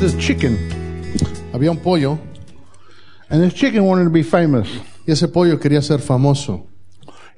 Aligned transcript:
was 0.00 0.12
this 0.12 0.24
chicken, 0.24 0.56
Había 1.52 1.70
un 1.70 1.78
pollo 1.78 2.18
and 3.30 3.42
this 3.42 3.54
chicken 3.54 3.84
wanted 3.84 4.04
to 4.04 4.10
be 4.10 4.22
famous. 4.22 4.68
y 5.06 5.12
ese 5.12 5.28
pollo 5.28 5.58
quería 5.58 5.82
ser 5.82 5.98
famoso. 5.98 6.66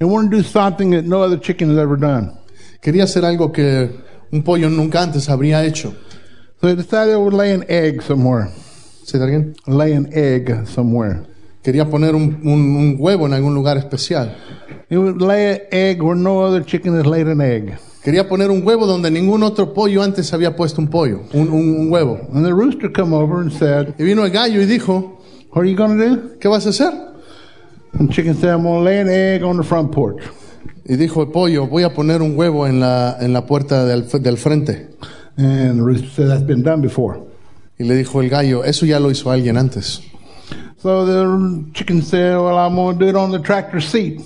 It 0.00 0.04
wanted 0.04 0.30
to 0.30 0.36
do 0.38 0.42
something 0.42 0.90
that 0.90 1.04
no 1.04 1.22
other 1.22 1.36
chicken 1.38 1.68
has 1.70 1.78
ever 1.78 1.96
done. 1.96 2.36
Quería 2.82 3.04
hacer 3.04 3.24
algo 3.24 3.52
que 3.52 3.90
un 4.32 4.42
pollo 4.42 4.68
nunca 4.70 5.02
antes 5.02 5.28
habría 5.28 5.64
hecho. 5.64 5.94
So 6.60 6.66
they 6.68 6.74
decided 6.74 7.12
they 7.12 7.16
would 7.16 7.34
lay 7.34 7.52
an 7.52 7.64
egg 7.68 8.02
somewhere. 8.02 8.48
¿Sí, 9.04 9.18
alguien? 9.18 9.54
Lay 9.66 9.92
an 9.94 10.08
egg 10.12 10.66
somewhere. 10.66 11.24
Quería 11.62 11.88
poner 11.88 12.14
un, 12.14 12.40
un- 12.44 12.76
un 12.76 12.96
huevo 12.98 13.26
en 13.26 13.32
algún 13.34 13.54
lugar 13.54 13.76
especial. 13.76 14.36
Would 14.90 15.20
lay 15.20 15.50
an 15.52 15.60
egg 15.70 16.02
where 16.02 16.16
no 16.16 16.40
other 16.40 16.62
chicken 16.64 16.94
has 16.96 17.04
laid 17.04 17.26
an 17.26 17.40
egg. 17.42 17.76
Quería 18.02 18.26
poner 18.26 18.50
un 18.50 18.62
huevo 18.64 18.86
donde 18.86 19.10
ningún 19.10 19.42
otro 19.42 19.74
pollo 19.74 20.02
antes 20.02 20.32
había 20.32 20.56
puesto 20.56 20.80
un 20.80 20.88
pollo, 20.88 21.20
un, 21.34 21.48
un- 21.50 21.76
un 21.80 21.90
huevo. 21.90 22.18
And 22.32 22.44
the 22.44 22.54
rooster 22.54 22.88
come 22.90 23.12
over 23.12 23.40
and 23.40 23.52
said, 23.52 23.94
Y 23.98 24.04
vino 24.04 24.24
el 24.24 24.30
gallo 24.30 24.62
y 24.62 24.64
dijo, 24.66 25.18
What 25.50 25.62
are 25.62 25.66
you 25.70 25.76
going 25.76 25.98
to 25.98 26.04
do? 26.08 26.38
¿qué 26.38 26.48
vas 26.48 26.64
a 26.66 26.70
hacer? 26.70 26.90
And 27.98 28.08
the 28.08 28.14
chicken 28.14 28.34
said, 28.34 28.50
I'm 28.54 28.62
going 28.62 28.78
to 28.78 28.84
lay 28.84 28.98
an 29.00 29.08
egg 29.08 29.42
on 29.42 29.56
the 29.58 29.62
front 29.62 29.92
porch. 29.92 30.22
Y 30.86 30.96
dijo 30.96 31.20
el 31.20 31.28
pollo, 31.32 31.66
voy 31.66 31.82
a 31.82 31.92
poner 31.92 32.22
un 32.22 32.34
huevo 32.34 32.66
en 32.66 32.80
la, 32.80 33.16
en 33.20 33.34
la 33.34 33.44
puerta 33.44 33.84
del, 33.84 34.08
del 34.08 34.36
frente. 34.38 34.88
And 35.36 35.78
the 35.78 35.82
rooster 35.82 36.08
said, 36.08 36.28
That's 36.28 36.42
been 36.46 36.62
done 36.62 36.80
before. 36.80 37.20
Y 37.78 37.84
le 37.84 37.94
dijo 37.94 38.22
el 38.22 38.30
gallo, 38.30 38.64
eso 38.64 38.86
ya 38.86 38.98
lo 39.00 39.10
hizo 39.10 39.30
alguien 39.30 39.58
antes. 39.58 40.00
So 40.78 41.04
the 41.04 41.72
chicken 41.74 42.00
said, 42.00 42.36
Well, 42.38 42.56
I'm 42.56 42.74
going 42.74 42.98
to 42.98 43.04
do 43.04 43.08
it 43.10 43.16
on 43.16 43.32
the 43.32 43.38
tractor 43.40 43.80
seat. 43.82 44.22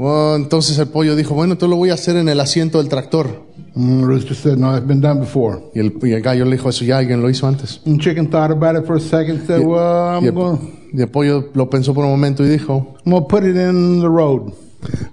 Oh, 0.00 0.34
entonces 0.36 0.78
el 0.78 0.86
pollo 0.88 1.16
dijo, 1.16 1.34
bueno, 1.34 1.54
entonces 1.54 1.70
lo 1.70 1.76
voy 1.76 1.90
a 1.90 1.94
hacer 1.94 2.16
en 2.16 2.28
el 2.28 2.38
asiento 2.38 2.78
del 2.78 2.88
tractor. 2.88 3.48
The 3.74 4.04
rooster 4.04 4.34
said, 4.34 4.56
No, 4.56 4.72
that's 4.72 4.86
been 4.86 5.00
done 5.00 5.20
before. 5.20 5.60
Y 5.74 5.80
el, 5.80 5.92
y 6.02 6.12
el 6.12 6.22
gallo 6.22 6.44
le 6.44 6.52
dijo, 6.52 6.68
eso 6.68 6.84
ya 6.84 6.98
alguien 6.98 7.20
lo 7.20 7.28
hizo 7.28 7.46
antes. 7.46 7.80
And 7.84 8.00
chicken 8.00 8.28
thought 8.28 8.50
about 8.50 8.76
it 8.76 8.86
for 8.86 8.96
a 8.96 9.00
second, 9.00 9.46
said, 9.46 9.60
Well, 9.60 10.16
I'm 10.16 10.24
Y 10.24 10.30
going 10.30 10.58
el, 10.92 10.98
y 10.98 11.02
el 11.02 11.08
pollo 11.08 11.50
lo 11.54 11.68
pensó 11.68 11.94
por 11.94 12.04
un 12.04 12.10
momento 12.10 12.44
y 12.44 12.48
dijo, 12.48 12.96
to 13.04 13.26
put 13.28 13.42
it 13.44 13.56
in 13.56 14.00
the 14.00 14.08
road. 14.08 14.52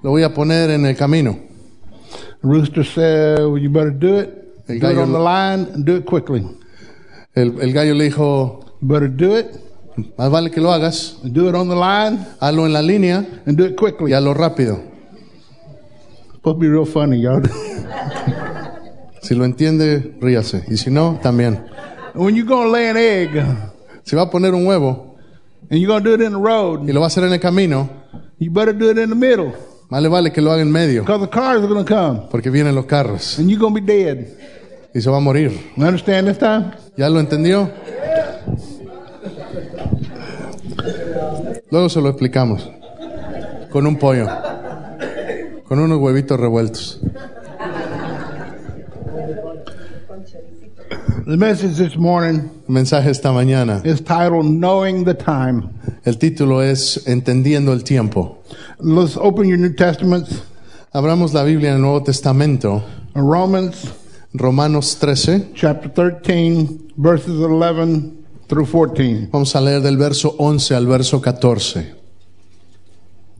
lo 0.03 0.11
voy 0.11 0.23
a 0.23 0.33
poner 0.33 0.69
en 0.69 0.85
el 0.85 0.95
camino. 0.95 1.37
The 2.41 2.47
rooster 2.47 2.83
said, 2.83 3.39
Well, 3.39 3.57
you 3.57 3.69
better 3.69 3.91
do 3.91 4.19
it. 4.19 4.29
El 4.67 4.79
Do 4.79 4.89
it 4.89 4.97
on 4.97 5.11
the 5.11 5.19
line 5.19 5.67
and 5.73 5.85
do 5.85 5.95
it 5.97 6.05
quickly. 6.05 6.43
El, 7.35 7.59
el 7.61 7.73
gallo 7.73 7.93
le 7.93 8.05
dijo, 8.05 8.65
You 8.81 8.87
better 8.87 9.07
do 9.09 9.35
it. 9.35 9.47
Más 10.17 10.29
vale 10.29 10.51
que 10.51 10.59
lo 10.61 10.71
hagas, 10.71 11.17
Do 11.23 11.49
it 11.49 11.55
on 11.55 11.69
the 11.69 11.75
line 11.75 12.19
hazlo 12.39 12.65
en 12.65 12.73
la 12.73 12.81
línea 12.81 13.25
and 13.45 13.57
do 13.57 13.65
it 13.65 13.75
quickly. 13.75 14.11
y 14.11 14.13
hazlo 14.13 14.33
rápido. 14.33 14.79
To 16.43 16.53
be 16.53 16.67
real 16.67 16.85
funny, 16.85 17.21
y'all. 17.21 17.41
Si 19.21 19.33
lo 19.33 19.45
entiende, 19.45 20.15
ríase. 20.21 20.63
Y 20.67 20.77
si 20.77 20.91
no, 20.91 21.19
también. 21.21 21.59
when 22.13 22.35
you're 22.35 22.47
to 22.47 22.67
lay 22.69 22.87
an 22.87 22.97
egg 22.97 23.31
Si 24.03 24.15
va 24.15 24.23
a 24.23 24.29
poner 24.29 24.53
un 24.53 24.65
huevo 24.67 25.15
and 25.69 25.79
you're 25.81 25.99
to 25.99 26.09
do 26.09 26.13
it 26.13 26.21
in 26.21 26.31
the 26.33 26.39
road, 26.39 26.87
y 26.87 26.93
lo 26.93 26.99
va 26.99 27.07
a 27.07 27.07
hacer 27.07 27.23
en 27.23 27.33
el 27.33 27.39
camino, 27.39 27.89
you 28.37 28.51
better 28.51 28.71
do 28.77 28.91
it 28.91 28.97
in 28.99 29.09
the 29.09 29.15
middle 29.15 29.51
más 29.89 30.01
le 30.01 30.09
vale 30.09 30.31
que 30.31 30.41
lo 30.41 30.51
haga 30.51 30.61
en 30.61 30.71
medio, 30.71 31.01
because 31.03 31.21
the 31.25 31.29
cars 31.29 31.63
are 31.63 31.67
to 31.67 31.85
come 31.85 32.27
porque 32.29 32.49
vienen 32.51 32.75
los 32.75 32.85
carros 32.85 33.39
and 33.39 33.49
you're 33.49 33.59
to 33.59 33.71
be 33.71 33.81
dead. 33.81 34.27
y 34.93 35.01
se 35.01 35.09
va 35.09 35.17
a 35.17 35.19
morir. 35.19 35.51
You 35.75 35.83
understand 35.83 36.27
this 36.27 36.37
time? 36.37 36.71
¿Ya 36.95 37.09
lo 37.09 37.19
entendió? 37.19 37.69
Luego 41.75 41.89
se 41.89 41.99
lo 41.99 42.07
explicamos. 42.07 42.71
Con 43.69 43.85
un 43.85 43.97
pollo. 43.97 44.29
Con 45.67 45.79
unos 45.79 45.99
huevitos 45.99 46.39
revueltos. 46.39 47.01
The 51.25 51.35
message 51.35 51.75
this 51.75 51.97
morning 51.97 52.49
El 52.69 52.73
mensaje 52.75 53.09
esta 53.09 53.33
mañana. 53.33 53.81
is 53.83 53.99
titled 53.99 54.45
Knowing 54.45 55.03
the 55.03 55.15
Time. 55.15 55.67
El 56.05 56.17
título 56.17 56.61
es 56.61 57.05
Entendiendo 57.07 57.73
el 57.73 57.83
tiempo. 57.83 58.37
Let's 58.79 59.17
open 59.17 59.49
your 59.49 59.57
New 59.59 59.75
Testaments. 59.75 60.43
Abramos 60.93 61.33
la 61.33 61.43
Biblia 61.43 61.71
en 61.71 61.75
el 61.75 61.81
Nuevo 61.81 62.03
Testamento. 62.03 62.85
Romans 63.13 63.91
Romanos 64.33 64.97
13. 64.97 65.51
chapter 65.53 65.89
13, 65.89 66.93
verses 66.95 67.33
11 67.33 68.24
through 68.47 68.65
14. 68.65 69.29
Vamos 69.31 69.55
a 69.55 69.61
leer 69.61 69.81
del 69.81 69.97
verso 69.97 70.35
11 70.37 70.75
al 70.75 70.85
verso 70.85 71.21
14. 71.21 71.93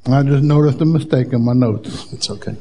I 0.08 0.24
just 0.24 0.44
noticed 0.44 0.82
a 0.82 0.86
mistake 0.86 1.34
in 1.34 1.44
my 1.44 1.54
notes. 1.54 2.12
It's 2.14 2.30
okay. 2.30 2.56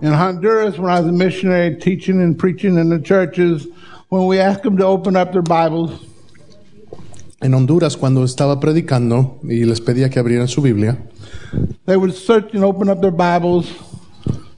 In 0.00 0.12
Honduras, 0.12 0.78
when 0.78 0.90
I 0.90 1.00
was 1.00 1.08
a 1.08 1.12
missionary 1.12 1.76
teaching 1.76 2.22
and 2.22 2.38
preaching 2.38 2.78
in 2.78 2.88
the 2.88 3.00
churches, 3.00 3.66
when 4.08 4.26
we 4.26 4.38
asked 4.38 4.62
them 4.62 4.76
to 4.78 4.86
open 4.86 5.16
up 5.16 5.32
their 5.32 5.42
Bibles, 5.42 6.04
En 7.40 7.54
Honduras, 7.54 7.96
cuando 7.96 8.24
estaba 8.24 8.58
predicando 8.58 9.38
y 9.44 9.64
les 9.64 9.80
pedía 9.80 10.10
que 10.10 10.18
abrieran 10.18 10.48
su 10.48 10.60
Biblia, 10.60 10.98
they 11.86 11.96
would 11.96 12.12
search 12.12 12.52
and 12.52 12.64
open 12.64 12.88
up 12.88 13.00
their 13.00 13.12
Bibles. 13.12 13.66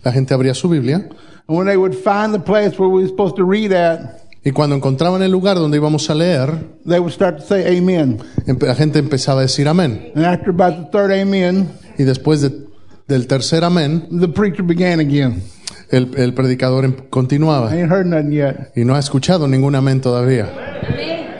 la 0.03 0.13
gente 0.13 0.33
abría 0.33 0.55
su 0.55 0.69
Biblia 0.69 1.09
when 1.57 1.67
they 1.67 1.77
would 1.77 1.95
find 1.95 2.33
the 2.33 2.39
place 2.41 2.79
where 2.79 2.89
we 2.89 3.03
were 3.03 3.09
supposed 3.09 3.37
to 3.37 3.45
read 3.45 3.73
at, 3.73 4.19
y 4.45 4.53
cuando 4.53 4.75
encontraban 4.77 5.21
el 5.23 5.31
lugar 5.31 5.57
donde 5.57 5.77
íbamos 5.79 6.09
a 6.09 6.15
leer, 6.15 6.51
they 6.87 6.99
would 6.99 7.13
start 7.13 7.37
to 7.39 7.43
say 7.43 7.77
Amen. 7.77 8.21
la 8.47 8.75
gente 8.75 8.99
empezaba 8.99 9.41
a 9.41 9.43
decir 9.43 9.67
amén. 9.69 10.13
And 10.15 10.25
after 10.25 10.51
about 10.51 10.77
the 10.77 10.91
third 10.91 11.11
Amen, 11.13 11.69
Y 11.99 12.05
después 12.05 12.41
de- 12.41 12.67
del 13.09 13.27
tercer 13.27 13.65
amén, 13.65 14.07
the 14.21 14.29
preacher 14.29 14.63
began 14.63 15.01
again. 15.01 15.43
el, 15.91 16.15
el 16.17 16.33
predicador 16.33 16.85
em- 16.85 16.95
I 16.99 17.03
continuaba. 17.11 17.71
ain't 17.73 17.91
heard 17.91 18.07
nothing 18.07 18.31
yet. 18.33 18.73
Y 18.77 18.85
no 18.85 18.95
ha 18.95 18.99
escuchado 19.01 19.47
ningún 19.49 19.75
amén 19.75 20.01
todavía. 20.01 20.49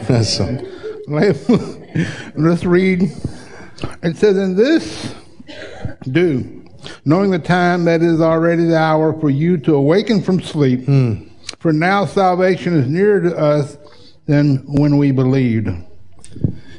Eso. 0.09 0.47
Let's 2.37 2.65
read. 2.65 3.11
It 4.03 4.17
says, 4.17 4.37
In 4.37 4.57
this 4.57 5.15
do, 6.05 6.60
knowing 7.05 7.31
the 7.31 7.39
time 7.39 7.85
that 7.85 8.03
is 8.03 8.21
already 8.21 8.65
the 8.65 8.79
hour 8.79 9.13
for 9.21 9.31
you 9.31 9.57
to 9.59 9.75
awaken 9.75 10.23
from 10.23 10.41
sleep. 10.41 10.85
Hmm. 10.85 11.29
For 11.59 11.73
now 11.73 12.07
salvation 12.07 12.75
is 12.79 12.89
nearer 12.89 13.21
to 13.21 13.37
us 13.37 13.77
than 14.27 14.65
when 14.67 14.99
we 14.99 15.13
believed. 15.13 15.69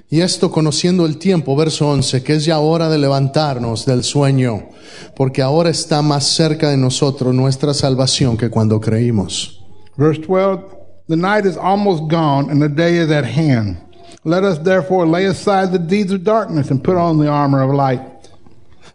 Y 0.10 0.20
esto 0.20 0.52
conociendo 0.52 1.06
el 1.06 1.18
tiempo, 1.18 1.56
verso 1.56 1.88
11, 1.88 2.22
que 2.22 2.36
es 2.36 2.46
ya 2.46 2.60
hora 2.60 2.90
de 2.90 2.98
levantarnos 2.98 3.86
del 3.86 4.04
sueño, 4.04 4.70
porque 5.16 5.42
ahora 5.42 5.70
está 5.70 6.02
más 6.02 6.26
cerca 6.26 6.70
de 6.70 6.76
nosotros 6.76 7.34
nuestra 7.34 7.74
salvación 7.74 8.36
que 8.36 8.50
cuando 8.50 8.82
creímos. 8.82 9.64
Verse 9.98 10.20
12 10.20 10.82
The 11.08 11.16
night 11.18 11.46
is 11.46 11.58
almost 11.58 12.10
gone, 12.10 12.50
and 12.50 12.62
the 12.62 12.70
day 12.70 12.98
is 12.98 13.10
at 13.10 13.26
hand. 13.26 13.78
Let 14.24 14.44
us 14.44 14.60
therefore 14.60 15.06
lay 15.06 15.26
aside 15.26 15.72
the 15.72 15.80
deeds 15.80 16.12
of 16.12 16.24
darkness 16.24 16.72
and 16.72 16.84
put 16.84 16.96
on 16.96 17.18
the 17.18 17.28
armor 17.28 17.62
of 17.62 17.72
light. 17.72 18.02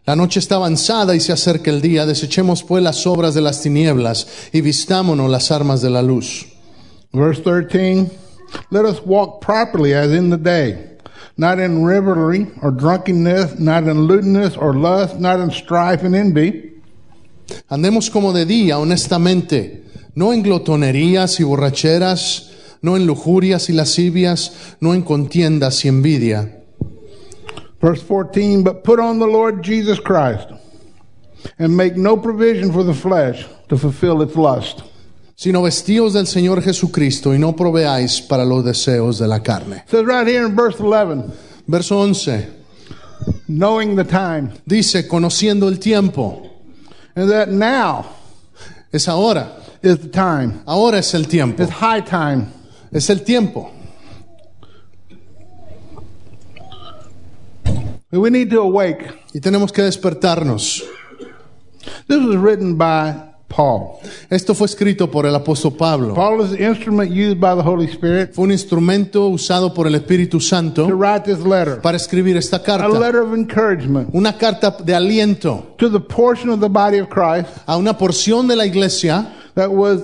La 0.06 0.16
noche 0.16 0.38
está 0.38 0.54
avanzada 0.54 1.14
y 1.14 1.20
se 1.20 1.32
acerca 1.32 1.70
el 1.70 1.82
día, 1.82 2.06
desechemos 2.06 2.62
pues 2.62 2.82
las 2.82 3.06
obras 3.06 3.34
de 3.34 3.40
las 3.40 3.60
tinieblas 3.60 4.26
y 4.52 4.60
vistámonos 4.60 5.30
las 5.30 5.50
armas 5.50 5.82
de 5.82 5.90
la 5.90 6.02
luz. 6.02 6.46
Verse 7.12 7.42
13 7.42 8.10
Let 8.70 8.84
us 8.84 9.02
walk 9.04 9.44
properly 9.44 9.92
as 9.92 10.12
in 10.12 10.30
the 10.30 10.38
day, 10.38 10.96
not 11.36 11.58
in 11.58 11.84
revelry 11.84 12.46
or 12.62 12.70
drunkenness, 12.70 13.58
not 13.58 13.84
in 13.84 14.06
lewdness 14.06 14.56
or 14.56 14.74
lust, 14.74 15.18
not 15.18 15.40
in 15.40 15.50
strife 15.50 16.04
and 16.04 16.14
envy, 16.14 16.76
Andemos 17.68 18.10
como 18.10 18.32
de 18.32 18.46
día, 18.46 18.78
honestamente, 18.78 19.84
no 20.14 20.32
en 20.32 20.42
glotonerías 20.42 21.40
y 21.40 21.44
borracheras, 21.44 22.50
no 22.82 22.96
en 22.96 23.06
lujurias 23.06 23.68
y 23.70 23.72
lascivias, 23.72 24.76
no 24.80 24.94
en 24.94 25.02
contiendas 25.02 25.84
y 25.84 25.88
envidia. 25.88 26.55
Verse 27.86 28.02
14, 28.02 28.64
but 28.64 28.82
put 28.82 28.98
on 28.98 29.20
the 29.20 29.28
Lord 29.28 29.62
Jesus 29.62 30.00
Christ 30.00 30.48
and 31.56 31.76
make 31.76 31.96
no 31.96 32.16
provision 32.16 32.72
for 32.72 32.82
the 32.82 32.92
flesh 32.92 33.46
to 33.68 33.78
fulfill 33.78 34.22
its 34.22 34.34
lust. 34.34 34.82
sino 35.36 35.62
vestíos 35.62 36.14
del 36.14 36.26
Señor 36.26 36.62
Jesucristo 36.62 37.32
y 37.32 37.38
no 37.38 37.52
proveáis 37.54 38.20
para 38.22 38.44
los 38.44 38.64
deseos 38.64 39.20
de 39.20 39.28
la 39.28 39.38
carne. 39.38 39.84
It 39.84 39.90
says 39.90 40.04
right 40.04 40.26
here 40.26 40.44
in 40.46 40.56
verse 40.56 40.80
11, 40.80 41.30
Verso 41.68 41.98
11 42.02 42.46
knowing 43.46 43.94
the 43.94 44.02
time, 44.02 44.50
dice, 44.66 45.06
conociendo 45.06 45.68
el 45.68 45.78
tiempo, 45.78 46.50
and 47.14 47.30
that 47.30 47.50
now 47.50 48.06
es 48.92 49.06
ahora, 49.06 49.62
is 49.80 49.98
the 49.98 50.08
time. 50.08 50.60
ahora 50.66 50.98
es 50.98 51.14
el 51.14 51.22
tiempo, 51.26 51.62
It's 51.62 51.70
high 51.70 52.00
time. 52.00 52.48
es 52.92 53.08
el 53.10 53.18
tiempo. 53.18 53.70
We 58.16 58.30
need 58.30 58.50
to 58.50 58.60
awake. 58.60 59.04
Y 59.34 59.40
tenemos 59.40 59.72
que 59.72 59.82
despertarnos. 59.82 60.82
This 62.08 62.18
was 62.18 62.36
written 62.36 62.76
by 62.76 63.14
Paul. 63.48 64.00
Esto 64.28 64.54
fue 64.54 64.66
escrito 64.66 65.08
por 65.10 65.24
el 65.24 65.34
apóstol 65.34 65.76
Pablo. 65.76 66.14
Paul 66.14 66.40
is 66.42 66.50
the 66.50 66.64
instrument 66.64 67.12
used 67.12 67.38
by 67.40 67.54
the 67.54 67.62
Holy 67.62 67.86
Spirit 67.86 68.34
Fue 68.34 68.44
un 68.44 68.50
instrumento 68.50 69.28
usado 69.28 69.72
por 69.72 69.86
el 69.86 69.94
Espíritu 69.94 70.38
to 70.38 70.40
Santo 70.40 70.88
write 70.88 71.24
this 71.24 71.38
letter. 71.44 71.80
para 71.80 71.96
escribir 71.96 72.36
esta 72.36 72.56
A 72.56 72.62
carta. 72.62 72.88
letter 72.88 73.20
of 73.22 73.32
encouragement 73.34 74.10
Una 74.12 74.36
carta 74.36 74.76
de 74.84 74.92
aliento 74.94 75.74
to 75.78 75.88
the 75.88 76.00
portion 76.00 76.50
of 76.50 76.58
the 76.60 76.68
body 76.68 76.98
of 76.98 77.08
Christ 77.08 77.48
a 77.66 77.76
una 77.76 77.96
porción 77.96 78.48
de 78.48 78.56
la 78.56 78.64
iglesia 78.66 79.32
that 79.54 79.70
was 79.70 80.00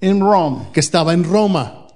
in 0.00 0.20
Rome. 0.20 0.68
que 0.72 0.78
estaba 0.80 1.12
en 1.14 1.24
Roma. 1.24 1.87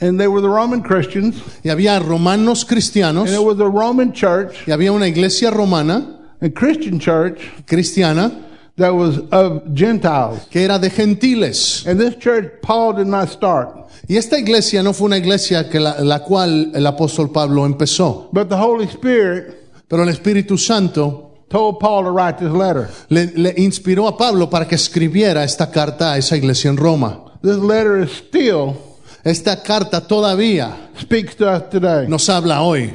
And 0.00 0.18
they 0.18 0.28
were 0.28 0.40
the 0.40 0.48
Roman 0.48 0.82
Christians, 0.82 1.36
Y 1.62 1.68
había 1.70 1.98
romanos 2.00 2.64
cristianos 2.64 3.28
and 3.28 3.34
it 3.34 3.44
was 3.44 3.60
a 3.60 3.68
Roman 3.68 4.12
church, 4.12 4.66
y 4.66 4.72
había 4.72 4.92
una 4.92 5.06
iglesia 5.06 5.50
romana 5.50 6.18
a 6.40 6.48
Christian 6.48 6.98
church 6.98 7.38
cristiana 7.66 8.32
that 8.76 8.94
was 8.94 9.18
of 9.30 9.62
Gentiles. 9.74 10.46
que 10.50 10.64
era 10.64 10.78
de 10.78 10.88
gentiles. 10.88 11.84
And 11.86 12.00
this 12.00 12.16
church 12.16 12.62
Paul 12.62 12.94
did 12.94 13.06
not 13.08 13.28
start, 13.28 13.76
Y 14.08 14.16
esta 14.16 14.38
iglesia 14.38 14.82
no 14.82 14.92
fue 14.94 15.06
una 15.08 15.18
iglesia 15.18 15.68
que 15.68 15.78
la, 15.78 16.00
la 16.00 16.20
cual 16.20 16.72
el 16.74 16.86
apóstol 16.86 17.30
Pablo 17.30 17.66
empezó, 17.66 18.30
but 18.32 18.48
the 18.48 18.56
Holy 18.56 18.86
Spirit 18.86 19.54
pero 19.86 20.02
el 20.04 20.08
Espíritu 20.08 20.56
Santo 20.56 21.44
told 21.50 21.78
Paul 21.78 22.04
to 22.04 22.10
write 22.10 22.38
this 22.38 22.50
letter. 22.50 22.88
le, 23.10 23.26
le 23.36 23.54
inspiró 23.58 24.08
a 24.08 24.16
Pablo 24.16 24.48
para 24.48 24.66
que 24.66 24.76
escribiera 24.76 25.44
esta 25.44 25.70
carta 25.70 26.12
a 26.12 26.16
esa 26.16 26.36
iglesia 26.38 26.70
en 26.70 26.78
Roma. 26.78 27.24
This 27.42 27.58
letter 27.58 27.98
is 28.02 28.10
still 28.12 28.76
Esta 29.24 29.62
carta 29.62 30.00
todavía 30.00 30.90
speaks 30.98 31.34
to 31.36 31.46
us 31.46 31.68
today. 31.70 32.06
nos 32.08 32.28
habla 32.28 32.62
hoy. 32.62 32.94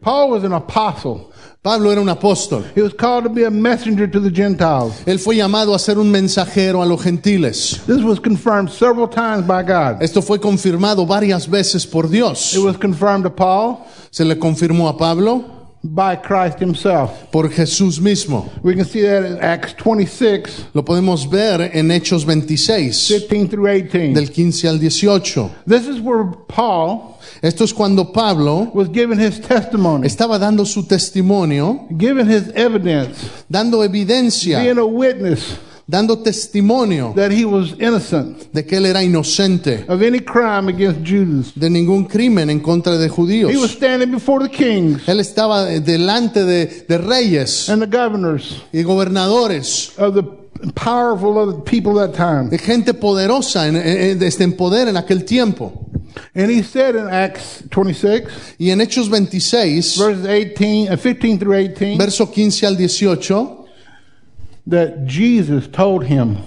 Paul 0.00 0.30
was 0.30 0.44
an 0.44 0.52
apostle. 0.52 1.30
Pablo 1.62 1.92
era 1.92 2.00
un 2.00 2.08
apóstol. 2.08 2.64
He 2.74 2.82
was 2.82 2.92
called 2.92 3.22
to 3.22 3.30
be 3.30 3.44
a 3.44 3.50
messenger 3.50 4.08
to 4.08 4.18
the 4.18 4.30
Gentiles. 4.30 5.00
Él 5.06 5.20
fue 5.20 5.36
llamado 5.36 5.74
a 5.74 5.78
ser 5.78 5.96
un 5.96 6.10
mensajero 6.10 6.82
a 6.82 6.84
los 6.84 7.00
gentiles. 7.00 7.80
This 7.86 8.02
was 8.02 8.18
confirmed 8.18 8.68
several 8.70 9.06
times 9.06 9.46
by 9.46 9.62
God. 9.62 10.02
Esto 10.02 10.22
fue 10.22 10.40
confirmado 10.40 11.06
varias 11.06 11.46
veces 11.46 11.86
por 11.86 12.08
Dios. 12.08 12.52
It 12.54 12.64
was 12.64 12.76
confirmed 12.76 13.22
to 13.22 13.30
Paul 13.30 13.86
Se 14.10 14.24
le 14.24 14.34
confirmó 14.34 14.88
a 14.88 14.98
Pablo 14.98 15.61
by 15.82 16.16
Christ 16.16 16.58
himself. 16.60 17.30
por 17.30 17.48
Jesús 17.50 18.00
mismo. 18.00 18.50
We 18.62 18.74
can 18.74 18.84
see 18.84 19.02
that 19.02 19.24
in 19.24 19.38
Acts 19.40 19.74
26, 19.74 20.68
Lo 20.74 20.84
podemos 20.84 21.28
ver 21.28 21.70
en 21.72 21.90
Hechos 21.90 22.24
26, 22.24 23.08
15 23.08 23.48
through 23.48 23.68
18. 23.68 24.14
del 24.14 24.30
15 24.30 24.68
al 24.68 24.78
18. 24.78 25.50
This 25.66 25.86
is 25.86 26.00
where 26.00 26.24
Paul 26.48 27.12
Esto 27.40 27.64
es 27.64 27.72
cuando 27.72 28.12
Pablo 28.12 28.70
was 28.74 28.88
giving 28.88 29.18
his 29.18 29.40
testimony, 29.40 30.06
estaba 30.06 30.38
dando 30.38 30.64
su 30.64 30.84
testimonio, 30.86 31.86
giving 31.90 32.28
his 32.28 32.48
evidence, 32.54 33.44
dando 33.48 33.82
evidencia, 33.82 34.60
being 34.60 34.78
a 34.78 34.84
witness 34.84 35.58
dando 35.92 36.16
testimonio 36.16 37.12
that 37.14 37.30
he 37.30 37.44
was 37.44 37.74
innocent 37.78 38.50
de 38.52 38.64
que 38.64 38.78
él 38.78 38.86
era 38.86 39.02
inocente 39.04 39.84
of 39.88 40.00
any 40.00 40.20
crime 40.20 40.68
against 40.68 41.02
Jews. 41.04 41.52
de 41.54 41.68
ningún 41.68 42.06
crimen 42.06 42.48
en 42.48 42.60
contra 42.60 42.96
de 42.96 43.08
judíos. 43.10 43.52
He 43.52 43.58
was 43.58 43.72
standing 43.72 44.10
before 44.10 44.42
the 44.42 44.50
kings 44.50 45.06
Él 45.06 45.20
estaba 45.20 45.70
eh, 45.70 45.80
delante 45.80 46.44
de, 46.44 46.86
de 46.88 46.96
reyes 46.98 47.68
and 47.68 47.82
the 47.82 47.86
governors 47.98 48.62
y 48.72 48.82
gobernadores, 48.82 49.92
of 49.98 50.14
the 50.14 50.22
powerful 50.74 51.36
of 51.38 51.56
the 51.56 51.70
people 51.70 51.98
of 51.98 52.10
that 52.10 52.16
time. 52.16 52.48
de 52.48 52.56
gente 52.58 52.94
poderosa 52.94 53.68
en, 53.68 53.76
eh, 53.76 53.80
eh, 53.84 54.10
en- 54.12 54.22
en- 54.22 54.42
en 54.42 54.52
poder 54.56 54.88
en 54.88 54.96
aquel 54.96 55.24
tiempo. 55.24 55.72
And 56.34 56.50
he 56.50 56.62
said 56.62 56.94
in 56.94 57.08
Acts 57.08 57.62
26, 57.70 58.24
Y 58.58 58.70
en 58.70 58.80
Hechos 58.80 59.08
26, 59.10 59.96
verses 59.98 60.26
18, 60.26 60.92
uh, 60.92 60.96
15 60.96 61.38
through 61.38 61.54
18, 61.54 61.98
verso 61.98 62.30
15 62.30 62.66
al 62.66 62.76
18, 62.76 63.61
that 64.66 65.06
Jesus 65.06 65.66
told 65.68 66.04
him 66.04 66.38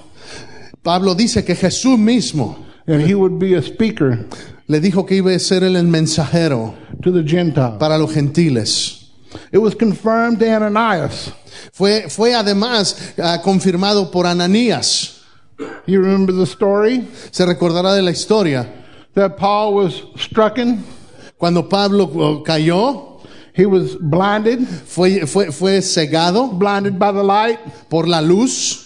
Pablo 0.83 1.15
dice 1.15 1.45
que 1.45 1.55
Jesús 1.55 1.97
mismo 1.97 2.57
that 2.85 3.01
he 3.01 3.15
would 3.15 3.39
be 3.39 3.53
a 3.55 3.61
speaker 3.61 4.25
le 4.67 4.79
dijo 4.79 5.07
que 5.07 5.17
iba 5.17 5.33
a 5.33 5.39
ser 5.39 5.61
él 5.63 5.75
mensajero 5.87 6.75
to 7.01 7.11
the 7.11 7.23
Gentiles. 7.23 7.77
para 7.79 7.97
los 7.97 8.13
gentiles. 8.13 9.01
It 9.51 9.57
was 9.57 9.75
confirmed 9.75 10.39
to 10.39 10.49
Ananias. 10.49 11.33
Fue, 11.73 12.09
fue 12.09 12.33
además 12.33 13.13
ah, 13.21 13.41
confirmado 13.43 14.11
por 14.11 14.25
Ananías. 14.25 15.23
You 15.85 16.01
remember 16.01 16.33
the 16.33 16.45
story 16.45 17.07
Se 17.31 17.45
recordará 17.45 17.95
de 17.95 18.01
la 18.01 18.11
historia. 18.11 18.67
that 19.13 19.37
Paul 19.37 19.75
was 19.75 20.01
strucken, 20.17 20.83
Cuando 21.37 21.63
Pablo 21.67 22.09
oh, 22.15 22.43
cayó, 22.43 23.14
he 23.55 23.65
was 23.65 23.95
blinded, 23.95 24.67
fue, 24.67 25.25
fue, 25.25 25.51
fue 25.51 25.81
cegado. 25.81 26.57
Blinded 26.59 26.99
by 26.99 27.13
the 27.13 27.23
light, 27.23 27.59
por 27.89 28.05
la 28.05 28.19
luz. 28.19 28.81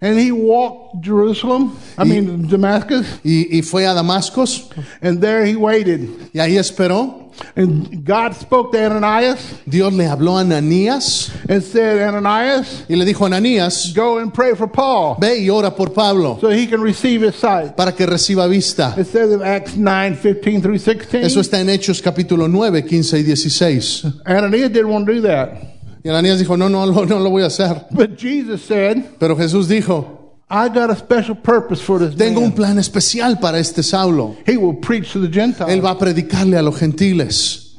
And 0.00 0.18
he 0.18 0.30
walked 0.30 1.00
Jerusalem, 1.00 1.78
I 1.96 2.04
mean 2.04 2.46
Damascus, 2.46 3.20
y, 3.24 3.48
y 3.50 3.62
fue 3.62 3.90
a 3.90 3.94
Damascus. 3.94 4.68
And 5.00 5.22
there 5.22 5.46
he 5.46 5.56
waited. 5.56 6.30
y 6.34 6.40
ahí 6.40 6.58
esperó. 6.58 7.23
And 7.56 8.04
God 8.04 8.34
spoke 8.34 8.72
to 8.72 8.84
Ananias 8.84 9.60
Dios 9.66 9.92
le 9.92 10.04
habló 10.04 10.38
a 10.38 10.40
Ananías 10.40 11.30
and 11.48 11.62
said, 11.62 12.00
Ananias, 12.08 12.84
y 12.88 12.96
le 12.96 13.04
dijo 13.04 13.24
a 13.24 13.26
Ananías, 13.26 13.92
go 13.94 14.18
and 14.18 14.32
pray 14.32 14.54
for 14.54 14.68
Paul 14.68 15.16
ve 15.20 15.40
y 15.40 15.48
ora 15.48 15.70
por 15.70 15.92
Pablo 15.92 16.38
so 16.40 16.50
he 16.50 16.66
can 16.66 16.80
receive 16.80 17.22
his 17.22 17.34
sight. 17.34 17.76
para 17.76 17.92
que 17.92 18.06
reciba 18.06 18.48
vista. 18.48 18.94
It 18.96 19.06
says 19.06 19.32
in 19.32 19.42
Acts 19.42 19.76
9, 19.76 20.16
15 20.16 20.62
through 20.62 20.78
16. 20.78 21.24
Eso 21.24 21.40
está 21.40 21.60
en 21.60 21.68
Hechos 21.68 22.00
capítulo 22.02 22.48
9, 22.48 22.84
15 22.84 23.18
y 23.18 23.22
16. 23.22 24.06
Ananias 24.26 24.70
didn't 24.70 24.90
want 24.90 25.06
to 25.06 25.14
do 25.14 25.20
that. 25.22 25.74
Y 26.04 26.10
Ananías 26.10 26.38
dijo, 26.38 26.56
no, 26.58 26.68
no, 26.68 26.84
no, 26.84 27.04
no 27.06 27.18
lo 27.18 27.30
voy 27.30 27.42
a 27.42 27.46
hacer. 27.46 27.86
But 27.90 28.18
Jesus 28.18 28.62
said, 28.62 29.16
Pero 29.18 29.36
Jesús 29.36 29.68
dijo, 29.68 30.23
I 30.50 30.68
got 30.68 30.90
a 30.90 30.94
special 30.96 31.34
purpose 31.34 31.80
for 31.82 31.98
this 31.98 32.14
tengo 32.16 32.40
un 32.40 32.52
plan 32.52 32.78
especial 32.78 33.40
para 33.40 33.58
este 33.58 33.82
Saulo. 33.82 34.36
He 34.46 34.56
will 34.56 34.74
preach 34.74 35.12
to 35.12 35.20
the 35.20 35.28
Gentiles. 35.32 35.70
Él 35.72 35.80
va 35.82 35.92
a 35.92 35.98
predicarle 35.98 36.56
a 36.58 36.62
los 36.62 36.78
gentiles. 36.78 37.74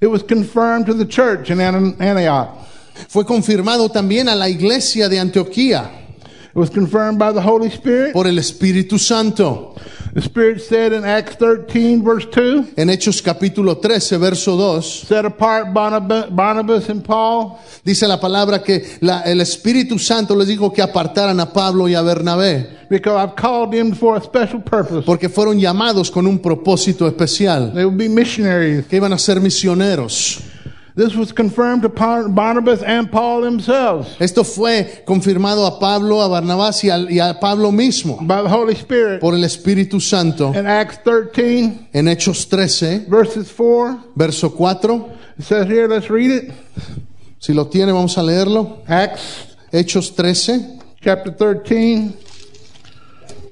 It 0.00 0.08
was 0.08 0.22
confirmed 0.22 0.86
to 0.86 0.94
the 0.94 1.06
church 1.06 1.50
in 1.50 1.60
An- 1.60 1.94
Antioch. 2.00 2.48
Fue 3.08 3.24
confirmado 3.24 3.88
también 3.90 4.28
a 4.28 4.34
la 4.34 4.48
iglesia 4.48 5.08
de 5.08 5.18
Antioquía 5.18 5.90
It 6.50 6.56
was 6.58 6.70
confirmed 6.70 7.18
by 7.18 7.32
the 7.32 7.40
Holy 7.40 7.68
Spirit. 7.68 8.12
por 8.12 8.26
el 8.26 8.36
Espíritu 8.38 8.98
Santo. 8.98 9.74
The 10.14 10.22
Spirit 10.22 10.60
said 10.60 10.92
in 10.92 11.04
Acts 11.04 11.34
13, 11.38 12.00
verse 12.04 12.24
2, 12.30 12.74
En 12.76 12.88
Hechos 12.88 13.20
capítulo 13.20 13.78
13, 13.78 14.16
verso 14.16 14.56
2, 14.56 14.80
set 15.08 15.24
apart 15.24 15.72
Barnab- 15.74 16.30
Barnabas 16.30 16.88
and 16.88 17.02
Paul 17.04 17.56
dice 17.84 18.06
la 18.06 18.20
palabra 18.20 18.62
que 18.62 18.84
la- 19.00 19.22
el 19.22 19.40
Espíritu 19.40 19.98
Santo 19.98 20.36
les 20.36 20.46
dijo 20.46 20.72
que 20.72 20.82
apartaran 20.82 21.40
a 21.40 21.52
Pablo 21.52 21.88
y 21.88 21.96
a 21.96 22.02
Bernabé, 22.02 22.86
because 22.88 23.16
I've 23.20 23.34
called 23.34 23.72
them 23.72 23.92
for 23.92 24.16
a 24.16 24.20
special 24.22 24.62
purpose. 24.62 25.04
porque 25.04 25.28
fueron 25.28 25.58
llamados 25.58 26.12
con 26.12 26.28
un 26.28 26.38
propósito 26.38 27.08
especial, 27.08 27.72
They 27.74 27.84
will 27.84 27.96
be 27.96 28.08
missionaries. 28.08 28.86
que 28.86 28.94
iban 28.98 29.12
a 29.12 29.18
ser 29.18 29.40
misioneros. 29.40 30.38
This 30.96 31.16
was 31.16 31.32
confirmed 31.32 31.82
to 31.82 31.88
Par- 31.88 32.28
Barnabas 32.28 32.80
and 32.84 33.10
Paul 33.10 33.40
themselves 33.42 34.14
Esto 34.20 34.44
fue 34.44 35.02
confirmado 35.04 35.66
a 35.66 35.80
Pablo, 35.80 36.20
a 36.22 36.28
Barnabás 36.28 36.84
y 36.84 36.88
a, 36.90 36.98
y 37.10 37.18
a 37.18 37.34
Pablo 37.40 37.72
mismo 37.72 38.18
by 38.20 38.42
the 38.42 38.48
Holy 38.48 38.74
Spirit. 38.74 39.20
por 39.20 39.34
el 39.34 39.42
Espíritu 39.42 40.00
Santo. 40.00 40.52
In 40.54 40.66
Acts 40.68 40.98
13, 41.02 41.88
En 41.92 42.06
Hechos 42.06 42.48
13, 42.48 43.06
verses 43.08 43.50
4, 43.50 44.12
verso 44.14 44.50
4, 44.50 45.10
it 45.38 45.44
says 45.44 45.66
here, 45.66 45.88
let's 45.88 46.08
read 46.08 46.30
it. 46.30 46.52
si 47.40 47.52
lo 47.52 47.66
tiene 47.66 47.90
vamos 47.92 48.16
a 48.16 48.22
leerlo. 48.22 48.84
Acts 48.86 49.56
Hechos 49.72 50.14
13, 50.14 50.78
chapter 51.00 51.32
13, 51.32 52.14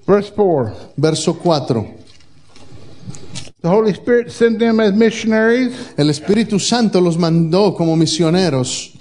verse 0.07 0.31
4. 0.31 0.73
verso 0.97 1.35
4. 1.35 2.01
The 3.62 3.69
Holy 3.69 3.92
Spirit 3.92 4.33
sent 4.33 4.59
them 4.59 4.81
as 4.81 4.92
missionaries 4.92 5.95
El 5.97 6.11
Espíritu 6.11 6.59
Santo 6.59 7.00
los 7.00 7.16
mandó 7.16 7.75
como 7.76 7.97
misioneros 7.97 8.92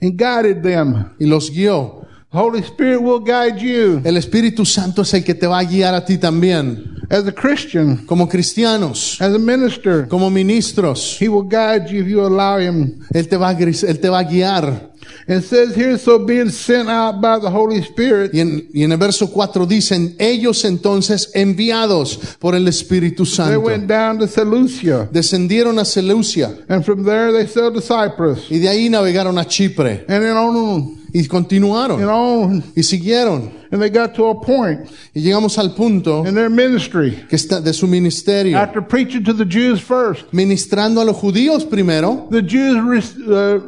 and 0.00 0.16
guided 0.18 0.62
them. 0.62 1.10
y 1.20 1.26
los 1.26 1.50
guió. 1.50 2.00
The 2.32 2.38
Holy 2.38 2.62
Spirit 2.62 3.00
will 3.00 3.20
guide 3.20 3.60
you 3.60 4.00
El 4.04 4.16
Espíritu 4.16 4.64
Santo 4.64 5.02
es 5.02 5.14
el 5.14 5.22
que 5.22 5.34
te 5.34 5.46
va 5.46 5.60
a 5.60 5.64
guiar 5.64 5.94
a 5.94 6.04
ti 6.04 6.18
también, 6.18 6.96
as 7.08 7.26
a 7.26 7.32
Christian, 7.32 8.06
como 8.06 8.28
cristianos, 8.28 9.20
as 9.20 9.34
a 9.34 9.38
minister. 9.38 10.08
como 10.08 10.30
ministros. 10.30 11.18
He 11.20 11.28
will 11.28 11.46
guide 11.46 11.88
you 11.88 12.00
if 12.00 12.08
you 12.08 12.20
allow 12.24 12.58
Him. 12.58 13.00
Él 13.12 13.28
te 13.28 13.36
va 13.36 13.50
a, 13.50 13.52
él 13.52 14.00
te 14.00 14.08
va 14.08 14.20
a 14.20 14.24
guiar. 14.24 14.91
And 15.28 15.42
it 15.42 15.44
says 15.46 15.74
here, 15.76 15.96
so 15.98 16.18
being 16.18 16.50
sent 16.50 16.88
out 16.88 17.20
by 17.20 17.38
the 17.38 17.50
Holy 17.50 17.78
Spirit, 17.82 18.32
Y 18.34 18.40
en, 18.40 18.68
y 18.74 18.82
en 18.82 18.92
el 18.92 18.98
verso 18.98 19.28
4 19.30 19.66
dicen, 19.66 20.16
ellos 20.18 20.64
entonces 20.64 21.30
enviados 21.34 22.36
por 22.38 22.54
el 22.54 22.66
Espíritu 22.68 23.24
they 23.24 23.32
Santo, 23.32 23.60
went 23.60 23.86
down 23.86 24.18
to 24.18 24.26
Seleucia. 24.26 25.08
descendieron 25.12 25.78
a 25.78 25.84
Seleucia 25.84 26.50
And 26.68 26.84
from 26.84 27.04
there 27.04 27.32
they 27.32 27.46
sailed 27.46 27.74
to 27.74 27.80
Cyprus. 27.80 28.50
y 28.50 28.58
de 28.58 28.68
ahí 28.68 28.88
navegaron 28.90 29.38
a 29.38 29.44
Chipre 29.44 30.04
And 30.08 30.22
then 30.24 30.36
on 30.36 30.98
y 31.14 31.18
and 31.20 31.28
continuaron 31.28 32.02
on. 32.08 32.64
y 32.74 32.82
siguieron. 32.82 33.50
And 33.70 33.80
they 33.80 33.90
got 33.90 34.14
to 34.16 34.26
a 34.26 34.40
point 34.40 34.80
Y 35.14 35.20
llegamos 35.20 35.56
al 35.58 35.74
punto 35.74 36.24
in 36.26 36.34
their 36.34 36.50
ministry. 36.50 37.12
que 37.28 37.36
está 37.36 37.60
de 37.60 37.72
su 37.72 37.86
ministerio, 37.86 38.58
After 38.58 38.82
preaching 38.82 39.22
to 39.24 39.32
the 39.34 39.44
Jews 39.46 39.80
first, 39.80 40.24
ministrando 40.32 41.00
a 41.00 41.04
los 41.04 41.16
judíos 41.16 41.64
primero, 41.64 42.28
the 42.30 42.42
Jews 42.42 43.14
uh, 43.18 43.60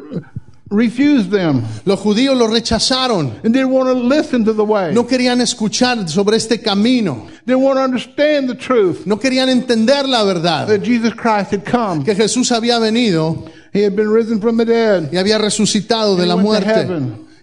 refused 0.75 1.31
them 1.31 1.63
Los 1.85 2.01
judíos 2.01 2.37
lo 2.37 2.47
rechazaron. 2.49 3.33
and 3.45 3.55
didn't 3.55 3.71
want 3.71 3.89
to 3.89 3.95
listen 3.95 4.45
to 4.45 4.53
the 4.53 4.65
way. 4.65 4.93
No 4.93 5.05
querían 5.07 5.41
escuchar 5.41 6.09
sobre 6.09 6.37
este 6.37 6.61
camino. 6.63 7.27
Didn't 7.47 7.63
want 7.63 7.77
to 7.79 7.83
understand 7.85 8.49
the 8.49 8.55
truth 8.55 9.07
No 9.07 9.17
querían 9.19 9.49
entender 9.49 10.07
la 10.09 10.25
verdad. 10.25 10.67
that 10.69 10.83
Jesus 10.83 11.15
Christ 11.15 11.53
had 11.53 11.65
come. 11.65 12.05
Que 12.05 12.15
Jesús 12.15 12.51
había 12.53 12.79
venido 12.79 13.45
He 13.73 13.83
had 13.83 13.97
been 13.97 14.09
risen 14.11 14.41
from 14.41 14.57
the 14.57 14.65
dead. 14.65 15.11
y 15.13 15.17
había 15.17 15.39
resucitado 15.39 16.17
de 16.17 16.27
la 16.27 16.37
muerte. 16.37 16.87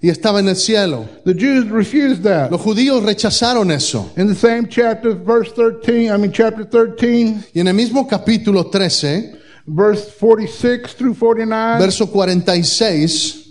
Y 0.03 0.09
estaba 0.09 0.39
en 0.39 0.47
el 0.47 0.55
cielo. 0.55 1.05
The 1.25 1.33
Jews 1.35 1.69
refused 1.69 2.23
that. 2.23 2.49
Los 2.49 2.61
judíos 2.61 3.03
rechazaron 3.03 3.69
eso. 3.69 4.09
In 4.17 4.27
the 4.27 4.33
same 4.33 4.67
chapter, 4.67 5.13
verse 5.13 5.51
13, 5.53 6.09
I 6.09 6.17
mean, 6.17 6.31
chapter 6.31 6.65
13, 6.65 7.49
Y 7.53 7.59
en 7.59 7.67
el 7.67 7.75
mismo 7.75 8.07
capítulo 8.07 8.65
13, 8.71 9.40
verse 9.71 10.11
46 10.11 10.93
through 10.93 11.13
49, 11.13 11.79
verso 11.79 12.05
46, 12.05 13.49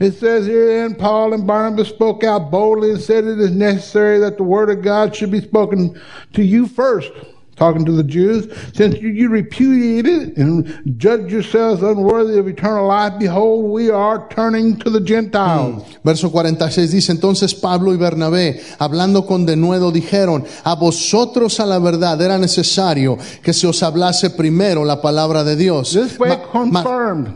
it 0.00 0.12
says 0.12 0.46
here, 0.46 0.66
then 0.66 0.96
Paul 0.96 1.32
and 1.32 1.46
Barnabas 1.46 1.88
spoke 1.88 2.24
out 2.24 2.50
boldly 2.50 2.90
and 2.90 3.00
said 3.00 3.24
it 3.24 3.38
is 3.38 3.52
necessary 3.52 4.18
that 4.18 4.36
the 4.36 4.42
word 4.42 4.70
of 4.70 4.82
God 4.82 5.14
should 5.14 5.30
be 5.30 5.40
spoken 5.40 6.00
to 6.32 6.42
you 6.42 6.66
first. 6.66 7.12
Talking 7.56 7.84
to 7.84 7.92
the 7.92 8.02
Jews, 8.02 8.48
since 8.74 8.96
you, 9.00 9.10
you 9.10 9.28
repudiated 9.28 10.30
it 10.30 10.36
and 10.38 10.66
judged 10.98 11.30
yourselves 11.30 11.82
unworthy 11.82 12.36
of 12.38 12.48
eternal 12.48 12.88
life, 12.88 13.14
behold, 13.18 13.70
we 13.70 13.90
are 13.90 14.26
turning 14.28 14.76
to 14.78 14.90
the 14.90 15.00
Gentiles. 15.00 15.84
Verso 16.02 16.30
46 16.30 16.90
dice, 16.90 17.10
entonces 17.12 17.54
Pablo 17.54 17.92
y 17.92 17.96
Bernabé, 17.96 18.60
hablando 18.78 19.24
con 19.24 19.46
denuedo, 19.46 19.92
dijeron, 19.92 20.44
a 20.64 20.74
vosotros 20.74 21.60
a 21.60 21.66
la 21.66 21.78
verdad 21.78 22.20
era 22.20 22.38
necesario 22.38 23.16
que 23.42 23.52
se 23.52 23.66
os 23.68 23.82
hablase 23.82 24.30
primero 24.30 24.84
la 24.84 25.00
palabra 25.00 25.44
de 25.44 25.54
Dios. 25.56 25.92
This 25.92 26.18
way 26.18 26.30
Ma- 26.30 26.64
ma- 26.66 26.82
confirmed. 26.82 27.28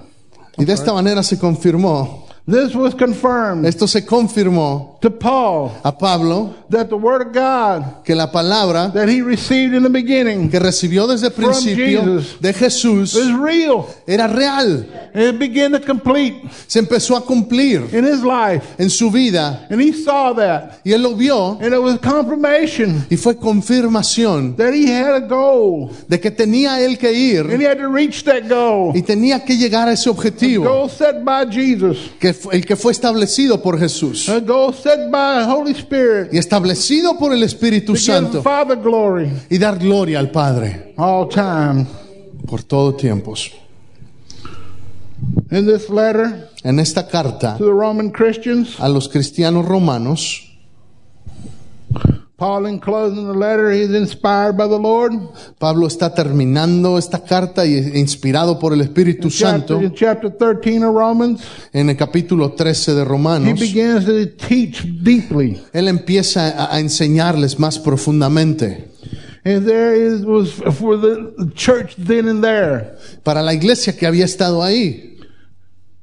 y 0.58 0.64
de 0.64 0.72
esta 0.72 0.92
manera 0.92 1.22
se 1.22 1.38
confirmó, 1.38 2.26
This 2.48 2.74
was 2.74 2.94
confirmed 2.94 3.66
esto 3.66 3.86
se 3.86 4.06
confirmó 4.06 4.96
to 5.02 5.10
Paul 5.10 5.70
a 5.84 5.92
Pablo 5.92 6.54
that 6.70 6.88
the 6.88 6.96
word 6.96 7.20
of 7.26 7.32
God 7.34 8.02
que 8.04 8.14
la 8.14 8.32
palabra 8.32 8.90
that 8.94 9.06
he 9.06 9.20
received 9.20 9.74
in 9.74 9.82
the 9.82 9.90
beginning 9.90 10.48
que 10.50 10.58
recibió 10.58 11.06
desde 11.06 11.26
el 11.26 11.32
principio 11.34 12.00
Jesus. 12.00 12.40
de 12.40 12.52
Jesús 12.54 13.14
is 13.14 13.32
real. 13.38 13.86
era 14.06 14.26
real. 14.28 14.86
It 15.14 15.38
began 15.38 15.72
to 15.72 15.80
complete 15.80 16.40
Se 16.66 16.78
empezó 16.80 17.16
a 17.16 17.20
cumplir 17.24 17.82
in 17.92 18.04
his 18.06 18.22
life. 18.24 18.64
en 18.78 18.88
su 18.88 19.10
vida 19.10 19.66
And 19.68 19.78
he 19.78 19.92
saw 19.92 20.32
that. 20.34 20.80
y 20.86 20.92
él 20.92 21.02
lo 21.02 21.14
vio 21.16 21.58
And 21.60 21.74
it 21.74 21.82
was 21.82 21.98
confirmation 22.00 23.04
y 23.10 23.16
fue 23.16 23.34
confirmación 23.36 24.56
that 24.56 24.72
he 24.72 24.86
had 24.90 25.14
a 25.14 25.20
goal. 25.20 25.90
de 26.08 26.18
que 26.18 26.30
tenía 26.30 26.80
él 26.80 26.96
que 26.98 27.12
ir 27.12 27.40
And 27.50 27.60
he 27.60 27.66
had 27.66 27.76
to 27.78 27.88
reach 27.88 28.24
that 28.24 28.48
goal. 28.48 28.92
y 28.96 29.02
tenía 29.02 29.44
que 29.44 29.54
llegar 29.56 29.86
a 29.86 29.92
ese 29.92 30.08
objetivo. 30.08 30.64
Goal 30.64 30.88
set 30.88 31.22
by 31.22 31.44
Jesus. 31.44 32.10
que 32.18 32.37
el 32.52 32.64
que 32.66 32.76
fue 32.76 32.92
establecido 32.92 33.60
por 33.62 33.78
Jesús 33.78 34.28
A 34.28 34.40
goal 34.40 34.74
set 34.74 35.10
by 35.10 35.44
Holy 35.44 35.72
Spirit. 35.72 36.32
y 36.32 36.38
establecido 36.38 37.18
por 37.18 37.32
el 37.32 37.42
Espíritu 37.42 37.96
Santo 37.96 38.42
Father 38.42 38.78
glory 38.78 39.30
y 39.50 39.58
dar 39.58 39.78
gloria 39.78 40.18
al 40.18 40.30
Padre 40.30 40.94
all 40.96 41.28
time. 41.28 41.86
por 42.46 42.62
todo 42.62 42.94
tiempos. 42.94 43.50
In 45.50 45.66
this 45.66 45.88
letter 45.90 46.48
En 46.62 46.78
esta 46.78 47.06
carta 47.08 47.56
to 47.58 47.64
the 47.64 47.70
Roman 47.72 48.10
Christians, 48.10 48.78
a 48.78 48.88
los 48.88 49.08
cristianos 49.08 49.64
romanos, 49.66 50.44
Paul, 52.38 52.66
in 52.66 52.78
closing 52.78 53.26
the 53.26 53.34
letter, 53.34 53.72
he's 53.72 53.92
inspired 53.92 54.56
by 54.56 54.68
the 54.68 54.78
Lord. 54.78 55.12
Pablo 55.58 55.88
está 55.88 56.14
terminando 56.14 56.96
esta 56.96 57.24
carta 57.24 57.66
y 57.66 57.76
inspirado 57.98 58.60
por 58.60 58.72
el 58.72 58.80
Espíritu 58.80 59.28
Santo 59.28 59.80
in 59.82 59.92
chapter 59.92 60.30
13 60.30 60.84
of 60.84 60.94
Romans, 60.94 61.42
en 61.72 61.90
el 61.90 61.96
capítulo 61.96 62.52
13 62.52 62.94
de 62.94 63.02
he 63.02 63.04
Romanos. 63.04 63.58
begins 63.58 64.04
to 64.04 64.24
teach 64.36 64.84
deeply. 65.02 65.60
Él 65.72 65.88
empieza 65.88 66.72
a, 66.72 66.78
enseñarles 66.78 67.58
más 67.58 67.76
profundamente. 67.80 68.88
And 69.44 69.66
there 69.66 69.96
is 69.96 70.24
was 70.24 70.52
for 70.78 70.96
the 70.96 71.50
church 71.56 71.96
then 71.96 72.28
and 72.28 72.40
there. 72.40 72.96
Para 73.24 73.42
la 73.42 73.52
iglesia 73.52 73.96
que 73.96 74.06
había 74.06 74.24
estado 74.26 74.62
ahí 74.62 75.18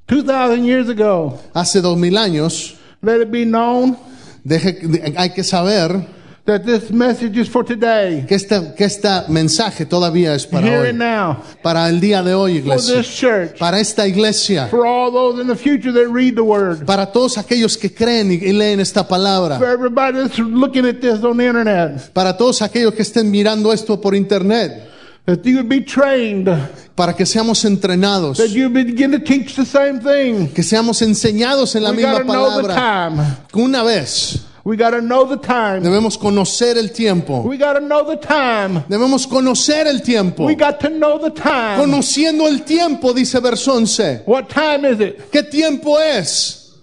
Two 0.06 0.22
thousand 0.22 0.66
years 0.66 0.90
ago, 0.90 1.40
hace 1.54 1.80
dos 1.80 1.98
mil 1.98 2.18
años, 2.18 2.76
let 3.02 3.22
it 3.22 3.32
be 3.32 3.46
known 3.46 3.96
deje- 4.44 5.14
hay 5.16 5.30
que 5.30 5.44
saber 5.44 6.14
that 6.46 6.64
this 6.64 6.92
message 6.92 7.36
is 7.38 7.48
for 7.50 7.64
today, 7.64 8.24
que 8.28 8.36
este, 8.36 8.76
que 8.78 8.86
este 8.86 9.08
mensaje 9.30 9.86
todavía 9.86 10.36
es 10.36 10.46
para 10.46 10.68
here 10.68 10.78
hoy. 10.82 10.90
and 10.90 11.00
now, 11.00 11.38
para 11.64 11.90
el 11.90 12.00
día 12.00 12.22
de 12.24 12.34
hoy, 12.36 12.60
for 12.62 12.68
iglesia, 12.68 12.96
this 12.98 13.08
church, 13.08 13.58
para 13.58 13.80
esta 13.80 14.06
iglesia, 14.08 14.68
for 14.70 14.86
all 14.86 15.12
those 15.12 15.40
in 15.42 15.48
the 15.48 15.56
future 15.56 15.92
that 15.92 16.08
read 16.10 16.36
the 16.36 16.44
word, 16.44 16.86
para 16.86 17.08
todos 17.12 17.38
aquellos 17.38 17.78
que 17.78 17.90
creen 17.94 18.32
y 18.32 18.52
leen 18.54 18.80
esta 18.80 19.08
palabra, 19.08 19.58
for 19.58 19.68
everybody 19.68 20.20
that's 20.20 20.38
looking 20.38 20.86
at 20.86 21.02
this 21.02 21.24
on 21.24 21.38
the 21.38 21.46
internet, 21.48 22.14
para 22.14 22.38
todos 22.38 22.62
aquellos 22.62 22.94
que 22.94 23.02
estén 23.02 23.32
mirando 23.32 23.74
esto 23.74 24.00
por 24.00 24.14
internet, 24.14 24.88
that 25.26 25.44
you 25.44 25.56
would 25.56 25.68
be 25.68 25.82
trained, 25.82 26.48
para 26.96 27.14
que 27.16 27.26
seamos 27.26 27.66
entrenados, 27.66 28.38
that 28.38 28.50
you 28.52 28.70
begin 28.70 29.10
to 29.12 29.18
teach 29.20 29.56
the 29.56 29.66
same 29.66 30.00
thing. 30.00 30.48
que 30.54 30.62
seamos 30.62 31.02
enseñados 31.02 31.76
en 31.76 31.82
la 31.82 31.90
We 31.90 31.96
misma 31.98 32.12
gotta 32.12 32.24
know 32.26 32.62
the 32.62 32.68
palabra. 32.68 32.76
time. 32.76 33.38
Una 33.64 33.82
vez 33.84 34.46
We 34.66 34.76
gotta 34.78 35.00
know 35.00 35.26
the 35.26 35.38
time. 35.38 35.84
debemos 35.84 36.18
conocer 36.18 36.76
el 36.78 36.90
tiempo, 36.92 37.44
We 37.44 37.56
gotta 37.56 37.80
know 37.80 38.04
the 38.04 38.18
time. 38.18 38.84
debemos 38.90 39.28
conocer 39.28 39.86
el 39.86 40.02
tiempo. 40.02 40.44
We 40.48 40.56
got 40.56 40.80
to 40.80 40.90
know 40.90 41.20
the 41.20 41.30
time. 41.30 41.78
Conociendo 41.80 42.48
el 42.48 42.64
tiempo, 42.66 43.14
dice 43.14 43.40
verso 43.40 43.74
11. 43.76 44.24
What 44.26 44.50
time 44.50 44.84
is 44.86 45.00
it? 45.00 45.30
¿Qué 45.32 45.44
tiempo 45.44 46.00
es? 46.00 46.74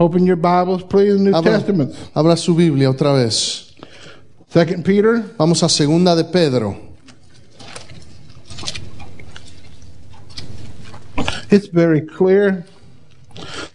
Open 0.00 0.26
your 0.26 0.34
Bibles, 0.36 0.82
please, 0.82 1.16
New 1.20 1.32
Abra, 1.32 1.58
Testament. 1.58 1.94
abra 2.12 2.36
su 2.36 2.54
Biblia 2.56 2.90
otra 2.90 3.12
vez. 3.12 3.72
Second 4.48 4.84
Peter, 4.84 5.22
Vamos 5.38 5.62
a 5.62 5.68
segunda 5.68 6.16
de 6.16 6.24
Pedro. 6.24 6.76
it's 11.50 11.68
very 11.68 12.00
clear. 12.04 12.64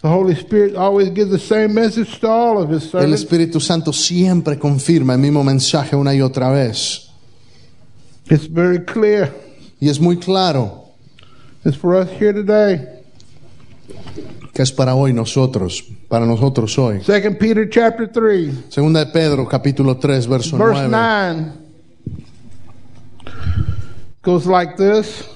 The 0.02 0.10
Holy 0.10 0.36
Spirit 0.36 0.76
always 0.76 1.10
gives 1.12 1.32
the 1.32 1.40
same 1.40 1.74
message 1.74 2.20
to 2.20 2.28
all 2.30 2.62
of 2.62 2.70
His 2.70 2.84
El 2.84 2.90
servants. 3.02 3.24
Espíritu 3.24 3.60
Santo 3.62 3.92
siempre 3.94 4.58
confirma 4.60 5.14
el 5.14 5.20
mismo 5.20 5.44
mensaje 5.44 5.96
una 5.96 6.14
y 6.14 6.22
otra 6.22 6.50
vez. 6.52 7.10
It's 8.30 8.48
very 8.48 8.84
clear. 8.86 9.34
Y 9.80 9.90
es 9.90 10.00
muy 10.00 10.18
claro 10.18 10.84
It's 11.66 11.78
for 11.78 11.96
us 11.96 12.10
here 12.10 12.34
today. 12.34 12.88
que 14.54 14.62
es 14.62 14.72
para 14.72 14.94
hoy 14.96 15.14
nosotros, 15.14 15.84
para 16.10 16.26
nosotros 16.26 16.78
hoy. 16.78 17.02
Second 17.04 17.38
Peter 17.40 17.68
chapter 17.70 18.08
three, 18.08 18.52
Segunda 18.70 19.04
de 19.06 19.12
Pedro, 19.12 19.48
capítulo 19.48 19.98
3, 19.98 20.28
verso 20.28 20.58
verse 20.58 20.88
9. 20.88 20.92
nine 20.92 21.54
goes 24.22 24.46
like 24.46 24.78
this: 24.78 25.28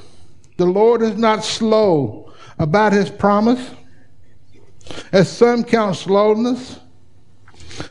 The 0.57 0.65
Lord 0.65 1.01
is 1.01 1.17
not 1.17 1.43
slow 1.43 2.31
about 2.59 2.93
His 2.93 3.09
promise, 3.09 3.59
as 5.11 5.27
some 5.27 5.63
count 5.63 5.95
slowness, 5.95 6.77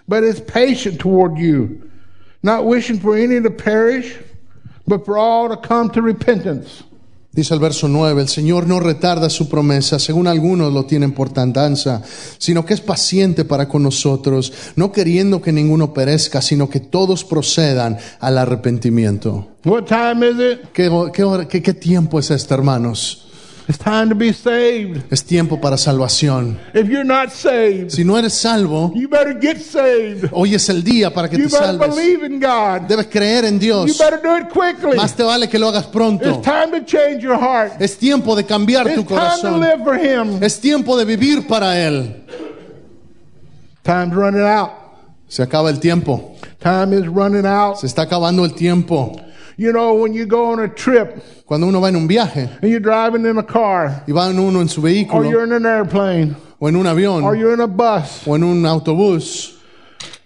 but 0.08 0.22
is 0.24 0.40
patient 0.40 0.98
toward 0.98 1.38
you, 1.38 1.82
not 2.42 2.64
wishing 2.64 2.98
for 3.00 3.16
any 3.16 3.40
to 3.40 3.50
perish, 3.50 4.16
but 4.86 5.04
for 5.04 5.16
all 5.18 5.48
to 5.48 5.56
come 5.56 5.90
to 5.90 6.00
repentance. 6.02 6.82
Dice 7.32 7.52
el 7.52 7.60
verso 7.60 7.86
9, 7.86 8.22
el 8.22 8.28
Señor 8.28 8.66
no 8.66 8.80
retarda 8.80 9.28
su 9.28 9.46
promesa, 9.46 9.98
según 9.98 10.26
algunos 10.26 10.72
lo 10.72 10.86
tienen 10.86 11.12
por 11.12 11.28
tardanza, 11.28 12.00
sino 12.38 12.64
que 12.64 12.72
es 12.72 12.80
paciente 12.80 13.44
para 13.44 13.68
con 13.68 13.82
nosotros, 13.82 14.50
no 14.76 14.90
queriendo 14.90 15.42
que 15.42 15.52
ninguno 15.52 15.92
perezca, 15.92 16.40
sino 16.40 16.70
que 16.70 16.80
todos 16.80 17.24
procedan 17.24 17.98
al 18.20 18.38
arrepentimiento. 18.38 19.48
What 19.66 19.84
time 19.84 20.26
is 20.26 20.36
it? 20.38 20.72
¿Qué, 20.72 20.90
qué 21.12 21.46
qué- 21.46 21.62
qué 21.62 21.74
tiempo 21.74 22.18
es 22.18 22.30
este, 22.30 22.54
hermanos? 22.54 23.28
It's 23.68 23.78
time 23.78 24.08
to 24.10 24.14
be 24.14 24.32
saved. 24.32 25.02
Es 25.12 25.24
tiempo 25.24 25.60
para 25.60 25.76
salvación. 25.76 26.56
If 26.72 26.86
you're 26.88 27.02
not 27.04 27.30
saved, 27.32 27.90
Si 27.90 28.04
no 28.04 28.16
eres 28.16 28.32
salvo, 28.34 28.92
you 28.94 29.08
better 29.08 29.36
get 29.40 29.58
saved. 29.60 30.28
hoy 30.32 30.54
es 30.54 30.68
el 30.68 30.84
día 30.84 31.12
para 31.12 31.28
que 31.28 31.36
You 31.36 31.48
te 31.48 31.56
better 31.58 31.76
salves. 31.78 31.96
believe 31.96 32.24
in 32.24 32.38
God. 32.40 32.82
Debes 32.88 33.06
creer 33.08 33.44
en 33.44 33.54
You 33.54 33.84
Dios. 33.84 33.98
better 33.98 34.20
do 34.22 34.36
it 34.36 34.48
quickly. 34.50 34.96
Más 34.96 35.14
te 35.16 35.24
vale 35.24 35.48
que 35.48 35.58
lo 35.58 35.66
hagas 35.68 35.86
pronto. 35.86 36.28
It's 36.28 36.42
time 36.42 36.70
to 36.78 36.84
change 36.86 37.22
your 37.24 37.36
heart. 37.36 37.72
Es 37.80 37.96
tiempo 37.98 38.36
de 38.36 38.44
cambiar 38.44 38.84
tu 38.84 39.00
It's 39.00 39.08
time 39.08 39.08
to 39.08 39.14
corazón. 39.40 39.60
live 39.60 39.82
for 39.82 39.96
Him. 39.98 40.42
Es 40.44 40.60
tiempo 40.60 40.96
de 40.96 41.04
vivir 41.04 41.48
para 41.48 41.76
Él. 41.76 42.22
Time's 43.82 44.14
running 44.14 44.42
out. 44.42 44.70
Se 45.28 45.42
acaba 45.42 45.70
el 45.70 45.80
tiempo. 45.80 46.36
Time 46.60 46.92
is 46.96 47.06
running 47.06 47.44
out. 47.46 47.78
Se 47.78 47.86
está 47.88 48.02
acabando 48.02 48.44
el 48.44 48.54
tiempo. 48.54 49.20
You 49.58 49.72
know, 49.72 49.94
when 49.94 50.12
you 50.12 50.26
go 50.26 50.52
on 50.52 50.60
a 50.60 50.68
trip 50.68 51.22
Cuando 51.46 51.66
uno 51.66 51.80
va 51.80 51.88
en 51.88 51.96
un 51.96 52.06
viaje 52.06 52.48
and 52.60 52.70
you're 52.70 52.78
driving 52.80 53.24
in 53.24 53.38
a 53.38 53.42
car, 53.42 54.04
y 54.06 54.12
va 54.12 54.28
uno 54.28 54.60
en 54.60 54.68
su 54.68 54.80
or 54.80 54.84
vehículo 54.88 55.24
you're 55.30 55.44
in 55.44 55.52
an 55.52 55.64
airplane, 55.64 56.36
o 56.60 56.68
en 56.68 56.76
un 56.76 56.84
avión 56.86 57.22
or 57.24 57.34
you're 57.36 57.54
in 57.54 57.60
a 57.60 57.66
bus. 57.66 58.26
o 58.26 58.34
en 58.36 58.42
un 58.44 58.64
autobús. 58.66 59.54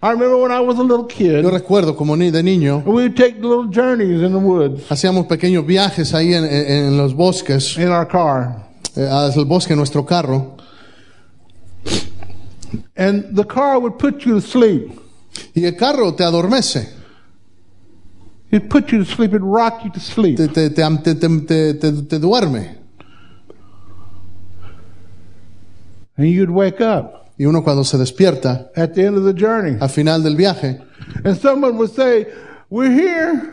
I 0.03 0.13
remember 0.13 0.39
when 0.39 0.51
I 0.51 0.61
was 0.61 0.79
a 0.79 0.83
little 0.83 1.05
kid, 1.07 1.43
Yo 1.43 1.51
recuerdo 1.51 1.95
como 1.95 2.17
ni 2.17 2.31
de 2.31 2.43
niño 2.43 2.83
we 2.87 3.03
would 3.05 3.15
take 3.17 3.35
little 3.41 3.69
journeys 3.69 4.23
in 4.23 4.33
the 4.33 4.39
woods 4.39 4.83
hacíamos 4.89 5.27
pequeños 5.29 5.65
viajes 5.67 6.13
ahí 6.15 6.33
en, 6.35 6.45
en- 6.45 6.87
en 6.87 6.97
los 6.97 7.15
bosques 7.15 7.77
in 7.77 7.89
our 7.93 8.07
car. 8.09 8.67
eh, 8.97 9.07
al 9.07 9.45
bosque 9.45 9.75
en 9.75 9.79
nuestro 9.79 10.05
carro 10.05 10.57
and 12.97 13.37
the 13.37 13.45
car 13.45 13.79
would 13.79 13.99
put 13.99 14.25
you 14.25 14.35
to 14.35 14.41
sleep. 14.41 14.91
y 15.55 15.65
el 15.67 15.77
carro 15.77 16.15
te 16.15 16.25
adormece, 16.25 16.89
It'd 18.52 18.69
put 18.69 18.90
you 18.90 18.99
to 18.99 19.04
sleep. 19.04 19.30
It'd 19.30 19.42
rock 19.42 19.85
you 19.85 19.90
to 19.92 20.00
sleep. 20.00 20.37
te, 20.37 20.49
te, 20.49 20.71
te, 20.71 20.83
te, 21.04 21.14
te- 21.14 21.75
te- 21.75 22.02
te 22.02 22.19
duerme. 22.19 22.78
And 26.16 26.26
you'd 26.28 26.50
wake 26.50 26.80
up 26.80 27.16
Y 27.38 27.47
uno 27.47 27.62
cuando 27.62 27.85
se 27.85 27.97
despierta 27.97 28.71
at 28.76 28.92
the 28.95 29.07
end 29.07 29.16
of 29.16 29.25
the 29.25 29.33
journey. 29.33 29.78
al 29.80 29.88
final 29.88 30.23
del 30.23 30.37
viaje 30.37 30.80
And 31.25 31.37
someone 31.40 31.76
would 31.78 31.90
say, 31.95 32.26
We're 32.69 32.90
here. 32.92 33.52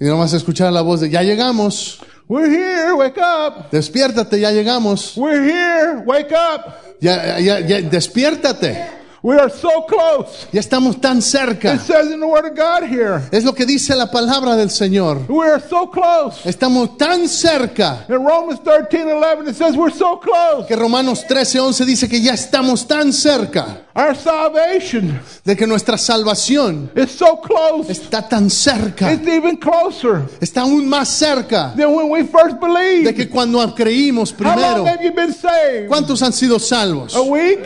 y 0.00 0.04
nomás 0.06 0.32
escuchar 0.34 0.72
la 0.72 0.82
voz 0.82 1.00
de 1.00 1.08
ya 1.10 1.22
llegamos, 1.22 2.00
We're 2.28 2.48
here. 2.50 2.92
Wake 2.94 3.18
up. 3.18 3.70
despiértate, 3.70 4.40
ya 4.40 4.50
llegamos, 4.50 5.16
We're 5.16 5.42
here. 5.42 6.02
Wake 6.04 6.32
up. 6.32 6.72
ya, 7.00 7.38
ya, 7.38 7.60
ya, 7.60 7.80
despiértate, 7.82 8.84
We 9.24 9.36
are 9.38 9.48
so 9.50 9.86
close. 9.86 10.48
ya 10.52 10.58
estamos 10.58 11.00
tan 11.00 11.22
cerca. 11.22 11.74
It 11.74 11.80
says 11.82 12.10
in 12.10 12.18
the 12.18 12.26
Word 12.26 12.44
of 12.44 12.56
God 12.56 12.82
here. 12.82 13.22
Es 13.30 13.44
lo 13.44 13.52
que 13.54 13.64
dice 13.64 13.94
la 13.94 14.10
palabra 14.10 14.56
del 14.56 14.68
Señor. 14.68 15.26
We 15.28 15.46
are 15.48 15.60
so 15.60 15.88
close. 15.88 16.44
Estamos 16.44 16.96
tan 16.98 17.28
cerca 17.28 18.04
In 18.08 18.16
Romans 18.16 18.60
13 18.64 19.12
11, 19.12 19.48
it 19.48 19.54
says 19.54 19.76
we're 19.76 19.94
so 19.94 20.18
close. 20.18 20.66
que 20.66 20.74
Romanos 20.74 21.24
13, 21.28 21.60
11 21.60 21.84
dice 21.84 22.08
que 22.08 22.20
ya 22.20 22.34
estamos 22.34 22.84
tan 22.88 23.12
cerca 23.12 23.82
Our 23.94 24.16
salvation 24.16 25.20
de 25.44 25.54
que 25.56 25.66
nuestra 25.68 25.96
salvación 25.98 26.90
is 26.96 27.12
so 27.12 27.40
close. 27.40 27.90
está 27.92 28.28
tan 28.28 28.50
cerca, 28.50 29.12
It's 29.12 29.28
even 29.28 29.56
closer 29.56 30.22
está 30.40 30.62
aún 30.62 30.88
más 30.88 31.08
cerca 31.08 31.72
than 31.76 31.94
when 31.94 32.10
we 32.10 32.24
first 32.24 32.58
de 32.58 32.66
believed. 32.66 33.14
que 33.14 33.28
cuando 33.28 33.60
creímos 33.72 34.32
How 34.32 34.42
long 34.46 34.54
primero. 34.54 34.84
have 34.86 35.04
you 35.04 35.12
been 35.14 35.32
saved? 35.32 35.86
¿Cuántos 35.86 36.20
han 36.22 36.32
sido 36.32 36.58
salvos? 36.58 37.14
A 37.14 37.22
week? 37.22 37.60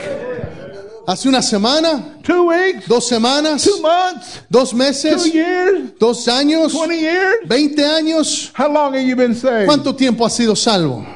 ¿Hace 1.07 1.29
una 1.29 1.41
semana? 1.41 2.19
Two 2.23 2.49
weeks? 2.49 2.89
¿Dos 2.89 3.07
semanas? 3.07 3.63
Two 3.63 3.81
months? 3.81 4.43
¿Dos 4.51 4.71
Two 4.71 4.77
meses? 4.79 5.33
years? 5.33 5.97
¿Dos 6.01 6.27
años? 6.27 6.73
20 6.73 6.99
years? 6.99 7.37
¿Veinte 7.49 7.85
años? 7.85 8.53
How 8.59 8.67
long 8.69 8.93
have 8.95 9.05
you 9.07 9.15
been 9.15 9.35
saved? 9.35 9.67
¿Cuánto 9.67 9.95
tiempo 9.95 10.27
has 10.27 10.35
sido 10.35 10.57
salvo? 10.57 11.07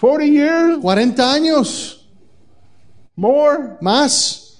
40 0.00 0.24
years? 0.26 0.78
¿40 0.82 1.20
años? 1.32 1.94
More? 3.14 3.76
¿Más? 3.80 4.56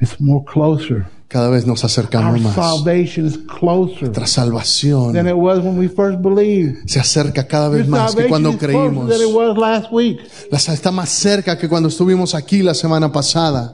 It's 0.00 0.20
more 0.20 0.44
closer. 0.44 1.06
Cada 1.34 1.48
vez 1.50 1.66
nos 1.66 1.82
acercamos 1.84 2.40
más. 2.40 2.54
salvation 2.54 3.26
is 3.26 3.36
closer 3.58 4.02
Nuestra 4.04 4.12
than 4.12 4.26
salvación 4.28 5.16
it 5.26 5.34
was 5.34 5.58
when 5.58 5.76
we 5.76 5.88
first 5.88 6.20
believed. 6.22 6.76
se 6.86 7.00
acerca 7.00 7.44
cada 7.48 7.68
vez 7.68 7.88
más 7.88 8.14
que 8.14 8.22
salvation 8.22 8.28
cuando 8.30 8.50
is 8.50 8.56
closer 8.56 8.70
creímos. 8.76 9.08
than 9.08 9.20
it 9.20 9.34
was 9.34 9.58
last 9.58 9.90
week. 9.92 10.20
La- 10.52 10.58
Está 10.58 10.92
más 10.92 11.08
cerca 11.08 11.58
que 11.58 11.68
cuando 11.68 11.88
estuvimos 11.88 12.36
aquí 12.36 12.62
la 12.62 12.72
semana 12.72 13.10
pasada. 13.10 13.72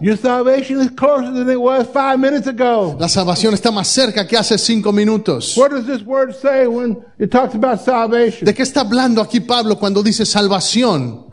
La 2.98 3.08
salvación 3.08 3.52
está 3.52 3.70
más 3.70 3.88
cerca 3.88 4.26
que 4.26 4.38
hace 4.38 4.56
cinco 4.56 4.90
minutos. 4.90 5.54
What 5.58 5.70
does 5.72 5.84
this 5.84 6.02
word 6.06 6.32
say 6.40 6.66
when 6.66 6.98
it 7.18 7.30
talks 7.30 7.54
about 7.54 7.80
salvation? 7.84 8.46
¿De 8.46 8.54
qué 8.54 8.62
está 8.62 8.80
hablando 8.80 9.20
aquí 9.20 9.38
Pablo 9.40 9.78
cuando 9.78 10.02
dice 10.02 10.24
salvación? 10.24 11.26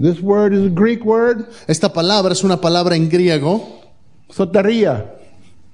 This 0.00 0.20
word 0.22 0.52
is 0.52 0.66
a 0.70 0.72
Greek 0.72 1.04
word, 1.04 1.46
Esta 1.66 1.92
palabra 1.92 2.32
es 2.32 2.44
una 2.44 2.60
palabra 2.60 2.94
en 2.94 3.08
griego, 3.08 3.80
soteria. 4.30 5.14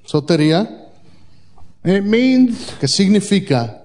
Sotería, 0.08 0.66
it 1.84 2.02
means 2.02 2.72
que 2.80 2.88
significa 2.88 3.82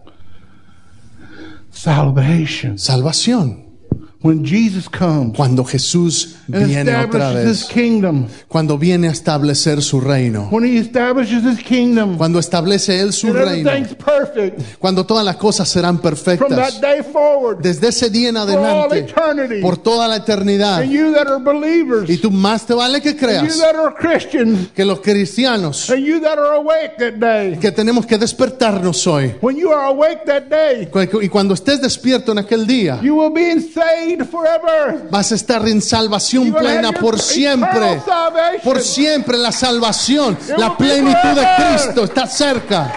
salvation. 1.69 2.79
salvación. 2.79 3.62
When 4.23 4.45
Jesus 4.45 4.87
comes 4.87 5.35
Cuando 5.35 5.65
Jesús 5.65 6.37
viene 6.47 6.95
otra 6.95 7.33
vez, 7.33 7.65
kingdom, 7.65 8.25
cuando 8.47 8.77
viene 8.77 9.09
a 9.09 9.11
establecer 9.11 9.81
su 9.81 9.99
reino, 9.99 10.47
when 10.49 10.63
he 10.63 10.77
establishes 10.77 11.43
his 11.43 11.61
kingdom, 11.61 12.17
cuando 12.17 12.39
establece 12.39 13.01
Él 13.01 13.11
su 13.11 13.33
reino, 13.33 13.69
perfect. 13.97 14.61
Cuando 14.79 15.05
todas 15.05 15.25
las 15.25 15.35
cosas 15.35 15.67
serán 15.67 15.99
from 15.99 16.11
perfectas, 16.11 16.57
that 16.57 16.81
day 16.81 17.01
forward. 17.03 17.57
Desde 17.61 17.89
ese 17.89 18.09
día 18.09 18.29
en 18.29 18.37
adelante, 18.37 18.99
eternity. 18.99 19.61
por 19.61 19.77
toda 19.77 20.07
la 20.07 20.15
eternidad. 20.15 20.83
And 20.83 20.91
you 20.91 21.11
that 21.11 21.27
are 21.27 21.43
believers, 21.43 22.09
Y 22.09 22.15
tú 22.15 22.31
más 22.31 22.65
te 22.65 22.73
vale 22.73 23.01
que 23.01 23.09
and 23.09 23.19
you 23.19 23.25
creas 23.25 23.59
that 23.59 23.75
are 23.75 23.93
Christians, 23.93 24.69
que 24.73 24.85
los 24.85 25.01
cristianos. 25.01 25.89
And 25.89 26.05
you 26.05 26.21
that 26.21 26.37
are 26.37 26.55
awake 26.55 26.95
that 26.97 27.15
day, 27.15 27.57
que 27.59 27.73
tenemos 27.73 28.05
que 28.05 28.17
despertarnos 28.17 29.05
hoy. 29.05 29.35
when 29.41 29.57
you 29.57 29.69
are 29.69 29.87
awake 29.87 30.23
that 30.25 30.43
day, 30.43 30.87
Y 31.21 31.27
cuando 31.27 31.53
estés 31.55 31.81
despierto 31.81 32.31
en 32.31 32.37
aquel 32.37 32.65
día, 32.65 33.01
you 33.01 33.15
will 33.15 33.29
be 33.29 33.43
forever. 33.51 34.12
Vas 35.09 35.31
a 35.31 35.35
estar 35.35 35.67
en 35.67 35.81
salvación 35.81 36.53
plena 36.53 36.91
por 36.91 37.19
siempre. 37.19 38.01
Por 38.63 38.81
siempre 38.81 39.37
la 39.37 39.51
salvación, 39.51 40.37
la 40.57 40.77
plenitud 40.77 41.35
de. 41.35 41.43
Cristo 41.57 42.03
está 42.05 42.27
cerca. 42.27 42.91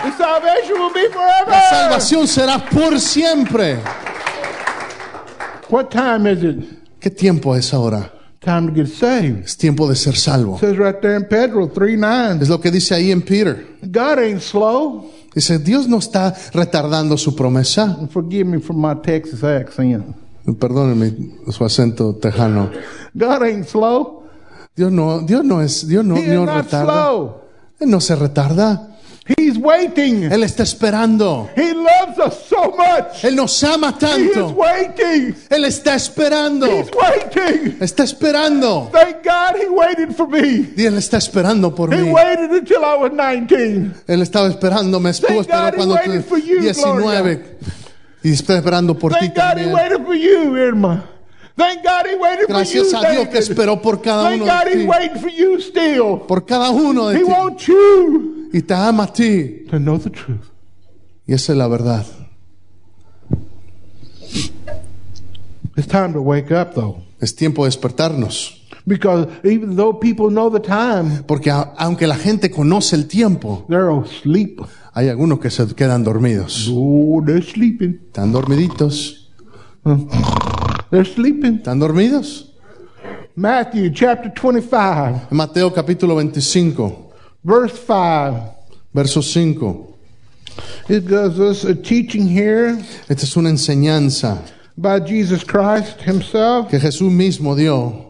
La 1.46 1.70
salvación 1.70 2.26
será 2.26 2.64
por 2.64 2.98
siempre. 3.00 3.78
What 5.68 5.86
time 5.86 6.30
is 6.30 6.42
it? 6.42 6.64
¿Qué 7.00 7.10
tiempo 7.10 7.54
es 7.56 7.74
ahora? 7.74 8.12
Time 8.40 8.68
to 8.68 8.74
get 8.74 8.86
saved. 8.86 9.44
Es 9.44 9.56
tiempo 9.56 9.88
de 9.88 9.96
ser 9.96 10.16
salvo. 10.16 10.54
It 10.56 10.60
says 10.60 10.78
right 10.78 11.00
there 11.00 11.16
in 11.16 11.24
Pedro 11.24 11.68
3 11.68 11.98
9. 11.98 12.42
Es 12.42 12.48
lo 12.48 12.60
que 12.60 12.70
dice 12.70 12.94
ahí 12.94 13.10
en 13.10 13.22
Peter. 13.22 13.66
God 13.82 14.18
ain't 14.20 14.40
slow. 14.40 15.10
Dice, 15.34 15.58
Dios 15.58 15.88
no 15.88 15.98
está 15.98 16.34
retardando 16.52 17.18
su 17.18 17.34
promesa. 17.34 17.96
Forgive 18.10 18.44
me 18.44 18.58
for 18.58 18.74
my 18.74 18.94
Texas 19.02 19.42
accent. 19.42 20.16
Perdónenme 20.54 21.12
su 21.50 21.64
acento 21.64 22.14
tejano. 22.16 22.70
God 23.14 23.42
ain't 23.42 23.66
slow. 23.66 24.24
Dios 24.76 24.92
no, 24.92 25.20
Dios 25.20 25.44
no 25.44 25.62
es, 25.62 25.88
Dios 25.88 26.04
no, 26.04 26.16
no 26.16 26.46
retarda. 26.46 26.84
slow. 26.84 27.34
Él 27.80 27.90
no 27.90 28.00
se 28.00 28.14
retarda. 28.14 28.90
He's 29.38 29.56
waiting. 29.58 30.22
Él 30.30 30.44
está 30.44 30.62
esperando. 30.62 31.48
He 31.56 31.74
loves 31.74 32.16
us 32.24 32.44
so 32.48 32.70
much. 32.76 33.24
Él 33.24 33.34
nos 33.34 33.64
ama 33.64 33.88
He 34.00 34.04
is 34.26 34.32
tanto. 34.32 34.48
waiting. 34.50 35.34
Él 35.50 35.64
está 35.64 35.96
esperando. 35.96 36.66
He's 36.66 36.90
waiting. 36.94 37.76
Está 37.80 38.04
esperando. 38.04 38.88
Thank 38.92 39.24
God 39.24 39.60
he 39.60 39.68
waited 39.68 40.14
for 40.14 40.28
me. 40.28 40.68
Y 40.76 40.84
Él 40.84 40.96
está 40.96 41.16
esperando 41.16 41.74
por 41.74 41.92
He 41.92 41.96
mí. 42.02 42.12
waited 42.12 42.52
until 42.52 42.84
I 42.84 42.96
was 43.00 43.10
19. 43.12 43.94
Él 44.06 44.22
estaba 44.22 44.46
esperando, 44.46 45.00
me 45.00 45.10
estuvo 45.10 45.40
esperando 45.40 45.76
cuando 45.76 45.96
you, 46.38 46.60
19. 46.60 47.56
Y 48.26 48.32
está 48.32 48.56
esperando 48.56 48.98
por 48.98 49.14
ti 49.14 49.28
también. 49.30 49.72
waited 49.72 50.04
for 50.04 50.14
you, 50.14 50.56
Irma. 50.56 51.04
Thank 51.56 51.82
God 51.84 52.06
he 52.10 52.16
waited 52.16 52.48
Gracias 52.48 52.90
for 52.90 53.06
a 53.06 53.10
Dios 53.12 53.28
que 53.28 53.38
esperó 53.38 53.80
por 53.80 54.02
cada 54.02 54.30
Thank 54.30 54.42
uno 54.42 54.52
God 54.52 54.64
de 54.64 54.70
he's 54.72 54.80
ti. 54.80 54.86
waiting 54.86 55.20
for 55.20 55.30
you 55.30 55.60
still. 55.60 56.18
Por 56.26 56.44
cada 56.44 56.70
uno 56.70 57.08
de 57.08 57.16
He 57.16 57.24
ti. 57.24 57.24
wants 57.30 57.66
you 57.68 58.50
Y 58.52 58.62
te 58.62 58.74
ama 58.74 59.04
a 59.04 59.12
ti. 59.12 59.64
to 59.70 59.78
know 59.78 59.96
the 59.98 60.10
truth. 60.10 60.50
Y 61.26 61.34
esa 61.34 61.52
es 61.52 61.58
la 61.58 61.68
verdad. 61.68 62.04
It's 65.76 65.86
time 65.86 66.12
to 66.14 66.20
wake 66.22 66.50
up, 66.50 66.74
though. 66.74 67.02
Es 67.20 67.34
tiempo 67.34 67.64
de 67.64 67.68
despertarnos. 67.68 68.55
Because 68.88 69.26
even 69.42 69.74
though 69.74 69.98
people 69.98 70.30
know 70.30 70.48
the 70.48 70.60
time, 70.60 71.24
Porque 71.26 71.50
a- 71.50 71.74
aunque 71.76 72.06
la 72.06 72.14
gente 72.16 72.50
conoce 72.50 72.94
el 72.94 73.06
tiempo, 73.08 73.64
they're 73.68 73.90
asleep. 73.90 74.60
hay 74.94 75.08
algunos 75.08 75.40
que 75.40 75.50
se 75.50 75.66
quedan 75.74 76.04
dormidos. 76.04 76.68
Oh, 76.72 77.20
they're 77.24 77.42
sleeping. 77.42 78.00
¿Están 78.06 78.30
dormiditos? 78.32 79.28
They're 80.90 81.04
sleeping. 81.04 81.56
¿Están 81.58 81.78
dormidos? 81.80 82.52
Matthew 83.34 83.90
chapter 83.92 84.32
25, 84.32 85.28
En 85.30 85.36
Mateo 85.36 85.72
capítulo 85.72 86.14
25, 86.16 87.10
verse 87.42 87.76
5. 87.86 88.54
verso 88.94 89.20
5. 89.20 89.94
It 90.88 91.06
gives 91.06 91.38
us 91.38 91.64
a 91.64 91.74
teaching 91.74 92.26
here 92.28 92.78
Esta 93.08 93.24
es 93.26 93.36
una 93.36 93.50
enseñanza 93.50 94.38
by 94.76 95.00
Jesus 95.00 95.44
Christ 95.44 96.00
himself. 96.06 96.68
que 96.70 96.78
Jesús 96.80 97.10
mismo 97.12 97.54
dio. 97.54 98.05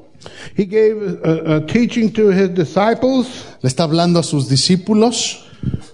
He 0.56 0.64
gave 0.66 0.96
a, 1.24 1.56
a 1.56 1.60
teaching 1.66 2.12
to 2.12 2.30
his 2.30 2.50
disciples. 2.54 3.26
Le 3.62 3.68
está 3.68 3.84
hablando 3.84 4.18
a 4.18 4.22
sus 4.22 4.48
discípulos 4.48 5.42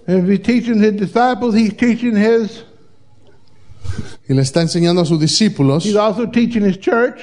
If 0.07 0.29
he's 0.29 0.43
teaching 0.43 0.83
his 0.83 0.93
disciples, 0.97 1.55
he's 1.55 1.75
teaching 1.77 2.17
his, 2.17 2.65
y 4.29 4.35
le 4.35 4.43
está 4.43 4.61
enseñando 4.63 5.01
a 5.03 5.05
sus 5.07 5.19
discípulos 5.21 5.85
he's 5.85 5.97
also 5.97 6.27
teaching 6.27 6.65
his 6.65 6.79
church. 6.79 7.21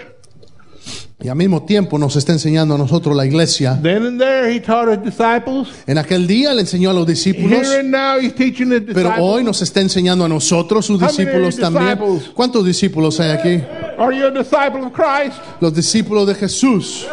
y 1.21 1.27
al 1.27 1.35
mismo 1.35 1.63
tiempo 1.63 1.97
nos 1.97 2.15
está 2.15 2.31
enseñando 2.31 2.75
a 2.75 2.77
nosotros 2.77 3.13
la 3.15 3.25
iglesia. 3.25 3.77
Then 3.83 4.05
and 4.05 4.19
there, 4.19 4.49
he 4.49 4.61
taught 4.61 4.87
his 4.89 5.03
disciples. 5.03 5.67
En 5.85 5.97
aquel 5.97 6.25
día 6.27 6.53
le 6.53 6.61
enseñó 6.61 6.91
a 6.91 6.93
los 6.93 7.05
discípulos, 7.05 7.59
Here 7.67 7.81
and 7.81 7.91
now, 7.91 8.17
he's 8.19 8.33
teaching 8.33 8.71
his 8.71 8.83
pero 8.85 9.09
disciples. 9.09 9.19
hoy 9.19 9.43
nos 9.43 9.61
está 9.61 9.81
enseñando 9.81 10.23
a 10.23 10.29
nosotros, 10.29 10.85
sus 10.85 10.99
discípulos 10.99 11.57
también. 11.57 11.97
disciples? 11.99 12.31
¿Cuántos 12.33 12.65
discípulos 12.65 13.19
hay 13.19 13.31
aquí? 13.31 13.63
Are 13.99 14.13
you 14.13 14.27
a 14.27 14.31
disciple 14.31 14.85
of 14.85 14.93
Christ? 14.93 15.41
Los 15.59 15.73
discípulos 15.73 16.25
de 16.25 16.33
Jesús. 16.33 17.05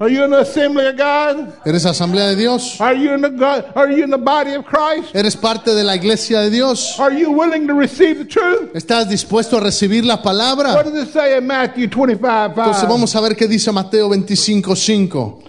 Are 0.00 0.08
you 0.08 0.24
in 0.24 0.30
the 0.30 0.40
assembly 0.40 0.86
of 0.86 0.96
God? 0.96 1.52
¿Eres 1.64 1.84
asamblea 1.86 2.28
de 2.30 2.36
Dios? 2.36 2.80
Are 2.80 2.94
you 2.96 3.12
in 3.14 3.20
the 3.20 3.28
God, 3.30 3.66
Are 3.76 3.90
you 3.92 4.02
in 4.02 4.10
the 4.10 4.18
body 4.18 4.54
of 4.54 4.64
Christ? 4.64 5.14
¿Eres 5.14 5.36
parte 5.36 5.74
de 5.74 5.84
la 5.84 5.94
iglesia 5.94 6.40
de 6.40 6.50
Dios? 6.50 6.98
Are 6.98 7.12
you 7.16 7.30
willing 7.30 7.66
to 7.68 7.74
receive 7.74 8.18
the 8.18 8.24
truth? 8.24 8.74
¿Estás 8.74 9.08
dispuesto 9.08 9.58
a 9.58 9.60
recibir 9.60 10.04
la 10.04 10.16
What 10.16 10.24
palabra? 10.24 10.82
does 10.82 11.06
it 11.08 11.12
say 11.12 11.36
in 11.36 11.46
Matthew 11.46 11.86
25 11.88 12.54
Entonces 12.56 12.80
5? 12.80 12.88
vamos 12.92 13.14
a 13.14 13.20
ver 13.20 13.36
qué 13.36 13.46
dice 13.46 13.70
Mateo 13.70 14.08
25, 14.08 14.74
5. 14.74 15.42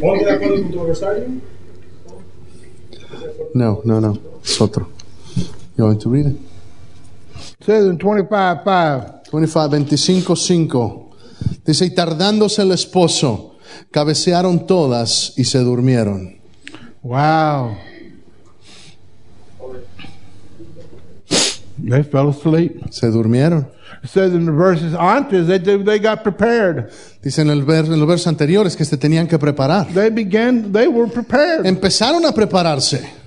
¿Ponte 0.00 0.24
de 0.24 0.30
acuerdo 0.32 0.62
con 0.62 0.70
tu 0.72 0.80
adversario? 0.80 1.24
No, 3.54 3.80
no, 3.84 4.00
no. 4.00 4.18
Es 4.44 4.60
otro. 4.60 4.88
You 5.76 5.84
want 5.84 6.00
to 6.02 6.10
read 6.10 6.26
it? 6.26 6.36
It 7.60 7.64
says 7.64 7.86
in 7.86 7.98
25 7.98 8.64
5. 8.64 9.22
25, 9.24 9.70
25, 9.70 10.36
5. 10.36 11.08
Dice, 11.64 11.86
y 11.86 11.90
tardándose 11.90 12.62
el 12.62 12.72
esposo, 12.72 13.56
cabecearon 13.90 14.66
todas 14.66 15.32
y 15.36 15.44
se 15.44 15.58
durmieron. 15.60 16.38
Wow. 17.02 17.76
They 21.78 22.02
fell 22.04 22.28
asleep. 22.28 22.92
Se 22.92 23.10
durmieron. 23.10 23.68
It 24.02 24.10
says 24.10 24.34
in 24.34 24.46
the 24.46 24.52
verses 24.52 24.94
antes 24.94 25.46
they, 25.46 25.58
they 25.58 25.98
got 25.98 26.22
prepared. 26.22 26.92
Dice 27.22 27.38
en 27.38 27.50
el, 27.50 27.62
ver, 27.62 27.84
en 27.86 27.98
los 27.98 28.08
versos 28.08 28.26
anteriores 28.26 28.76
que 28.76 28.84
se 28.84 28.96
tenían 28.96 29.28
que 29.28 29.38
preparar. 29.38 29.92
They 29.92 30.10
began, 30.10 30.72
they 30.72 30.88
were 30.88 31.10
prepared. 31.10 31.66
Empezaron 31.66 32.24
a 32.24 32.32
prepararse. 32.32 33.21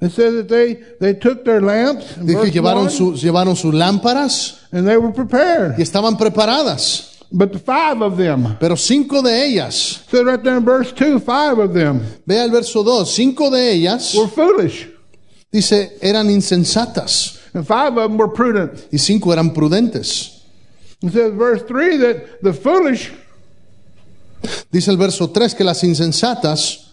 It 0.00 0.12
says 0.12 0.34
that 0.34 0.48
they, 0.48 0.74
they 1.00 1.14
took 1.14 1.44
their 1.44 1.60
lamps 1.60 2.14
Dice 2.16 2.36
que 2.40 2.50
llevaron, 2.52 2.88
sus 2.88 3.20
llevaron 3.20 3.56
sus 3.56 3.74
lámparas 3.74 4.60
and 4.72 4.86
they 4.86 4.96
were 4.96 5.12
prepared. 5.12 5.74
y 5.76 5.82
estaban 5.82 6.16
preparadas. 6.16 7.16
But 7.30 7.52
the 7.52 7.58
five 7.58 8.00
of 8.00 8.16
them, 8.16 8.56
Pero 8.58 8.76
cinco 8.76 9.20
de 9.22 9.44
ellas, 9.44 10.02
it 10.06 10.10
says 10.10 10.24
right 10.24 10.42
there 10.42 10.56
in 10.56 10.64
verse 10.64 10.92
2, 10.92 11.18
five 11.20 11.58
of 11.58 11.74
them 11.74 12.00
vea 12.24 12.44
el 12.44 12.50
verso 12.50 12.82
2, 12.82 13.04
cinco 13.06 13.50
de 13.50 13.72
ellas, 13.72 14.14
were 14.14 14.28
foolish, 14.28 14.88
dice, 15.52 15.98
eran 16.00 16.30
insensatas 16.30 17.38
and 17.52 17.66
five 17.66 17.98
of 17.98 18.08
them 18.08 18.16
were 18.16 18.32
prudent. 18.32 18.86
y 18.92 18.98
cinco 18.98 19.30
eran 19.32 19.52
prudentes. 19.52 20.44
It 21.02 21.12
says 21.12 21.32
verse 21.34 21.62
3 21.66 21.96
that 21.98 22.40
the 22.42 22.52
foolish, 22.52 23.10
Dice 24.70 24.88
el 24.88 24.96
verso 24.96 25.28
3 25.30 25.54
que 25.54 25.64
las 25.64 25.82
insensatas 25.82 26.92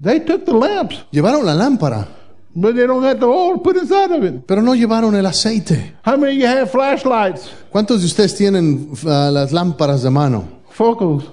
they 0.00 0.20
took 0.20 0.44
the 0.46 0.52
lamps, 0.54 1.04
llevaron 1.10 1.44
la 1.44 1.54
lámpara, 1.54 2.08
but 2.54 2.74
they 2.74 2.86
don't 2.86 3.02
have 3.04 3.18
the 3.20 3.26
oil 3.26 3.54
to 3.56 3.62
put 3.62 3.76
inside 3.76 4.10
of 4.10 4.24
it. 4.24 4.44
pero 4.46 4.60
no 4.62 4.74
llevaron 4.74 5.14
el 5.14 5.26
aceite. 5.26 5.94
How 6.04 6.16
many 6.16 6.36
of 6.36 6.38
you 6.42 6.46
have 6.46 6.70
flashlights, 6.70 7.50
¿Cuántos 7.70 8.00
de 8.00 8.06
ustedes 8.06 8.34
tienen 8.34 8.90
uh, 9.04 9.30
las 9.32 9.52
lámparas 9.52 10.02
de 10.02 10.10
mano? 10.10 10.44
focals? 10.70 11.24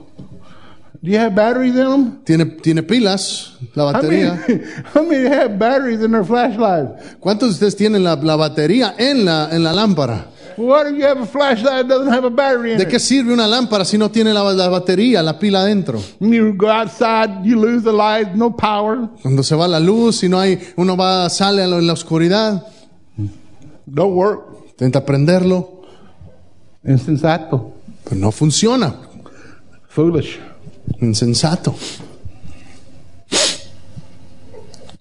Do 1.00 1.12
you 1.12 1.20
have 1.20 1.36
batteries 1.36 1.76
in 1.76 1.86
them? 1.90 2.24
¿Tiene, 2.24 2.46
tiene 2.46 2.82
pilas, 2.84 3.54
la 3.76 3.92
How 3.92 4.02
many, 4.02 4.24
batería? 4.24 4.84
how 4.96 5.04
many 5.04 5.28
have 5.28 5.58
batteries 5.60 6.02
in 6.04 6.12
their 6.12 6.24
flashlights? 6.26 7.18
¿Cuántos 7.20 7.50
de 7.50 7.54
ustedes 7.54 7.76
tienen 7.76 8.04
la, 8.04 8.16
la 8.16 8.36
batería 8.36 8.96
en 8.98 9.24
la, 9.24 9.48
en 9.52 9.64
la 9.64 9.74
lámpara? 9.74 10.26
What 10.58 10.88
if 10.88 10.98
you 10.98 11.04
have 11.06 11.22
a 11.22 11.26
flashlight 11.28 11.88
that 11.88 11.88
doesn't 11.88 12.12
have 12.12 12.26
a 12.26 12.32
battery 12.32 12.72
in 12.72 12.80
¿De 12.80 12.88
qué 12.88 13.00
sirve 13.00 13.32
una 13.32 13.46
lámpara 13.48 13.86
si 13.86 13.96
no 13.98 14.10
tiene 14.10 14.34
la, 14.34 14.42
la 14.54 14.68
batería, 14.70 15.22
la 15.22 15.38
pila 15.38 15.62
adentro? 15.62 16.02
You 16.20 16.54
go 16.58 16.68
outside, 16.68 17.44
you 17.46 17.60
lose 17.62 17.84
the 17.84 17.94
light, 17.94 18.34
no 18.34 18.50
power. 18.56 19.08
Cuando 19.22 19.44
se 19.44 19.56
va 19.56 19.68
la 19.68 19.80
luz 19.80 20.24
y 20.24 20.30
no 20.30 20.40
hay, 20.40 20.58
uno 20.76 20.98
va, 20.98 21.30
sale 21.30 21.64
en 21.64 21.86
la 21.86 21.94
oscuridad, 21.94 22.66
Don't 23.86 24.16
work. 24.16 24.42
intenta 24.72 25.06
prenderlo, 25.06 25.84
Insensato. 26.84 27.74
pero 28.04 28.16
no 28.16 28.32
funciona. 28.32 28.96
Foolish. 29.90 30.40
Insensato. 31.02 31.76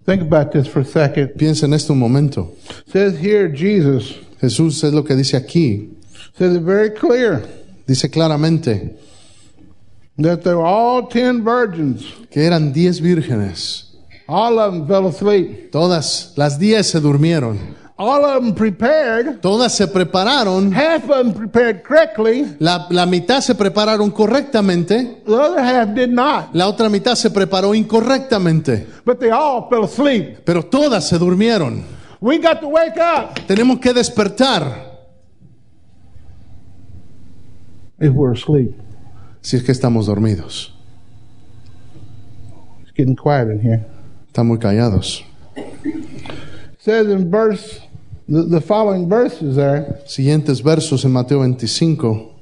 Think 0.04 0.22
about 0.22 0.52
this 0.52 0.68
for 0.68 0.80
a 0.82 0.84
second. 0.84 1.30
Piensa 1.36 1.64
en 1.66 1.72
esto 1.72 1.92
un 1.92 1.98
momento. 1.98 2.52
says 2.92 3.18
here 3.18 3.48
Jesus 3.48 4.14
Jesús 4.40 4.82
es 4.84 4.92
lo 4.92 5.04
que 5.04 5.14
dice 5.16 5.36
aquí. 5.36 5.90
says 6.38 6.54
it 6.56 6.62
very 6.62 6.90
clear 6.90 7.42
Dice 7.86 8.10
claramente 8.10 8.96
that 10.18 10.42
there 10.42 10.56
were 10.56 10.66
all 10.66 11.08
ten 11.08 11.42
virgins. 11.44 12.02
que 12.30 12.44
eran 12.44 12.72
diez 12.72 13.00
vírgenes. 13.00 13.84
All 14.28 14.58
of 14.58 14.72
them 14.72 14.86
fell 14.88 15.06
asleep. 15.06 15.70
Todas, 15.70 16.32
las 16.36 16.58
diez 16.58 16.88
se 16.88 17.00
durmieron. 17.00 17.76
All 17.98 18.24
of 18.24 18.42
them 18.42 18.54
prepared. 18.54 19.40
Todas 19.40 19.72
se 19.72 19.86
prepararon. 19.86 20.72
Half 20.72 21.08
of 21.08 21.16
them 21.18 21.32
prepared 21.32 21.82
correctly. 21.82 22.44
La, 22.58 22.86
la 22.90 23.06
mitad 23.06 23.40
se 23.40 23.54
prepararon 23.54 24.10
correctamente. 24.10 25.22
The 25.24 25.32
other 25.32 25.60
half 25.60 25.94
did 25.94 26.10
not. 26.10 26.54
La 26.54 26.66
otra 26.66 26.88
mitad 26.90 27.14
se 27.14 27.30
preparó 27.30 27.74
incorrectamente. 27.74 28.86
But 29.04 29.18
they 29.20 29.30
all 29.30 29.68
fell 29.70 29.84
asleep. 29.84 30.40
Pero 30.44 30.64
todas 30.64 31.08
se 31.08 31.18
durmieron. 31.18 31.84
We 32.20 32.38
got 32.38 32.60
to 32.60 32.68
wake 32.68 32.96
up 32.96 33.38
Tenemos 33.46 33.80
que 33.80 33.92
despertar 33.92 34.96
if 37.98 38.12
we're 38.12 38.32
asleep. 38.32 38.74
si 39.40 39.56
es 39.56 39.62
que 39.62 39.72
estamos 39.72 40.06
dormidos. 40.06 40.72
It's 42.82 42.90
getting 42.92 43.16
quiet 43.16 43.48
in 43.48 43.60
here. 43.60 43.84
Están 44.28 44.46
muy 44.46 44.58
callados. 44.58 45.22
It 45.56 46.78
says 46.78 47.06
in 47.08 47.30
verse, 47.30 47.80
the, 48.28 48.42
the 48.42 48.60
following 48.60 49.08
verses 49.08 49.56
there, 49.56 50.00
Siguientes 50.06 50.60
versos 50.62 51.04
en 51.04 51.12
Mateo 51.12 51.38
25 51.42 52.34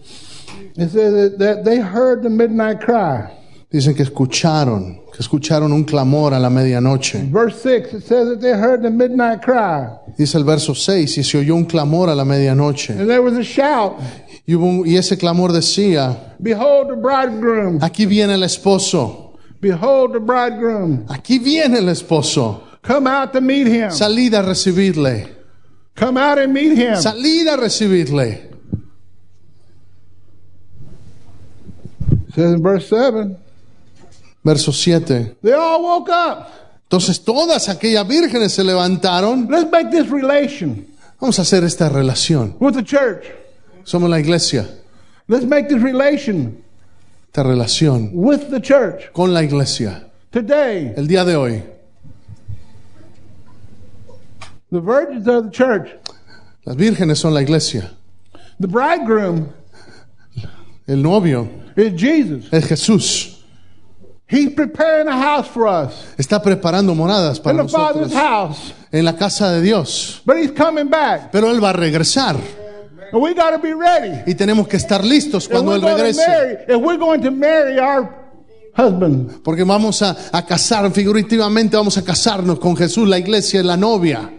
it 0.77 0.89
says 0.89 1.13
that, 1.15 1.39
that 1.39 1.65
they 1.65 1.79
heard 1.79 2.23
the 2.23 2.31
midnight 2.31 2.81
cry. 2.81 3.33
Dicen 3.79 3.95
que 3.95 4.03
escucharon, 4.05 5.01
que 5.13 5.19
escucharon 5.21 5.73
un 5.73 5.83
clamor 5.85 6.33
a 6.33 6.39
la 6.39 6.49
medianoche. 6.49 7.25
Verse 7.31 7.59
6, 7.63 7.95
it 7.95 8.03
says 8.07 8.29
that 8.29 8.41
they 8.41 8.53
heard 8.53 8.83
the 8.83 8.91
midnight 8.91 9.43
cry. 9.43 9.89
Dice 10.17 10.37
el 10.37 10.45
verso 10.45 10.75
6, 10.75 11.19
y 11.19 11.25
se 11.25 11.39
oyó 11.39 11.57
un 11.57 11.65
clamor 11.65 12.09
a 12.09 12.15
la 12.15 12.25
medianoche. 12.25 12.93
And 12.93 13.09
there 13.09 13.21
was 13.21 13.35
a 13.37 13.43
shout, 13.43 13.99
Y, 14.47 14.55
hubo 14.55 14.67
un- 14.67 14.87
y 14.87 14.97
ese 14.97 15.17
clamor 15.19 15.53
decía, 15.53 16.35
Behold 16.39 16.89
the 16.91 16.95
bridegroom, 16.97 17.79
aquí 17.83 18.07
viene 18.07 18.35
el 18.35 18.45
esposo, 18.45 19.33
behold 19.61 20.13
the 20.13 20.19
bridegroom. 20.21 21.07
aquí 21.09 21.39
viene 21.41 21.79
el 21.79 21.89
esposo. 21.89 22.63
Come 22.83 23.09
out 23.09 23.33
to 23.33 23.41
meet 23.41 23.67
him. 23.67 23.91
Salid 23.91 24.35
a 24.35 24.43
recibirle, 24.43 25.27
Come 25.97 26.19
out 26.21 26.39
and 26.39 26.53
meet 26.53 26.77
him. 26.79 26.95
salid 26.97 27.49
a 27.49 27.57
recibirle. 27.57 28.51
It 32.29 32.35
says 32.35 32.53
in 32.53 32.63
verse 32.63 32.89
7, 32.89 33.37
Verso 34.45 34.73
7. 34.73 35.37
they 35.43 35.53
all 35.55 35.83
woke 35.83 36.11
up. 36.11 36.49
Entonces 36.85 37.25
todas 37.25 37.69
aquellas 37.69 38.07
vírgenes 38.07 38.53
se 38.53 38.63
levantaron. 38.63 39.49
Let's 39.51 39.71
make 39.73 39.91
this 39.91 40.09
relation 40.11 40.87
Vamos 41.21 41.39
a 41.39 41.43
hacer 41.43 41.65
esta 41.65 41.89
relación. 41.89 42.57
with 42.61 42.75
the 42.75 42.85
church. 42.85 43.25
Somos 43.85 44.11
la 44.11 44.19
iglesia. 44.21 44.69
Let's 45.27 45.47
make 45.47 45.69
this 45.69 45.81
relation 45.83 46.63
Esta 47.29 47.43
relación 47.43 48.11
with 48.13 48.51
the 48.51 48.61
church 48.61 49.11
con 49.13 49.33
la 49.33 49.43
iglesia. 49.43 50.11
today. 50.31 50.93
El 50.97 51.07
día 51.09 51.25
de 51.25 51.37
hoy, 51.37 51.63
The 54.71 54.81
virgins 54.81 55.27
of 55.29 55.45
the 55.47 55.51
church. 55.51 55.89
las 56.65 56.77
vírgenes 56.77 57.19
son 57.19 57.33
la 57.33 57.41
iglesia. 57.43 57.91
The 58.61 58.67
bridegroom 58.69 59.49
El 60.87 61.03
novio 61.03 61.49
is 61.77 61.93
Jesus. 61.99 62.49
es 62.53 62.67
Jesús. 62.67 63.34
He's 64.35 64.53
preparing 64.53 65.07
a 65.09 65.17
house 65.17 65.47
for 65.49 65.69
us 65.69 65.93
Está 66.19 66.43
preparando 66.43 66.95
moradas 66.95 67.39
in 67.39 67.43
para 67.45 67.63
the 67.63 67.69
Father's 67.69 68.11
nosotros 68.11 68.13
house. 68.15 68.75
en 68.91 69.05
la 69.05 69.15
casa 69.17 69.53
de 69.53 69.61
Dios. 69.63 70.23
But 70.27 70.39
he's 70.39 70.51
coming 70.53 70.89
back. 70.91 71.31
Pero 71.31 71.51
Él 71.51 71.63
va 71.63 71.71
a 71.71 71.73
regresar 71.73 72.37
And 73.13 73.23
we 73.23 73.33
got 73.35 73.51
to 73.51 73.59
be 73.59 73.73
ready. 73.75 74.23
y 74.27 74.35
tenemos 74.35 74.67
que 74.67 74.77
estar 74.77 75.05
listos 75.05 75.49
cuando 75.49 75.73
Él 75.75 75.83
regrese. 75.83 76.21
marry, 76.27 76.53
if 76.69 76.77
we're 76.83 76.99
going 76.99 77.23
to 77.23 77.31
marry 77.31 77.79
our 77.79 78.09
husband, 78.77 79.43
Porque 79.45 79.63
vamos 79.63 80.03
a, 80.03 80.17
a 80.33 80.45
casar, 80.45 80.91
figurativamente 80.91 81.77
vamos 81.77 81.97
a 81.97 82.03
casarnos 82.03 82.59
con 82.59 82.77
Jesús, 82.77 83.07
la 83.09 83.19
iglesia 83.19 83.61
es 83.61 83.67
la 83.67 83.77
novia. 83.77 84.31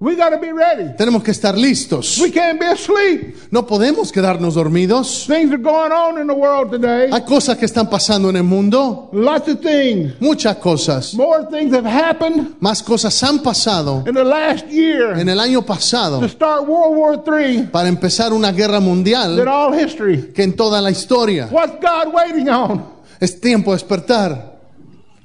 We 0.00 0.14
got 0.14 0.30
to 0.30 0.38
be 0.38 0.52
ready. 0.52 0.96
Tenemos 0.96 1.22
que 1.24 1.32
estar 1.32 1.56
listos. 1.56 2.18
We 2.20 2.30
can't 2.30 2.60
be 2.60 2.66
asleep. 2.66 3.34
No 3.50 3.66
podemos 3.66 4.12
quedarnos 4.12 4.54
dormidos. 4.54 5.26
Things 5.26 5.50
are 5.52 5.58
going 5.62 5.90
on 5.90 6.20
in 6.20 6.26
the 6.28 6.34
world 6.34 6.70
today. 6.70 7.10
Hay 7.10 7.22
cosas 7.22 7.56
que 7.58 7.64
están 7.66 7.90
pasando 7.90 8.30
en 8.30 8.36
el 8.36 8.44
mundo, 8.44 9.10
Lots 9.12 9.48
of 9.48 9.60
things. 9.60 10.12
muchas 10.20 10.56
cosas. 10.56 11.14
More 11.14 11.46
things 11.50 11.74
have 11.74 11.86
happened 11.86 12.56
Más 12.60 12.82
cosas 12.82 13.20
han 13.22 13.40
pasado 13.42 14.04
in 14.06 14.14
the 14.14 14.24
last 14.24 14.66
year 14.68 15.18
en 15.18 15.28
el 15.28 15.40
año 15.40 15.62
pasado 15.62 16.20
to 16.20 16.28
start 16.28 16.66
World 16.68 16.96
War 16.96 17.40
III 17.40 17.68
para 17.72 17.88
empezar 17.88 18.32
una 18.32 18.52
guerra 18.52 18.80
mundial 18.80 19.38
all 19.48 19.74
history. 19.74 20.32
que 20.32 20.42
en 20.42 20.54
toda 20.54 20.80
la 20.80 20.90
historia. 20.90 21.48
What's 21.50 21.74
God 21.80 22.14
waiting 22.14 22.48
on? 22.48 22.84
Es 23.20 23.40
tiempo 23.40 23.72
de 23.72 23.78
despertar. 23.78 24.57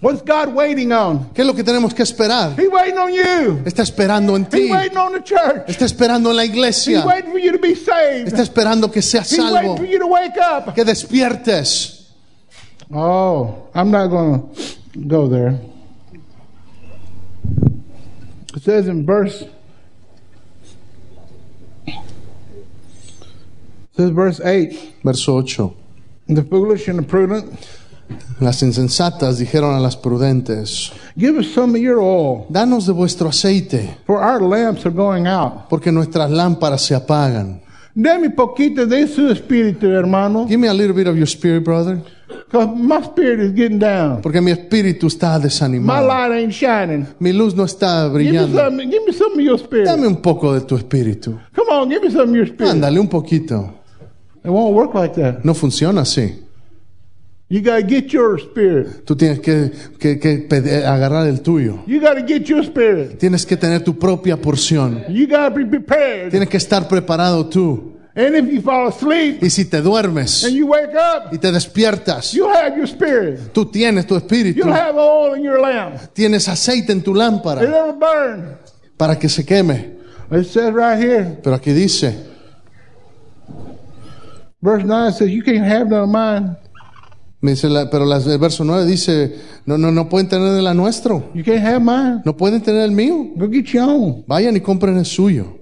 What's 0.04 0.22
God 0.22 0.54
waiting 0.54 0.92
on? 0.92 1.30
¿Qué 1.34 1.44
es 1.44 1.48
lo 1.48 1.54
que 1.54 1.64
tenemos 1.64 1.94
que 1.94 2.04
esperar? 2.04 2.60
He's 2.60 2.70
waiting 2.70 2.98
on 2.98 3.14
you. 3.14 3.62
Está 3.64 3.84
esperando 3.84 4.36
en 4.36 4.46
ti. 4.46 4.64
He's 4.64 4.72
waiting 4.72 4.98
on 4.98 5.14
the 5.14 5.22
church. 5.22 5.64
Está 5.70 5.86
esperando 5.86 6.30
en 6.32 6.36
la 6.36 6.44
He's 6.44 6.52
iglesia. 6.52 7.06
waiting 7.06 7.32
for 7.32 7.40
you 7.40 7.54
to 7.54 7.58
be 7.58 7.74
saved. 7.74 8.28
Está 8.28 8.42
esperando 8.42 8.92
que 8.92 9.02
seas 9.02 9.32
He's 9.32 9.40
waiting 9.40 9.78
for 9.78 9.86
you 9.86 10.00
to 10.00 10.08
wake 10.08 10.38
up. 10.38 10.76
Que 10.76 10.84
despiertes. 10.84 12.12
Oh, 12.94 13.70
I'm 13.74 13.92
not 13.92 14.08
going 14.08 14.54
to 14.92 15.00
go 15.08 15.30
there. 15.30 15.58
It 18.54 18.62
says 18.62 18.90
in 18.90 19.06
verse 19.06 19.42
it 21.88 21.96
says 23.96 24.10
verse 24.10 24.42
8, 24.42 24.96
Verso 25.02 25.42
8. 25.42 25.72
the 26.28 26.44
foolish 26.44 26.90
and 26.90 27.00
the 27.00 27.04
prudent, 27.04 27.58
Las 28.40 28.62
insensatas 28.62 29.38
dijeron 29.38 29.74
a 29.76 29.80
las 29.80 29.96
prudentes, 29.96 30.92
give 31.18 31.40
us 31.40 31.48
some 31.54 31.78
of 31.78 31.84
your 31.84 32.00
oil, 32.00 32.46
danos 32.50 32.86
de 32.86 32.92
vuestro 32.92 33.30
aceite, 33.30 33.98
for 34.06 34.18
our 34.18 34.42
lamps 34.42 34.86
are 34.86 34.94
going 34.96 35.26
out. 35.28 35.68
porque 35.70 35.92
nuestras 35.92 36.30
lámparas 36.30 36.82
se 36.82 36.94
apagan. 36.96 37.62
Dame 37.96 38.32
poquito 38.32 38.86
de 38.88 39.08
su 39.08 39.30
espíritu, 39.30 39.88
hermano, 39.88 40.46
Give 40.48 40.58
me 40.58 40.68
a 40.68 40.74
little 40.74 40.94
bit 40.96 41.08
of 41.08 41.16
your 41.16 41.28
spirit, 41.28 41.64
brother, 41.64 42.02
because 42.28 42.68
my 42.76 43.02
spirit 43.04 43.40
is 43.40 43.54
getting 43.54 43.78
down. 43.80 44.20
porque 44.22 44.42
mi 44.42 44.52
espíritu 44.52 45.08
está 45.08 45.38
My 45.38 45.44
desanimado. 45.44 46.08
light 46.08 46.32
ain't 46.44 46.54
shining. 46.54 47.06
Mi 47.20 47.32
luz 47.32 47.56
no 47.56 47.64
está 47.66 48.06
Give 48.10 48.18
me 48.18 48.24
brillando. 48.32 48.58
some, 48.60 48.78
give 48.90 49.06
me 49.06 49.14
some 49.14 49.34
of 49.36 49.40
your 49.40 49.60
spirit. 49.60 49.86
Dame 49.86 50.08
un 50.08 50.18
poco 50.22 50.54
de 50.54 50.62
tu 50.62 50.76
espíritu. 50.76 51.40
Come 51.56 51.72
on, 51.72 51.90
give 51.90 52.02
me 52.02 52.10
some 52.12 52.24
of 52.32 52.36
your 52.36 52.48
spirit. 52.48 52.72
Ándale 52.74 53.00
un 53.00 53.08
poquito. 53.08 53.74
It 54.44 54.50
won't 54.50 54.74
work 54.76 54.94
like 54.96 55.14
that. 55.22 55.44
No 55.46 55.54
funciona 55.54 56.02
así. 56.02 56.40
You 57.50 57.62
got 57.62 57.82
to 57.82 57.86
get 57.88 58.12
your 58.12 58.40
spirit. 58.40 59.06
Tú 59.06 59.16
tienes 59.16 59.40
que, 59.40 59.72
que- 60.00 60.18
que 60.18 60.38
pede- 60.50 60.86
agarrar 60.86 61.28
el 61.28 61.42
tuyo. 61.42 61.84
You 61.86 62.00
got 62.02 62.16
to 62.16 62.26
get 62.26 62.46
your 62.48 62.64
spirit. 62.64 63.20
Tienes 63.20 63.46
que 63.46 63.56
tener 63.58 63.84
tu 63.84 64.00
propia 64.00 64.38
porción. 64.38 65.04
You 65.10 65.28
got 65.28 65.50
to 65.50 65.56
be 65.56 65.66
prepared. 65.66 66.32
Tienes 66.32 66.50
que 66.50 66.58
estar 66.58 66.88
preparado 66.88 67.46
tú. 67.48 67.92
And 68.16 68.36
if 68.36 68.46
you 68.48 68.62
fall 68.62 68.88
asleep 68.90 69.42
Y 69.44 69.50
si 69.50 69.66
te 69.66 69.82
duermes 69.82 70.44
and 70.44 70.54
you 70.54 70.68
wake 70.68 70.94
up, 70.96 71.34
y 71.34 71.38
te 71.40 71.52
despiertas, 71.52 72.32
you'll 72.32 72.54
have 72.56 72.76
your 72.78 72.88
spirit. 72.88 73.52
tú 73.54 73.66
tienes 73.66 74.06
tu 74.06 74.16
espíritu. 74.16 74.60
You'll 74.60 74.72
have 74.74 74.96
oil 74.96 75.36
in 75.36 75.44
your 75.44 75.60
lamp. 75.60 75.96
Tienes 76.14 76.48
aceite 76.48 76.92
en 76.92 77.02
tu 77.02 77.14
lámpara 77.16 77.62
burn. 78.00 78.58
para 78.98 79.18
que 79.18 79.28
se 79.30 79.44
queme. 79.44 79.98
It 80.32 80.46
says 80.46 80.72
right 80.74 80.98
here, 81.00 81.40
Pero 81.44 81.56
aquí 81.56 81.72
dice, 81.74 82.16
verse 84.62 84.86
9 84.86 85.12
says, 85.14 85.30
You 85.30 85.44
can't 85.44 85.66
have 85.66 85.90
none 85.90 86.04
of 86.04 86.10
mine. 86.10 86.56
Me 87.44 87.52
dice 87.52 87.70
la- 87.70 87.90
pero 87.90 88.06
las- 88.06 88.26
el 88.26 88.38
verso 88.40 88.64
9 88.64 88.86
dice, 88.86 89.36
no, 89.66 89.78
no, 89.78 89.92
no 89.92 90.08
pueden 90.10 90.28
tener 90.30 90.52
de 90.54 90.62
la 90.62 90.74
nuestro. 90.74 91.30
You 91.36 91.44
can't 91.44 91.64
have 91.64 91.80
mine. 91.82 92.22
No 92.26 92.36
pueden 92.36 92.62
tener 92.62 92.82
el 92.84 92.92
mío. 92.92 93.28
Go 93.36 93.50
get 93.50 93.66
your 93.66 93.84
own. 93.84 94.24
Vayan 94.28 94.56
y 94.56 94.62
compren 94.62 94.98
el 94.98 95.06
suyo. 95.06 95.58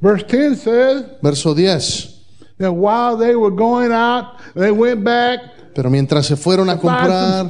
Verse 0.00 0.24
10 0.26 0.58
says 0.58 1.04
Verso 1.22 1.54
10. 1.54 2.14
that 2.58 2.72
while 2.72 3.16
they 3.18 3.36
were 3.36 3.54
going 3.54 3.92
out, 3.92 4.38
they 4.54 4.70
went 4.70 5.04
back, 5.04 5.40
Pero 5.74 5.90
mientras 5.90 6.24
se 6.24 6.36
fueron 6.36 6.70
a 6.70 6.78
comprar, 6.78 7.46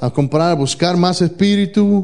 a 0.00 0.10
comprar, 0.10 0.50
a 0.52 0.54
buscar 0.54 0.96
más 0.96 1.20
espíritu, 1.20 2.00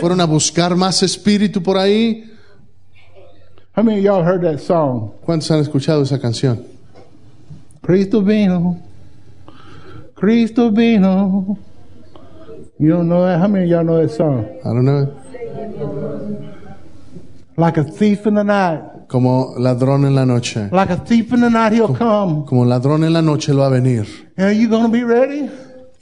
fueron 0.00 0.20
a 0.20 0.26
buscar 0.26 0.74
más 0.74 1.00
espíritu 1.04 1.62
por 1.62 1.78
ahí. 1.78 2.24
How 3.76 3.84
many 3.84 3.98
of 4.00 4.04
y'all 4.04 4.24
heard 4.24 4.42
that 4.42 4.58
song? 4.58 5.12
¿Cuántos 5.24 5.48
han 5.52 5.60
escuchado 5.60 6.02
esa 6.02 6.18
canción? 6.18 6.60
Cristo 7.82 8.20
vino. 8.20 8.80
Cristo 10.20 10.70
vino. 10.70 11.56
You 12.78 12.90
don't 12.90 13.08
know 13.08 13.24
that? 13.24 13.38
How 13.40 13.48
many 13.48 13.64
of 13.64 13.70
y'all 13.70 13.84
know 13.84 14.02
that 14.02 14.10
song? 14.10 14.44
I 14.62 14.68
don't 14.68 14.84
know. 14.84 15.16
Like 17.56 17.78
a 17.78 17.84
thief 17.84 18.26
in 18.26 18.34
the 18.34 18.44
night. 18.44 19.08
Como 19.08 19.54
ladrón 19.58 20.04
en 20.04 20.14
la 20.14 20.26
noche. 20.26 20.68
Like 20.70 20.90
a 20.90 20.98
thief 20.98 21.32
in 21.32 21.40
the 21.40 21.48
night, 21.48 21.72
he'll 21.72 21.94
come. 21.94 22.44
Como 22.44 22.66
ladrón 22.66 23.02
en 23.02 23.14
la 23.14 23.22
noche 23.22 23.54
lo 23.54 23.60
va 23.60 23.68
a 23.68 23.70
venir. 23.70 24.06
Are 24.36 24.52
you 24.52 24.68
going 24.68 24.84
to 24.84 24.92
be 24.92 25.04
ready? 25.04 25.48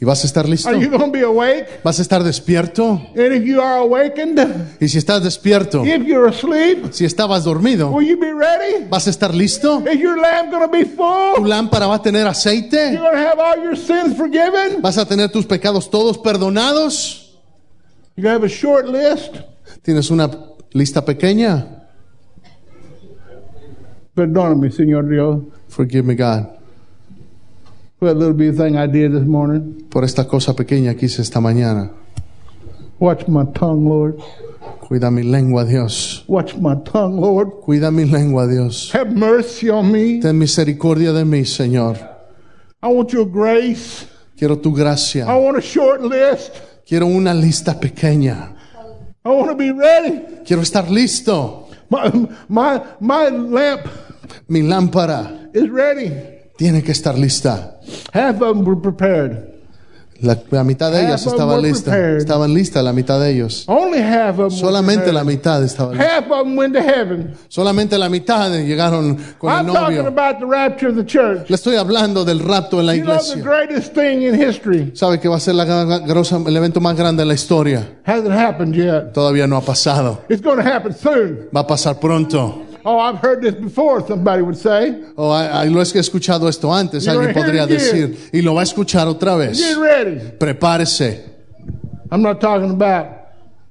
¿Y 0.01 0.05
vas 0.05 0.23
a 0.23 0.27
estar 0.29 0.49
listo? 0.49 0.69
Are 0.69 0.79
you 0.79 0.89
going 0.91 1.07
to 1.07 1.11
be 1.11 1.25
awake? 1.25 1.81
¿Vas 1.83 1.99
a 1.99 2.03
estar 2.03 2.23
despierto? 2.23 3.03
And 3.17 3.33
if 3.35 3.45
you 3.45 3.61
are 3.61 3.81
awakened, 3.81 4.39
Y 4.81 4.87
si 4.89 4.97
estás 4.99 5.25
despierto, 5.25 5.85
if 5.85 6.05
you're 6.07 6.29
asleep, 6.29 6.93
si 6.93 7.05
estabas 7.05 7.43
dormido, 7.43 7.91
will 7.91 8.07
you 8.07 8.17
be 8.17 8.33
ready? 8.33 8.85
¿vas 8.89 9.09
a 9.09 9.11
estar 9.11 9.35
listo? 9.35 9.83
Is 9.91 9.99
your 9.99 10.17
lamp 10.17 10.53
going 10.53 10.63
to 10.65 10.71
be 10.71 10.85
¿Tu 10.85 10.97
full? 10.97 11.49
lámpara 11.49 11.89
va 11.89 11.97
a 11.97 12.03
tener 12.03 12.21
You're 12.23 12.31
aceite? 12.31 12.97
going 12.97 13.11
to 13.13 13.19
have 13.19 13.41
all 13.41 13.57
your 13.61 13.77
sins 13.77 14.17
forgiven? 14.17 14.81
¿Vas 14.81 14.99
a 14.99 15.05
tener 15.05 15.31
tus 15.33 15.47
pecados 15.47 15.91
todos 15.91 16.17
perdonados? 16.19 17.37
You're 18.15 18.31
have 18.33 18.45
a 18.45 18.49
short 18.49 18.87
list? 18.87 19.35
¿Tienes 19.83 20.11
una 20.13 20.31
lista 20.75 21.05
pequeña? 21.05 21.89
Perdóname, 24.15 24.71
Señor 24.71 25.09
Dios, 25.09 25.43
Forgive 25.69 26.03
me, 26.05 26.15
God, 26.15 26.47
for 27.99 28.07
that 28.09 28.17
little 28.17 28.35
bitty 28.35 28.57
thing 28.57 28.77
I 28.77 28.87
did 28.87 29.13
this 29.13 29.27
morning. 29.27 29.87
por 29.91 30.05
esta 30.05 30.27
cosa 30.27 30.55
pequeña 30.55 30.95
que 30.95 31.07
hice 31.07 31.23
esta 31.23 31.41
mañana. 31.41 31.91
Watch 32.99 33.29
my 33.29 33.45
tongue, 33.53 33.89
Lord. 33.89 34.19
Cuida 34.81 35.11
mi 35.11 35.23
lengua, 35.23 35.65
Dios. 35.65 36.25
Watch 36.27 36.57
my 36.57 36.77
tongue, 36.85 37.21
Lord. 37.21 37.61
Cuida 37.61 37.91
mi 37.93 38.05
lengua, 38.05 38.47
Dios. 38.47 38.91
Have 38.95 39.11
mercy 39.15 39.71
on 39.71 39.93
me. 39.93 40.21
Ten 40.21 40.39
misericordia 40.39 41.13
de 41.13 41.25
mí, 41.25 41.45
Señor. 41.45 41.97
I 42.83 42.89
want 42.89 43.13
your 43.13 43.27
grace. 43.27 44.07
Quiero 44.37 44.59
tu 44.59 44.73
gracia. 44.73 45.27
I 45.27 45.37
want 45.37 45.59
a 45.59 45.61
short 45.61 46.01
list. 46.01 46.53
Quiero 46.87 47.07
una 47.07 47.35
lista 47.35 47.79
pequeña. 47.79 48.55
I 49.25 49.29
want 49.29 49.51
to 49.51 49.57
be 49.57 49.73
ready. 49.73 50.45
Quiero 50.45 50.63
estar 50.63 50.89
listo. 50.89 51.69
My, 51.91 52.11
my, 52.49 52.81
my 53.01 53.29
lamp 53.31 53.87
Mi 54.49 54.63
lámpara 54.63 55.51
is 55.55 55.69
ready. 55.71 56.38
Tiene 56.59 56.83
que 56.83 56.93
estar 56.93 57.17
lista. 57.17 57.79
Half 58.13 58.43
of 58.43 58.57
them 58.57 58.67
were 58.67 58.77
prepared. 58.81 59.57
La, 60.21 60.37
la 60.51 60.65
mitad 60.65 60.91
de 60.91 60.99
ellas 61.05 61.25
Half 61.25 61.27
of 61.35 61.39
them 61.39 61.47
estaban 61.49 61.63
listas. 61.63 61.85
prepared. 61.95 62.17
Estaban 62.19 62.53
listas 62.53 62.83
la 62.83 62.93
mitad 62.93 63.21
de 63.21 63.31
ellos. 63.31 63.65
Only 63.69 64.01
half 64.03 64.37
of 64.41 64.49
them 64.51 64.59
Solamente 64.59 65.13
la 65.13 65.23
mitad 65.23 65.63
estaban 65.63 65.97
listas. 65.97 66.13
Half 66.13 66.31
of 66.33 66.43
them 66.43 66.57
went 66.59 66.75
to 66.75 66.81
heaven. 66.83 67.35
Solamente 67.47 67.97
la 67.97 68.09
mitad 68.09 68.51
llegaron 68.51 69.17
con 69.39 69.53
el 69.53 69.59
I'm 69.59 69.67
talking 69.73 69.99
novio. 69.99 70.09
about 70.09 70.41
the 70.41 70.45
rapture 70.47 70.89
of 70.89 70.97
the 70.97 71.07
church. 71.07 71.49
Le 71.49 71.55
estoy 71.55 71.77
hablando 71.77 72.25
del 72.25 72.41
rapto 72.41 72.81
en 72.81 72.87
la 72.87 72.97
You 72.97 73.05
know 73.05 73.17
the 73.17 73.39
iglesia. 73.39 73.45
greatest 73.45 73.95
thing 73.95 74.23
in 74.23 74.35
history 74.35 74.91
¿Sabe 74.97 75.21
que 75.21 75.29
va 75.29 75.37
a 75.37 75.41
ser 75.41 75.55
la 75.55 75.65
gra- 75.65 76.05
grosa- 76.05 76.43
el 76.45 76.57
evento 76.57 76.81
más 76.81 76.97
grande 76.97 77.23
de 77.23 77.27
la 77.27 77.35
historia? 77.35 77.89
hasn't 78.05 78.33
happened 78.33 78.75
yet. 78.75 79.13
Todavía 79.13 79.47
no 79.47 79.57
ha 79.57 79.61
pasado. 79.61 80.23
It's 80.29 80.43
going 80.43 80.57
to 80.61 80.69
happen 80.69 80.93
soon. 80.93 81.49
Va 81.55 81.61
a 81.61 81.67
pasar 81.69 82.01
pronto. 82.01 82.65
Oh, 82.91 82.99
I've 82.99 83.19
heard 83.21 83.43
this 83.43 83.55
before, 83.55 84.01
somebody 84.09 84.41
would 84.41 84.57
say. 84.57 84.95
O 85.15 85.31
ah, 85.31 85.61
ah, 85.61 85.65
lo 85.67 85.83
he 85.83 85.99
escuchado 85.99 86.49
esto 86.49 86.73
antes, 86.73 87.05
You're 87.05 87.19
alguien 87.19 87.35
podría 87.35 87.65
again. 87.65 87.77
decir. 87.77 88.31
Y 88.33 88.41
lo 88.41 88.55
va 88.55 88.63
a 88.63 88.65
escuchar 88.65 89.07
otra 89.07 89.37
vez. 89.37 89.59
Get 89.59 89.77
ready. 89.77 90.21
Prepárese. 90.39 91.23
I'm 92.11 92.23
not 92.23 92.41
talking 92.41 92.71
about 92.71 93.09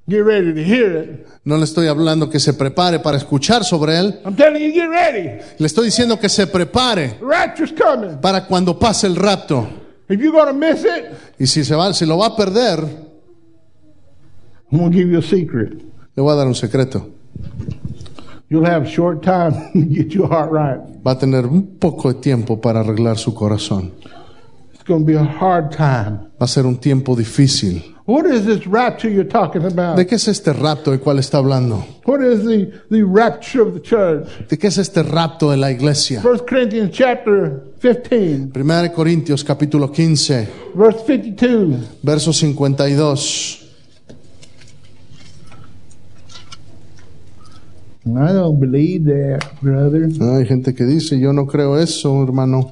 get 0.08 0.24
ready 0.24 0.54
to 0.54 0.64
hear 0.64 0.96
it. 0.96 1.28
No 1.44 1.58
le 1.58 1.64
estoy 1.64 1.88
hablando 1.88 2.30
que 2.30 2.40
se 2.40 2.54
prepare 2.54 3.00
para 3.00 3.18
escuchar 3.18 3.64
sobre 3.64 3.98
él. 3.98 4.20
I'm 4.24 4.36
telling 4.36 4.62
you, 4.62 4.72
get 4.72 4.88
ready. 4.88 5.42
Le 5.58 5.66
estoy 5.66 5.86
diciendo 5.86 6.20
que 6.20 6.30
se 6.30 6.46
prepare 6.46 7.18
The 7.20 7.74
coming. 7.74 8.18
para 8.22 8.46
cuando 8.46 8.78
pase 8.78 9.08
el 9.08 9.16
rapto. 9.16 9.68
If 10.10 10.20
you're 10.20 10.46
to 10.46 10.54
miss 10.54 10.86
it, 10.86 11.06
Y 11.40 11.48
si 11.48 11.64
se 11.64 11.74
va, 11.74 11.92
si 11.92 12.06
lo 12.06 12.20
va 12.20 12.28
a 12.28 12.36
perder, 12.36 12.86
I'm 14.72 14.80
to 14.80 14.90
give 14.92 15.10
you 15.10 15.18
a 15.18 15.24
secret. 15.24 15.82
le 16.16 16.22
voy 16.22 16.34
a 16.34 16.36
dar 16.36 16.46
un 16.46 16.54
secreto. 16.54 17.18
You'll 18.50 18.66
have 18.66 18.88
short 18.88 19.24
time 19.24 19.54
to 19.74 19.82
get 19.82 20.14
your 20.14 20.28
heart 20.30 20.52
right. 20.52 20.80
Va 21.06 21.12
a 21.12 21.18
tener 21.20 21.46
un 21.46 21.78
poco 21.78 22.14
de 22.14 22.20
tiempo 22.22 22.62
para 22.62 22.80
arreglar 22.80 23.18
su 23.18 23.34
corazón. 23.34 23.92
It's 24.74 24.84
going 24.88 25.02
to 25.02 25.06
be 25.06 25.18
a 25.18 25.24
hard 25.24 25.72
time. 25.76 26.20
Va 26.40 26.46
a 26.46 26.48
ser 26.48 26.66
un 26.66 26.78
tiempo 26.78 27.16
difícil. 27.16 27.96
What 28.06 28.26
is 28.26 28.46
this 28.46 28.66
rapture 28.66 29.10
you're 29.10 29.28
talking 29.28 29.66
about? 29.66 29.98
¿De 29.98 30.08
qué 30.08 30.16
es 30.16 30.30
este 30.30 30.54
rapto 30.54 30.92
del 30.92 31.02
cual 31.02 31.20
está 31.20 31.40
hablando? 31.40 31.86
What 32.06 32.22
is 32.22 32.46
the, 32.46 32.72
the 32.90 33.04
rapture 33.04 33.62
of 33.62 33.74
the 33.74 33.82
church? 33.82 34.30
¿De 34.48 34.58
qué 34.58 34.68
es 34.68 34.78
este 34.78 35.04
rapto 35.04 35.52
de 35.52 35.58
la 35.58 35.70
iglesia? 35.70 36.22
1 36.24 36.46
Corinthians 36.46 36.92
chapter 36.92 37.64
15, 37.82 38.52
1 38.56 38.94
Corintios 38.94 39.44
capítulo 39.44 39.92
15, 39.92 40.48
verse 40.74 41.04
52. 41.06 42.00
verso 42.02 42.32
52. 42.32 43.67
I 48.16 48.32
don't 48.32 48.60
believe 48.60 49.06
that, 49.06 49.44
brother. 49.62 50.08
Hay 50.38 50.46
gente 50.46 50.74
que 50.74 50.86
dice, 50.86 51.20
yo 51.20 51.34
no 51.34 51.46
creo 51.46 51.78
eso, 51.78 52.24
hermano. 52.24 52.72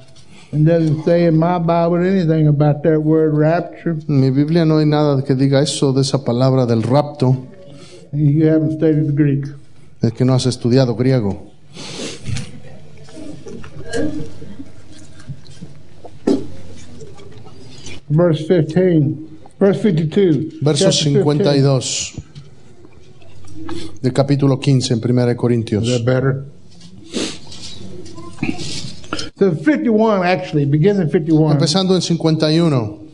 It 0.52 0.64
doesn't 0.64 1.04
say 1.04 1.26
in 1.26 1.36
my 1.38 1.58
Bible 1.58 1.98
anything 2.06 2.46
about 2.46 2.82
that 2.84 3.00
word 3.02 3.36
rapture. 3.36 3.96
En 4.08 4.20
mi 4.20 4.30
Biblia 4.30 4.64
no 4.64 4.78
hay 4.78 4.86
nada 4.86 5.22
que 5.22 5.34
diga 5.34 5.60
eso 5.60 5.92
de 5.92 6.02
esa 6.02 6.24
palabra 6.24 6.64
del 6.66 6.82
rapto, 6.82 7.36
You 8.12 8.48
haven't 8.48 8.72
studied 8.78 9.14
Greek. 9.14 9.46
de 10.00 10.12
que 10.12 10.24
no 10.24 10.32
has 10.34 10.46
estudiado 10.46 10.94
griego. 10.94 11.50
Verse 18.08 18.46
15. 18.46 19.16
Verse 19.58 19.82
52. 19.82 20.60
Verso 20.62 20.90
chapter 20.90 21.22
15. 21.24 21.24
52 21.24 22.20
del 24.00 24.12
capítulo 24.12 24.58
15 24.58 24.94
en 24.94 25.00
1 25.04 25.26
de 25.26 25.32
Is 25.32 25.36
Corintios. 25.38 25.84
that 25.88 26.04
better? 26.04 26.44
So 29.38 29.52
51 29.54 30.22
actually, 30.24 30.64
begins 30.64 30.98
in 30.98 31.10
51. 31.10 31.52
Empezando 31.52 31.94
en 31.94 32.02
51. 32.02 33.06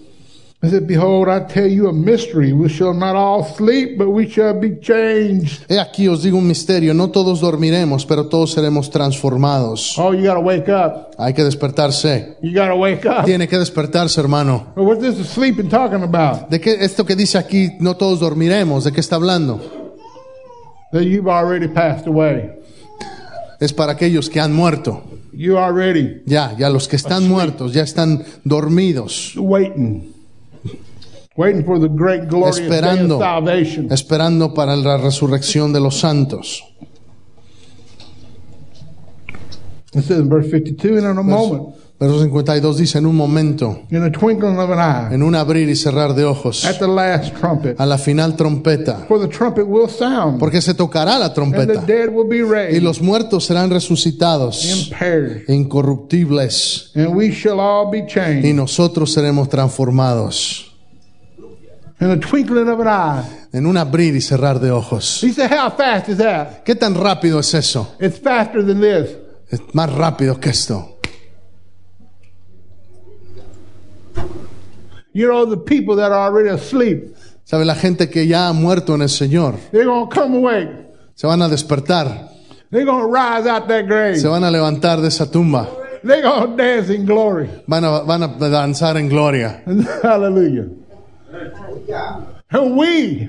It 0.64 0.70
said, 0.70 0.86
Behold, 0.86 1.28
I 1.28 1.40
tell 1.52 1.66
you 1.66 1.88
a 1.88 1.92
mystery. 1.92 2.52
We 2.52 2.68
shall 2.68 2.94
not 2.94 3.16
all 3.16 3.42
sleep, 3.42 3.98
but 3.98 4.10
we 4.10 4.28
shall 4.30 4.54
be 4.60 4.78
changed. 4.78 5.64
He 5.68 5.76
aquí 5.80 6.06
os 6.06 6.22
digo 6.22 6.38
un 6.38 6.46
misterio, 6.46 6.94
no 6.94 7.10
todos 7.10 7.40
dormiremos, 7.40 8.06
pero 8.06 8.28
todos 8.28 8.52
seremos 8.52 8.88
transformados. 8.88 9.98
Oh, 9.98 10.12
you 10.12 10.22
got 10.24 10.34
to 10.34 10.40
wake 10.40 10.68
up. 10.68 11.16
Hay 11.18 11.34
que 11.34 11.42
despertarse. 11.42 12.36
You 12.42 12.54
got 12.54 12.68
to 12.68 12.76
wake 12.76 13.04
up. 13.04 13.24
Tiene 13.24 13.48
que 13.48 13.58
despertarse, 13.58 14.20
hermano. 14.20 14.72
Well, 14.76 14.86
What's 14.86 15.00
this 15.02 15.28
sleeping 15.28 15.68
talking 15.68 16.04
about? 16.04 16.48
¿De 16.48 16.60
qué 16.60 16.76
esto 16.84 17.04
que 17.04 17.16
dice 17.16 17.38
aquí, 17.38 17.70
no 17.80 17.96
todos 17.96 18.20
dormiremos? 18.20 18.84
¿De 18.84 18.92
qué 18.92 19.00
está 19.00 19.16
hablando? 19.16 19.81
That 20.92 21.04
you've 21.04 21.28
already 21.28 21.68
passed 21.68 22.06
away. 22.06 22.50
Es 23.60 23.72
para 23.72 23.92
aquellos 23.92 24.28
que 24.28 24.40
han 24.40 24.52
muerto. 24.52 25.02
You 25.32 25.56
already 25.56 26.22
Ya, 26.26 26.54
ya 26.58 26.68
los 26.68 26.86
que 26.88 26.96
están 26.96 27.26
muertos, 27.26 27.72
ya 27.72 27.82
están 27.82 28.22
dormidos, 28.44 29.34
waiting. 29.36 30.12
Waiting 31.34 31.64
for 31.64 31.80
the 31.80 31.88
great 31.88 32.28
glorious 32.28 32.58
day 32.58 32.66
of 32.66 32.72
Esperando. 32.72 33.18
salvation. 33.18 33.90
esperando 33.90 34.52
para 34.52 34.76
la 34.76 34.98
resurrección 34.98 35.72
de 35.72 35.80
los 35.80 35.98
santos. 35.98 36.62
It 39.94 40.04
says 40.04 40.20
in 40.20 40.28
verse 40.28 40.48
52, 40.50 40.96
and 40.96 41.06
in 41.06 41.18
a 41.18 41.22
moment, 41.22 41.76
Verso 42.02 42.18
52 42.18 42.78
dice, 42.78 42.98
en 42.98 43.06
un 43.06 43.14
momento, 43.14 43.86
in 43.90 44.02
the 44.02 44.10
twinkling 44.10 44.58
of 44.58 44.70
an 44.70 44.80
eye, 44.80 45.14
en 45.14 45.22
un 45.22 45.36
abrir 45.36 45.68
y 45.68 45.76
cerrar 45.76 46.14
de 46.14 46.24
ojos, 46.24 46.64
at 46.64 46.78
the 46.78 46.88
last 46.88 47.32
trumpet, 47.36 47.78
a 47.78 47.86
la 47.86 47.96
final 47.96 48.34
trompeta, 48.34 49.04
for 49.06 49.20
the 49.20 49.28
trumpet 49.28 49.64
will 49.64 49.88
sound, 49.88 50.40
porque 50.40 50.60
se 50.60 50.74
tocará 50.74 51.16
la 51.16 51.26
and 51.26 51.34
the 51.34 51.40
trompeta 51.40 51.86
dead 51.86 52.08
will 52.10 52.26
be 52.26 52.38
y 52.38 52.42
raised 52.42 52.82
los 52.82 53.00
muertos 53.00 53.44
serán 53.44 53.70
resucitados, 53.70 54.64
and 54.72 54.98
perish, 54.98 55.48
incorruptibles, 55.48 56.90
and 56.96 57.14
we 57.14 57.30
shall 57.30 57.60
all 57.60 57.88
be 57.88 57.98
y 57.98 58.06
changed. 58.08 58.52
nosotros 58.52 59.12
seremos 59.12 59.48
transformados. 59.48 60.72
In 62.00 62.08
the 62.08 62.16
twinkling 62.16 62.68
of 62.68 62.80
an 62.80 62.88
eye. 62.88 63.24
En 63.52 63.64
un 63.64 63.76
abrir 63.76 64.16
y 64.16 64.20
cerrar 64.20 64.58
de 64.58 64.72
ojos. 64.72 65.22
He 65.22 65.32
said, 65.32 65.52
How 65.52 65.70
fast 65.70 66.08
is 66.08 66.16
that? 66.18 66.64
¿Qué 66.64 66.74
tan 66.74 66.96
rápido 66.96 67.38
es 67.38 67.54
eso? 67.54 67.94
It's 68.00 68.18
faster 68.18 68.66
than 68.66 68.80
this. 68.80 69.21
Es 69.52 69.60
más 69.74 69.92
rápido 69.92 70.40
que 70.40 70.50
esto. 70.50 70.88
You 75.14 75.28
know, 75.28 75.44
the 75.44 75.58
people 75.58 75.94
that 75.96 76.10
are 76.10 76.24
already 76.26 76.48
asleep, 76.48 77.14
¿Sabe? 77.44 77.66
La 77.66 77.74
gente 77.74 78.08
que 78.08 78.26
ya 78.26 78.48
ha 78.48 78.52
muerto 78.54 78.94
en 78.94 79.02
el 79.02 79.08
Señor 79.10 79.56
they're 79.70 79.84
going 79.84 80.08
to 80.08 80.14
come 80.14 80.36
awake. 80.38 80.70
se 81.14 81.26
van 81.26 81.42
a 81.42 81.48
despertar, 81.48 82.30
They're 82.70 82.86
going 82.86 83.02
to 83.02 83.08
rise 83.08 83.46
out 83.46 83.68
that 83.68 83.86
grave. 83.86 84.16
se 84.18 84.26
van 84.26 84.42
a 84.42 84.50
levantar 84.50 85.02
de 85.02 85.08
esa 85.08 85.30
tumba, 85.30 85.68
They're 86.02 86.22
going 86.22 86.50
to 86.50 86.56
dance 86.56 86.88
in 86.88 87.04
glory. 87.04 87.48
van 87.66 87.84
a, 87.84 88.00
van 88.04 88.22
a 88.22 88.28
danzar 88.28 88.96
en 88.96 89.08
gloria. 89.08 89.62
Hallelujah. 90.02 90.68
And 92.50 92.76
we, 92.76 93.28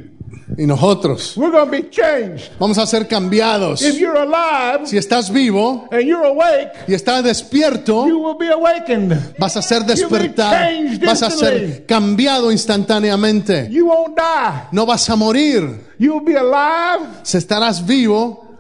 Y 0.58 0.65
nosotros 0.65 1.36
we're 1.36 1.52
to 1.52 1.65
be 1.65 1.89
changed. 1.89 2.52
vamos 2.60 2.78
a 2.78 2.86
ser 2.86 3.08
cambiados. 3.08 3.82
If 3.82 4.00
you're 4.00 4.17
alive 4.17 4.86
Si 4.86 4.98
estás 4.98 5.32
vivo 5.32 5.88
and 5.91 6.04
you're 6.04 6.26
awake, 6.26 6.72
y 6.88 6.93
estás 6.93 7.24
despierto, 7.24 8.08
you 8.08 8.19
will 8.19 8.38
be 8.38 8.52
awakened. 8.52 9.36
vas 9.39 9.58
a 9.58 9.62
ser 9.62 9.84
changed 9.86 11.04
vas 11.04 11.24
a 11.24 11.30
ser 11.32 11.86
cambiado 11.86 12.52
instantáneamente. 12.52 13.67
You 13.69 13.88
won't 13.88 14.15
die. 14.17 14.67
No 14.72 14.86
vas 14.86 15.10
a 15.10 15.15
morir, 15.15 15.80
You'll 15.98 16.24
be 16.24 16.36
alive. 16.36 17.08
si 17.24 17.38
estarás 17.38 17.86
vivo, 17.86 18.58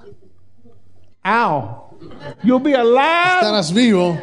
Ow. 1.25 1.79
You'll 2.43 2.59
be 2.59 2.73
alive 2.73 3.39
estarás 3.41 3.71
vivo, 3.71 4.17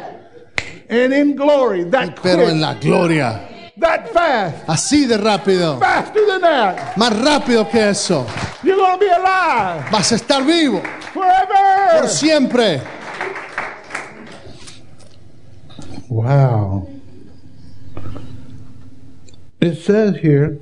and 0.89 1.13
in 1.13 1.35
glory. 1.35 1.85
That 1.85 2.19
pero 2.21 2.47
en 2.49 2.61
la 2.61 2.75
gloria. 2.75 3.50
That 3.81 4.09
fast, 4.13 4.63
Así 4.67 5.05
de 5.05 5.17
rápido, 5.17 5.77
faster 5.79 6.21
than 6.27 6.41
that. 6.41 6.95
más 6.95 7.11
rápido 7.21 7.67
que 7.69 7.89
eso. 7.89 8.25
You're 8.63 8.77
to 8.77 8.97
be 8.99 9.09
alive 9.09 9.83
Vas 9.91 10.11
a 10.11 10.15
estar 10.15 10.43
vivo 10.45 10.81
forever. 11.13 11.99
por 11.99 12.07
siempre. 12.07 12.81
Wow. 16.09 16.87
It 19.61 19.75
says 19.83 20.15
here, 20.21 20.59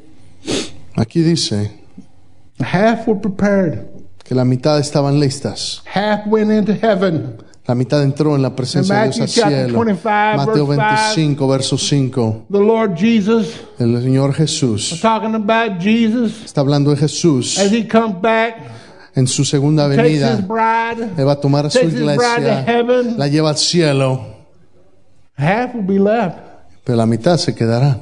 Aquí 0.97 1.23
dice 1.23 1.71
half 2.60 3.08
were 3.08 3.15
prepared, 3.19 3.88
que 4.25 4.36
la 4.36 4.43
mitad 4.43 4.79
estaban 4.79 5.19
listas. 5.19 5.82
half 5.86 6.27
went 6.27 6.51
into 6.51 6.73
heaven. 6.73 7.41
La 7.69 7.75
mitad 7.75 8.01
entró 8.01 8.36
en 8.36 8.41
la 8.41 8.55
presencia 8.55 8.95
de 8.95 9.03
Dios 9.03 9.21
al 9.21 9.29
cielo. 9.29 9.84
25, 9.86 10.38
Mateo 10.38 10.65
verse 10.65 10.82
25, 11.13 11.47
verso 11.47 11.77
5. 11.77 12.45
The 12.51 12.58
Lord 12.58 12.95
Jesus, 12.97 13.62
El 13.77 14.01
Señor 14.01 14.34
Jesús 14.34 14.99
talking 14.99 15.36
about 15.36 15.79
Jesus 15.79 16.45
está 16.45 16.62
hablando 16.62 16.89
de 16.89 16.97
Jesús 16.97 17.60
as 17.60 17.71
he 17.71 17.88
comes 17.88 18.19
back, 18.19 18.55
en 19.13 19.27
su 19.27 19.45
segunda 19.45 19.86
venida. 19.86 20.38
bride, 20.38 21.12
Él 21.15 21.27
va 21.27 21.34
a 21.34 21.39
tomar 21.39 21.67
a 21.67 21.69
su 21.69 21.77
iglesia, 21.77 22.63
heaven. 22.65 23.19
la 23.19 23.27
lleva 23.27 23.51
al 23.51 23.58
cielo, 23.58 24.19
Half 25.38 25.75
will 25.75 25.86
be 25.86 25.99
left. 25.99 26.39
pero 26.84 26.97
la 26.97 27.05
mitad 27.05 27.38
se 27.38 27.53
quedará. 27.53 27.99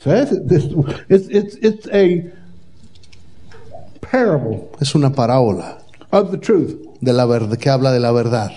Says 0.00 0.32
it 0.32 0.46
this 0.46 0.64
it's 1.08 1.28
it's 1.28 1.56
it's 1.62 1.88
a 1.88 2.30
parable 4.00 4.68
Es 4.80 4.94
una 4.94 5.10
parábola 5.12 5.78
of 6.10 6.30
the 6.30 6.38
truth. 6.38 6.74
de 7.00 7.12
la 7.12 7.26
verdad 7.26 7.56
que 7.58 7.68
habla 7.70 7.92
de 7.92 8.00
la 8.00 8.12
verdad. 8.12 8.50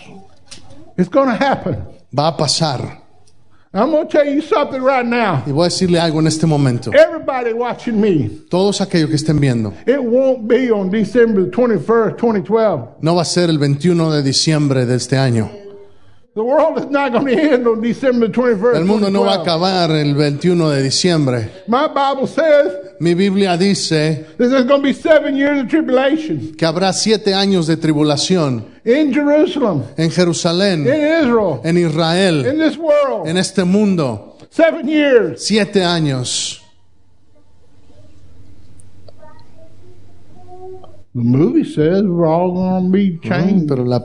It's 0.98 1.10
going 1.10 1.28
to 1.30 1.44
happen. 1.44 1.78
Va 2.18 2.28
a 2.28 2.38
pasar. 2.38 3.00
I'm 3.74 3.90
going 3.92 4.06
to 4.06 4.12
tell 4.12 4.28
you 4.28 4.42
something 4.42 4.82
right 4.82 5.06
now. 5.06 5.44
Y 5.48 5.52
voy 5.54 5.62
a 5.68 5.70
decirle 5.70 5.98
algo 6.00 6.20
en 6.20 6.28
este 6.28 6.46
momento. 6.46 6.92
Everybody 6.94 7.54
watching 7.54 8.02
me, 8.02 8.30
Todos 8.50 8.82
aquellos 8.82 9.10
que 9.10 9.16
estén 9.16 9.40
viendo, 9.40 9.74
it 9.88 10.00
won't 10.02 10.46
be 10.48 10.70
on 10.72 10.90
December 10.90 11.46
the 11.46 11.52
21st, 11.52 12.18
2012. 12.18 12.98
no 13.02 13.16
va 13.16 13.22
a 13.22 13.26
ser 13.26 13.50
el 13.50 13.58
21 13.60 14.12
de 14.12 14.24
diciembre 14.24 14.86
de 14.86 14.96
este 14.96 15.18
año. 15.18 15.50
The 16.34 16.42
world 16.42 16.78
is 16.78 16.86
not 16.90 17.12
going 17.12 17.26
to 17.26 17.34
end 17.38 17.68
on 17.68 17.82
December 17.82 18.28
the 18.28 18.34
21st. 18.34 18.76
El 18.78 18.86
mundo 18.86 19.10
no 19.10 19.24
va 19.24 19.34
a 19.34 19.38
2012. 19.40 19.42
acabar 19.42 19.92
el 19.92 20.14
21 20.14 20.70
de 20.70 20.84
diciembre. 20.84 21.52
My 21.68 21.88
Bible 21.88 22.26
says 22.26 22.72
Mi 23.02 23.14
Biblia 23.16 23.58
dice 23.58 23.90
that 23.90 24.38
there's 24.38 24.66
going 24.66 24.82
to 24.82 24.88
be 24.88 24.94
seven 24.94 25.36
years 25.36 25.60
of 25.60 25.68
tribulation 25.68 26.54
que 26.56 26.66
habrá 26.66 26.94
siete 26.94 27.34
años 27.34 27.68
de 27.68 27.76
tribulación 27.76 28.64
in 28.86 29.12
Jerusalem, 29.14 29.84
en 29.98 30.10
Jerusalén, 30.10 30.88
in 30.88 30.94
Israel, 30.96 31.62
en 31.66 31.78
Israel, 31.78 32.46
in 32.46 32.58
this 32.60 32.78
world. 32.78 33.28
en 33.28 33.36
este 33.36 33.66
mundo. 33.66 34.38
Seven 34.52 34.88
years. 34.88 35.46
Siete 35.46 35.84
años. 35.84 36.62
The 41.14 41.22
movie 41.22 41.66
says 41.66 42.04
we're 42.04 42.26
all 42.26 42.54
going 42.54 42.86
to 42.86 42.90
be 42.90 43.18
changed. 43.28 43.68
Pero 43.68 43.84
la, 43.84 44.00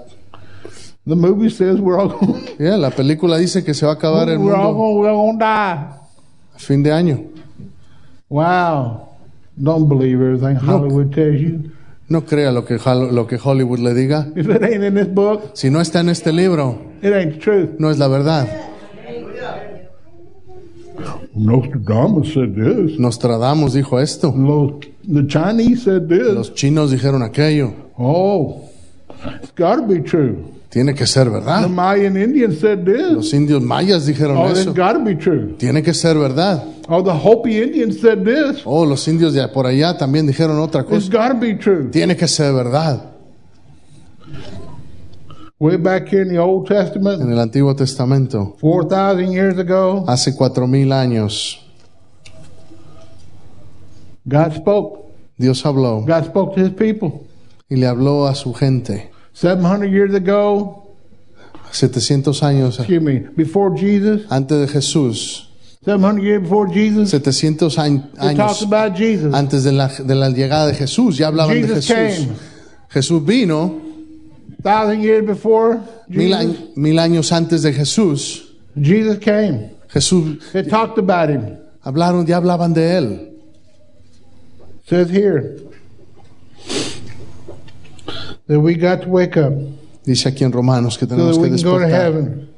The 1.06 1.14
movie 1.14 1.50
says 1.50 1.80
we're 1.80 1.98
all 2.00 2.08
going 2.08 2.42
ya, 2.58 2.76
la 2.76 2.90
película 2.90 3.38
dice 3.38 3.62
que 3.64 3.74
se 3.74 3.86
va 3.86 3.92
a 3.92 3.94
acabar 3.94 4.28
el 4.28 4.38
we're 4.38 4.54
all 4.56 4.72
mundo 4.74 4.78
going 4.78 4.98
we're 5.00 5.12
going 5.12 5.38
to 5.38 5.44
die. 5.44 5.86
a 6.54 6.58
fin 6.58 6.82
de 6.82 6.90
año. 6.90 7.24
Wow. 8.28 9.08
Don't 9.56 9.88
believe 9.88 10.20
everything 10.20 10.56
Hollywood 10.56 11.12
tells 11.14 11.40
you. 11.40 11.70
No 12.08 12.22
crea 12.24 12.50
lo 12.52 12.64
que, 12.64 12.76
lo 13.12 13.26
que 13.26 13.36
Hollywood 13.38 13.78
le 13.78 13.94
diga. 13.94 14.32
If 14.36 14.48
it 14.48 14.62
ain't 14.62 14.82
in 14.82 14.94
this 14.94 15.06
book, 15.08 15.50
Si 15.54 15.70
no 15.70 15.80
está 15.80 16.00
en 16.00 16.08
este 16.08 16.32
libro, 16.32 16.76
it 17.02 17.12
ain't 17.12 17.34
the 17.34 17.38
truth. 17.40 17.70
no 17.78 17.88
es 17.90 17.98
la 17.98 18.08
verdad. 18.08 18.48
Nostradamus 21.34 22.32
said 22.32 22.54
this. 22.54 22.98
Nostradamus 22.98 23.74
dijo 23.74 24.00
esto. 24.00 24.32
Lo- 24.34 24.80
The 25.06 25.26
Chinese 25.26 25.82
said 25.84 26.08
this. 26.08 26.34
Los 26.34 26.54
chinos 26.54 26.90
dijeron 26.90 27.22
aquello. 27.22 27.72
Oh, 27.98 28.68
it's 29.42 29.52
got 29.52 29.76
to 29.76 29.82
be 29.82 30.00
true. 30.00 30.52
Tiene 30.76 30.92
que 30.92 31.06
ser 31.06 31.24
The 31.24 31.30
verdad. 31.30 31.68
Mayan 31.70 32.18
Indians 32.18 32.60
said 32.60 32.84
this. 32.84 33.10
Los 33.10 33.32
indios 33.32 33.62
mayas 33.62 34.04
dijeron 34.04 34.36
Oh, 34.36 34.48
eso. 34.50 34.74
be 35.02 35.14
true. 35.14 35.54
Tiene 35.56 35.82
que 35.82 35.94
ser 35.94 36.18
verdad. 36.18 36.64
Oh, 36.90 37.02
the 37.02 37.12
Hopi 37.12 37.62
Indians 37.62 37.98
said 37.98 38.22
this. 38.26 38.60
Oh, 38.66 38.84
los 38.84 39.08
indios 39.08 39.32
de 39.32 39.48
por 39.48 39.64
allá 39.66 39.96
también 39.96 40.26
dijeron 40.26 40.58
otra 40.58 40.84
cosa. 40.84 41.32
be 41.32 41.54
true. 41.54 41.88
Tiene 41.90 42.14
que 42.14 42.28
ser 42.28 42.52
verdad. 42.52 43.04
Way 45.58 45.78
back 45.78 46.08
here 46.12 46.20
in 46.20 46.28
the 46.28 46.38
Old 46.38 46.70
En 46.70 46.76
Testament, 46.76 47.22
el 47.22 47.38
Antiguo 47.40 47.74
Testamento, 47.74 48.54
4,000 48.60 49.32
years 49.32 49.58
ago, 49.58 50.04
hace 50.06 50.36
cuatro 50.36 50.66
mil 50.66 50.92
años, 50.92 51.58
God 54.26 54.52
spoke. 54.54 55.06
Dios 55.38 55.64
habló 55.64 56.04
God 56.06 56.26
spoke 56.26 56.54
to 56.54 56.60
his 56.60 56.74
people. 56.74 57.26
y 57.70 57.76
le 57.76 57.86
habló 57.86 58.26
a 58.26 58.34
su 58.34 58.52
gente. 58.52 59.15
700 59.36 59.90
years 59.90 60.14
ago, 60.14 60.82
700 61.70 62.42
años 62.42 62.78
excuse 62.78 63.02
me, 63.02 63.18
before 63.36 63.76
Jesus, 63.76 64.22
antes 64.30 64.58
de 64.58 64.66
Jesús, 64.66 65.48
700 65.84 66.22
years 66.22 66.42
before 66.42 66.66
Jesus, 66.72 67.10
700 67.10 67.76
añ- 67.78 68.02
it 68.32 68.36
talks 68.36 68.62
about 68.62 68.96
Jesus. 68.96 69.34
antes 69.34 69.62
de 69.64 69.72
la, 69.72 69.88
de 69.88 70.14
la 70.14 70.30
llegada 70.30 70.68
de 70.68 70.74
Jesús, 70.74 71.18
ya 71.18 71.28
hablaban 71.28 71.54
de 71.60 71.68
Jesus 71.68 71.86
Jesús. 71.86 72.26
came. 72.26 72.36
Jesús 72.88 73.24
vino 73.26 73.82
Thousand 74.62 75.02
years 75.02 75.24
before 75.26 75.80
mil, 76.08 76.32
Jesus, 76.36 76.76
mil 76.76 76.98
años 76.98 77.30
antes 77.30 77.62
de 77.62 77.72
Jesús. 77.72 78.54
Jesus 78.80 79.18
came. 79.18 79.70
Jesús, 79.92 80.38
It 80.54 80.68
talked 80.70 80.98
about 80.98 81.28
him. 81.28 81.58
hablaron, 81.84 82.26
ya 82.26 82.38
hablaban 82.40 82.72
de 82.72 82.96
él. 82.96 83.32
says 84.88 85.10
here 85.10 85.58
that 88.48 88.60
we 88.60 88.74
got 88.74 89.02
to 89.02 89.08
wake 89.08 89.36
up 89.36 89.52
Dice 90.04 90.26
aquí 90.28 90.44
en 90.44 90.52
Romanos 90.52 90.96
que 90.98 91.06
so 91.06 91.14
tenemos 91.16 91.36
that 91.36 91.42
que 91.42 91.50
despertar. 91.50 91.88
heaven. 91.90 92.48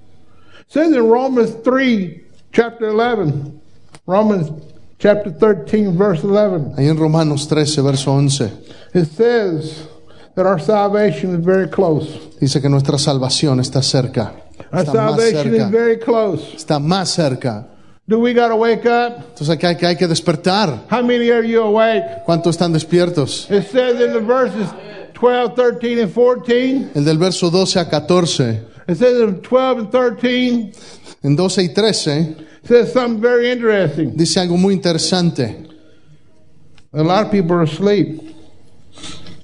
says 0.69 0.95
in 0.95 1.09
Romans 1.09 1.51
3, 1.65 2.21
chapter 2.53 2.93
11, 2.93 3.59
Romans 4.07 4.51
chapter 4.99 5.31
13, 5.31 5.97
verse 5.97 6.23
11, 6.25 6.75
Ahí 6.77 6.89
en 6.89 6.97
Romanos 6.99 7.47
13, 7.49 7.81
verso 7.83 8.13
11, 8.13 8.51
it 8.95 9.07
says 9.07 9.87
that 10.35 10.45
our 10.47 10.59
salvation 10.59 11.35
is 11.35 11.45
very 11.45 11.69
close. 11.69 12.07
dice 12.39 12.61
que 12.61 12.69
nuestra 12.69 12.99
salvación 12.99 13.61
está 13.61 13.83
cerca. 13.83 14.33
Our 14.73 14.81
Está 14.85 14.93
más 14.93 15.17
salvation 15.17 15.55
is 15.55 15.61
cerca. 15.63 15.71
very 15.71 15.99
close. 15.99 16.55
Está 16.55 16.79
más 16.79 17.09
cerca. 17.09 17.67
Do 18.07 18.19
we 18.21 18.33
got 18.35 18.49
to 18.49 18.57
wake 18.57 18.85
up? 18.87 19.19
Entonces 19.33 19.51
aquí 19.51 19.67
hay 19.67 19.77
que, 19.77 19.87
hay 19.87 19.97
que 19.97 20.07
despertar. 20.07 20.85
How 20.91 21.03
many 21.03 21.31
are 21.31 21.47
you 21.47 21.63
awake? 21.63 22.25
¿Cuántos 22.27 22.57
están 22.57 22.73
despiertos? 22.73 23.51
It 23.51 23.67
says 23.71 24.01
in 24.01 24.13
the 24.13 24.21
verses 24.21 24.69
12, 25.21 25.55
13, 25.57 26.01
and 26.01 26.13
14. 26.13 26.91
El 26.95 27.05
del 27.05 27.19
verso 27.19 27.51
12 27.51 27.81
a 27.81 27.85
14. 27.91 28.61
It 28.89 28.97
says 28.97 29.21
in 29.21 29.41
12 29.41 29.79
and 29.81 29.91
13. 29.91 30.73
En 31.25 31.37
12 31.37 31.63
y 31.63 31.69
13 31.75 32.37
says 32.63 32.93
something 32.93 33.21
very 33.21 33.51
interesting. 33.51 34.17
dice 34.17 34.39
algo 34.41 34.57
muy 34.57 34.75
interesante, 34.75 35.67
A 36.93 37.03
lot 37.03 37.27
of 37.27 37.31
people 37.31 37.55
are 37.57 37.65
asleep. 37.65 38.21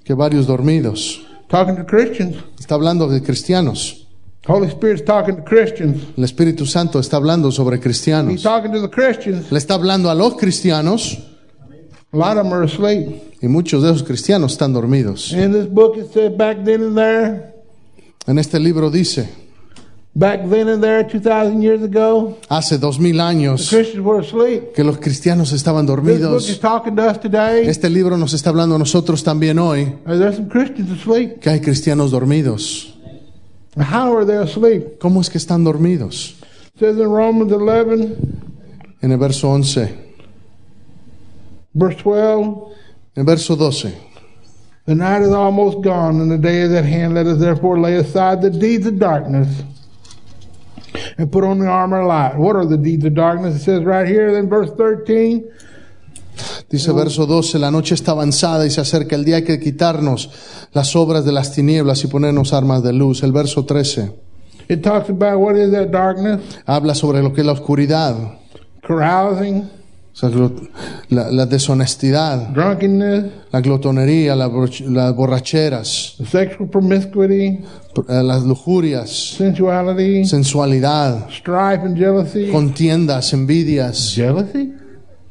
que 0.04 0.14
varios 0.14 0.46
dormidos. 0.46 1.20
Talking 1.48 1.76
to 1.76 1.84
Christians. 1.84 2.36
Está 2.58 2.74
hablando 2.76 3.08
de 3.08 3.20
cristianos. 3.22 4.06
Holy 4.46 4.68
Spirit's 4.68 5.04
talking 5.04 5.36
to 5.36 5.42
Christians. 5.42 6.02
El 6.16 6.24
Espíritu 6.24 6.66
Santo 6.66 6.98
está 7.00 7.16
hablando 7.16 7.50
sobre 7.50 7.76
He's 7.76 7.82
cristianos. 7.82 8.42
talking 8.42 8.72
to 8.72 8.80
the 8.80 8.88
Christians. 8.90 9.50
Le 9.50 9.58
está 9.58 9.74
hablando 9.74 10.08
a 10.10 10.14
los 10.14 10.36
cristianos 10.36 11.18
A 12.14 12.16
lot 12.16 12.36
of 12.36 12.44
them 12.44 12.52
are 12.52 12.62
asleep. 12.64 13.22
y 13.42 13.48
muchos 13.48 13.82
de 13.82 13.90
esos 13.90 14.04
cristianos 14.04 14.52
están 14.52 14.72
dormidos. 14.72 15.32
In 15.32 15.52
this 15.52 15.66
book, 15.66 15.96
it 15.96 16.12
said 16.12 16.36
back 16.36 16.58
then 16.64 16.82
and 16.82 16.96
there, 16.96 17.52
En 18.26 18.38
este 18.38 18.58
libro 18.60 18.88
dice, 18.88 19.28
back 20.14 20.48
then 20.48 20.68
and 20.68 20.80
there, 20.82 21.02
2,000 21.04 21.60
years 21.60 21.82
ago, 21.82 22.38
hace 22.48 22.78
dos 22.78 22.98
mil 23.00 23.16
the 23.16 23.22
años 23.22 23.68
Christians 23.68 24.04
were 24.04 24.20
asleep. 24.20 24.72
que 24.74 24.84
los 24.84 24.98
cristianos 24.98 25.52
estaban 25.52 25.86
This 25.86 25.96
book 25.96 26.04
dormidos. 26.04 26.48
is 26.48 26.60
talking 26.60 26.94
to 26.96 27.02
us 27.02 27.18
today. 27.20 27.66
Este 27.66 27.90
libro 27.90 28.16
nos 28.16 28.32
está 28.32 28.50
hablando 28.50 28.76
a 28.76 28.78
nosotros 28.78 29.24
también 29.24 29.58
hoy, 29.58 29.92
Are 30.06 30.16
there 30.16 30.32
some 30.32 30.48
Christians 30.48 30.90
asleep? 30.92 31.40
que 31.40 31.50
hay 31.50 31.60
cristianos 31.60 32.12
dormidos. 32.12 32.94
How 33.76 34.16
are 34.16 34.24
they 34.24 34.36
asleep? 34.36 34.98
¿Cómo 35.00 35.20
es 35.20 35.28
que 35.28 35.38
están 35.38 35.64
dormidos? 35.64 36.36
It 36.76 36.78
says 36.78 36.96
in 36.96 37.08
Romans 37.08 37.52
11, 37.52 38.16
En 39.02 39.10
el 39.12 39.18
verso 39.18 39.50
11, 39.50 40.03
verse 41.74 41.96
12, 41.96 42.72
en 43.16 43.24
verso 43.26 43.56
12. 43.56 43.94
The 44.86 44.94
night 44.94 45.22
is 45.22 45.32
almost 45.32 45.82
gone, 45.82 46.20
and 46.20 46.30
the 46.30 46.38
day 46.38 46.60
is 46.60 46.72
at 46.72 46.84
hand. 46.84 47.14
Let 47.14 47.26
us 47.26 47.38
therefore 47.38 47.80
lay 47.80 47.96
aside 47.96 48.42
the 48.42 48.50
deeds 48.50 48.86
of 48.86 48.98
darkness 48.98 49.48
and 51.16 51.30
put 51.32 51.42
on 51.42 51.58
the 51.58 51.66
armor 51.66 52.00
of 52.00 52.06
light. 52.06 52.36
What 52.36 52.54
are 52.56 52.66
the 52.66 52.76
deeds 52.76 53.04
of 53.04 53.14
darkness? 53.14 53.56
It 53.56 53.64
says 53.64 53.82
right 53.84 54.06
here, 54.06 54.36
in 54.38 54.48
verse 54.48 54.70
13. 54.76 55.42
Dice 56.68 56.92
verso 56.92 57.26
12, 57.26 57.58
la 57.60 57.70
noche 57.70 57.94
está 57.94 58.10
avanzada 58.12 58.66
y 58.66 58.70
se 58.70 58.80
acerca 58.80 59.14
el 59.14 59.24
día, 59.24 59.36
hay 59.36 59.44
que 59.44 59.60
quitarnos 59.60 60.30
las 60.72 60.96
obras 60.96 61.24
de 61.24 61.30
las 61.32 61.52
tinieblas 61.52 62.02
y 62.04 62.08
ponernos 62.08 62.52
armas 62.52 62.82
de 62.82 62.92
luz. 62.92 63.22
El 63.22 63.32
verso 63.32 63.64
13 63.64 64.10
It 64.68 64.82
talks 64.82 65.08
about 65.10 65.38
what 65.40 65.56
is 65.56 65.70
that 65.72 65.90
darkness? 65.90 66.40
habla 66.66 66.94
sobre 66.94 67.22
lo 67.22 67.32
que 67.32 67.42
es 67.42 67.46
la 67.46 67.52
oscuridad, 67.52 68.16
Carousing, 68.82 69.70
o 70.14 70.16
sea, 70.16 70.30
la, 71.08 71.30
la 71.32 71.46
deshonestidad, 71.46 72.50
drunkenness, 72.50 73.24
la 73.50 73.60
glotonería, 73.60 74.36
la 74.36 74.48
las 74.88 75.14
borracheras, 75.16 76.16
sexual 76.30 76.68
promiscuity, 76.68 77.58
pr- 77.92 78.04
eh, 78.08 78.22
las 78.22 78.44
lujurias, 78.44 79.10
sensuality, 79.36 80.24
sensualidad, 80.24 81.26
strife, 81.30 81.84
and 81.84 81.96
jealousy. 81.96 82.48
contiendas, 82.52 83.32
envidias, 83.32 84.14
Jealousy? 84.14 84.72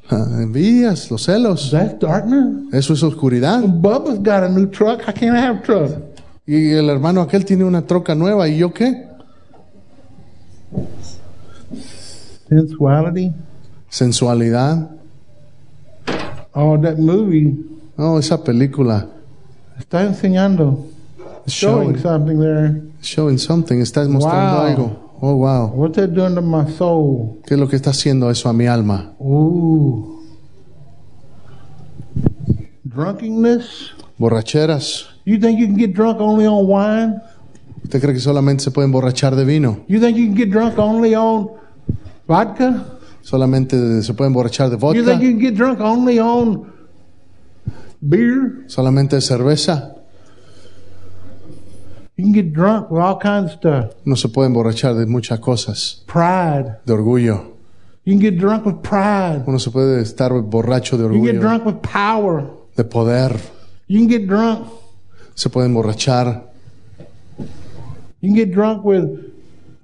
Ah, 0.09 0.27
envidias, 0.41 1.09
los 1.09 1.23
celos. 1.23 1.71
That's 1.71 1.97
darkness. 1.99 2.73
Eso 2.73 2.93
es 2.93 3.03
oscuridad. 3.03 3.61
Bubba's 3.63 4.19
got 4.19 4.43
a 4.43 4.49
new 4.49 4.67
truck. 4.67 4.99
I 5.07 5.13
can't 5.13 5.37
have 5.37 5.61
truck. 5.63 5.91
Y 6.45 6.71
el 6.71 6.89
hermano 6.89 7.21
aquel 7.21 7.45
tiene 7.45 7.63
una 7.63 7.83
troca 7.87 8.13
nueva 8.15 8.49
y 8.49 8.57
yo 8.57 8.73
qué? 8.73 9.07
Sensuality. 12.49 13.31
Sensualidad. 13.97 14.89
Oh, 16.55 16.75
that 16.81 16.97
movie 16.97 17.55
No, 17.95 18.17
esa 18.17 18.43
película. 18.43 19.07
está 19.79 20.01
enseñando, 20.03 20.87
showing 21.45 21.93
Showing, 21.93 21.97
something 22.01 22.39
there. 22.39 22.81
showing 23.03 23.37
something, 23.37 23.79
está 23.81 24.03
mostrando 24.07 24.55
Wow. 24.55 24.65
algo. 24.65 24.99
Oh, 25.21 25.35
wow. 25.35 25.67
What's 25.75 25.95
that 25.97 26.07
doing 26.11 26.33
to 26.33 26.41
my 26.41 26.65
soul? 26.71 27.37
¿Qué 27.45 27.53
es 27.53 27.59
lo 27.59 27.67
que 27.67 27.75
está 27.75 27.91
haciendo 27.91 28.31
eso 28.31 28.49
a 28.49 28.53
mi 28.53 28.65
alma? 28.65 29.13
Ooh. 29.21 30.19
Drunkenness. 32.83 33.91
Borracheras. 34.17 35.05
You 35.25 35.37
think 35.39 35.59
you 35.59 35.67
can 35.67 35.77
get 35.77 35.93
drunk 35.93 36.19
only 36.19 36.47
on 36.47 36.65
wine? 36.67 37.21
¿Usted 37.83 38.01
cree 38.01 38.13
que 38.15 38.19
solamente 38.19 38.63
se 38.63 38.71
puede 38.71 38.85
emborrachar 38.87 39.35
de 39.35 39.45
vino? 39.45 39.81
You 39.87 39.99
think 39.99 40.17
you 40.17 40.25
can 40.25 40.35
get 40.35 40.49
drunk 40.49 40.79
only 40.79 41.13
on 41.13 41.49
vodka? 42.27 42.85
¿Solamente 43.23 44.01
se 44.03 44.13
puede 44.13 44.27
emborrachar 44.27 44.69
de 44.69 44.75
You 44.75 44.79
vodka? 44.79 45.03
think 45.03 45.21
you 45.23 45.31
can 45.31 45.39
get 45.39 45.55
drunk 45.55 45.79
only 45.79 46.19
on 46.19 46.71
beer? 48.01 48.65
¿Solamente 48.67 49.15
de 49.15 49.21
cerveza? 49.21 49.95
You 52.17 52.25
can 52.25 52.33
get 52.33 52.53
drunk 52.53 52.91
with 52.91 53.01
all 53.01 53.17
kinds 53.17 53.53
of 53.53 53.57
stuff. 53.59 53.95
No 54.05 54.15
se 54.15 54.27
puede 54.29 54.47
emborrachar 54.47 54.93
de 54.95 55.05
muchas 55.07 55.39
cosas. 55.39 56.03
Pride. 56.05 56.77
De 56.85 56.93
orgullo. 56.93 57.53
You 58.05 58.13
can 58.13 58.19
get 58.21 58.37
drunk 58.37 58.65
with 58.65 58.81
pride. 58.81 59.43
Uno 59.47 59.57
se 59.57 59.71
puede 59.71 60.01
estar 60.01 60.31
borracho 60.43 60.97
de 60.97 61.03
You 61.05 61.09
can 61.09 61.21
get 61.23 61.35
orgullo. 61.35 61.41
drunk 61.41 61.65
with 61.65 61.75
power. 61.81 62.43
De 62.75 62.83
poder. 62.83 63.39
You 63.87 63.99
can 64.01 64.09
get 64.09 64.27
drunk. 64.27 64.67
Se 65.33 65.49
puede 65.49 65.67
emborrachar 65.67 66.51
You 68.21 68.29
can 68.29 68.35
get 68.35 68.51
drunk 68.53 68.83
with 68.85 69.05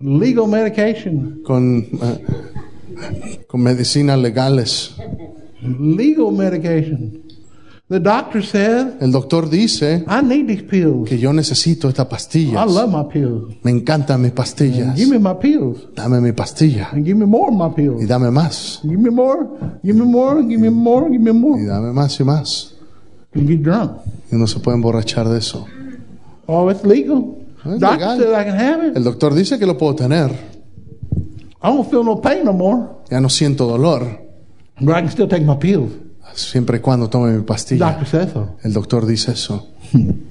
legal 0.01 0.45
medication. 0.47 1.41
con, 1.45 1.77
eh, 2.01 2.25
con 3.47 3.61
medicinas 3.61 4.17
legales. 4.19 4.95
Legal 5.61 6.31
medication. 6.31 7.23
The 7.89 7.99
doctor 7.99 8.43
says, 8.45 8.85
El 9.01 9.11
doctor 9.11 9.49
dice 9.49 10.05
I 10.07 10.21
need 10.23 10.45
these 10.45 10.61
pills. 10.61 11.09
que 11.09 11.17
yo 11.17 11.33
necesito 11.33 11.89
estas 11.89 12.05
I 12.05 12.09
pastillas. 12.09 12.71
love 12.71 12.91
my 12.91 13.11
pills. 13.11 13.55
Me 13.63 13.71
encantan 13.71 14.21
mis 14.21 14.31
pastillas. 14.31 14.95
Give 14.95 15.09
me 15.09 15.17
my 15.17 15.33
pills. 15.41 15.87
Dame 15.95 16.21
mi 16.21 16.31
pastilla 16.31 16.89
And 16.91 17.03
give 17.03 17.15
me 17.17 17.25
more 17.25 17.47
of 17.51 17.55
my 17.57 17.65
y 17.65 17.73
pills. 17.75 18.07
dame 18.07 18.29
más. 18.29 18.79
Give 18.83 18.97
me 18.97 19.09
more. 19.09 19.47
Give 19.83 19.95
me 19.97 20.05
more. 20.05 20.43
Give 20.43 20.59
me 20.59 20.69
more. 20.69 21.09
Give 21.09 21.19
me 21.19 21.31
Y 21.31 21.33
more. 21.33 21.65
dame 21.65 21.91
más 21.91 22.19
y 22.19 22.23
más. 22.23 22.75
You 23.33 23.47
get 23.47 23.61
drunk. 23.63 23.91
Y 24.31 24.35
no 24.35 24.45
se 24.45 24.59
puede 24.59 24.75
emborrachar 24.77 25.27
de 25.27 25.39
eso. 25.39 25.65
Oh, 26.45 26.69
it's 26.69 26.83
legal. 26.85 27.25
Es 27.65 27.79
Doctor 27.79 27.91
legal. 27.97 28.17
says 28.19 28.27
I 28.29 28.45
can 28.49 28.59
have 28.59 28.87
it. 28.87 28.97
El 28.97 29.03
doctor 29.03 29.33
dice 29.33 29.57
que 29.57 29.65
lo 29.65 29.75
puedo 29.79 29.95
tener. 29.95 30.29
I 31.61 31.67
don't 31.67 31.89
feel 31.89 32.03
no 32.03 32.21
pain 32.21 32.43
no 32.43 32.53
more. 32.53 32.87
Ya 33.09 33.19
no 33.19 33.29
siento 33.29 33.67
dolor. 33.67 34.21
But 34.79 34.95
I 34.95 35.01
can 35.01 35.09
still 35.09 35.27
take 35.27 35.43
my 35.43 35.57
pills. 35.57 35.91
Siempre 36.33 36.77
y 36.77 36.79
cuando 36.79 37.09
tome 37.09 37.31
mi 37.33 37.43
pastilla. 37.43 37.87
Doctor 37.87 38.07
says 38.07 38.31
so. 38.31 38.55
El 38.63 38.73
doctor 38.73 39.05
dice 39.05 39.31
eso. 39.33 39.67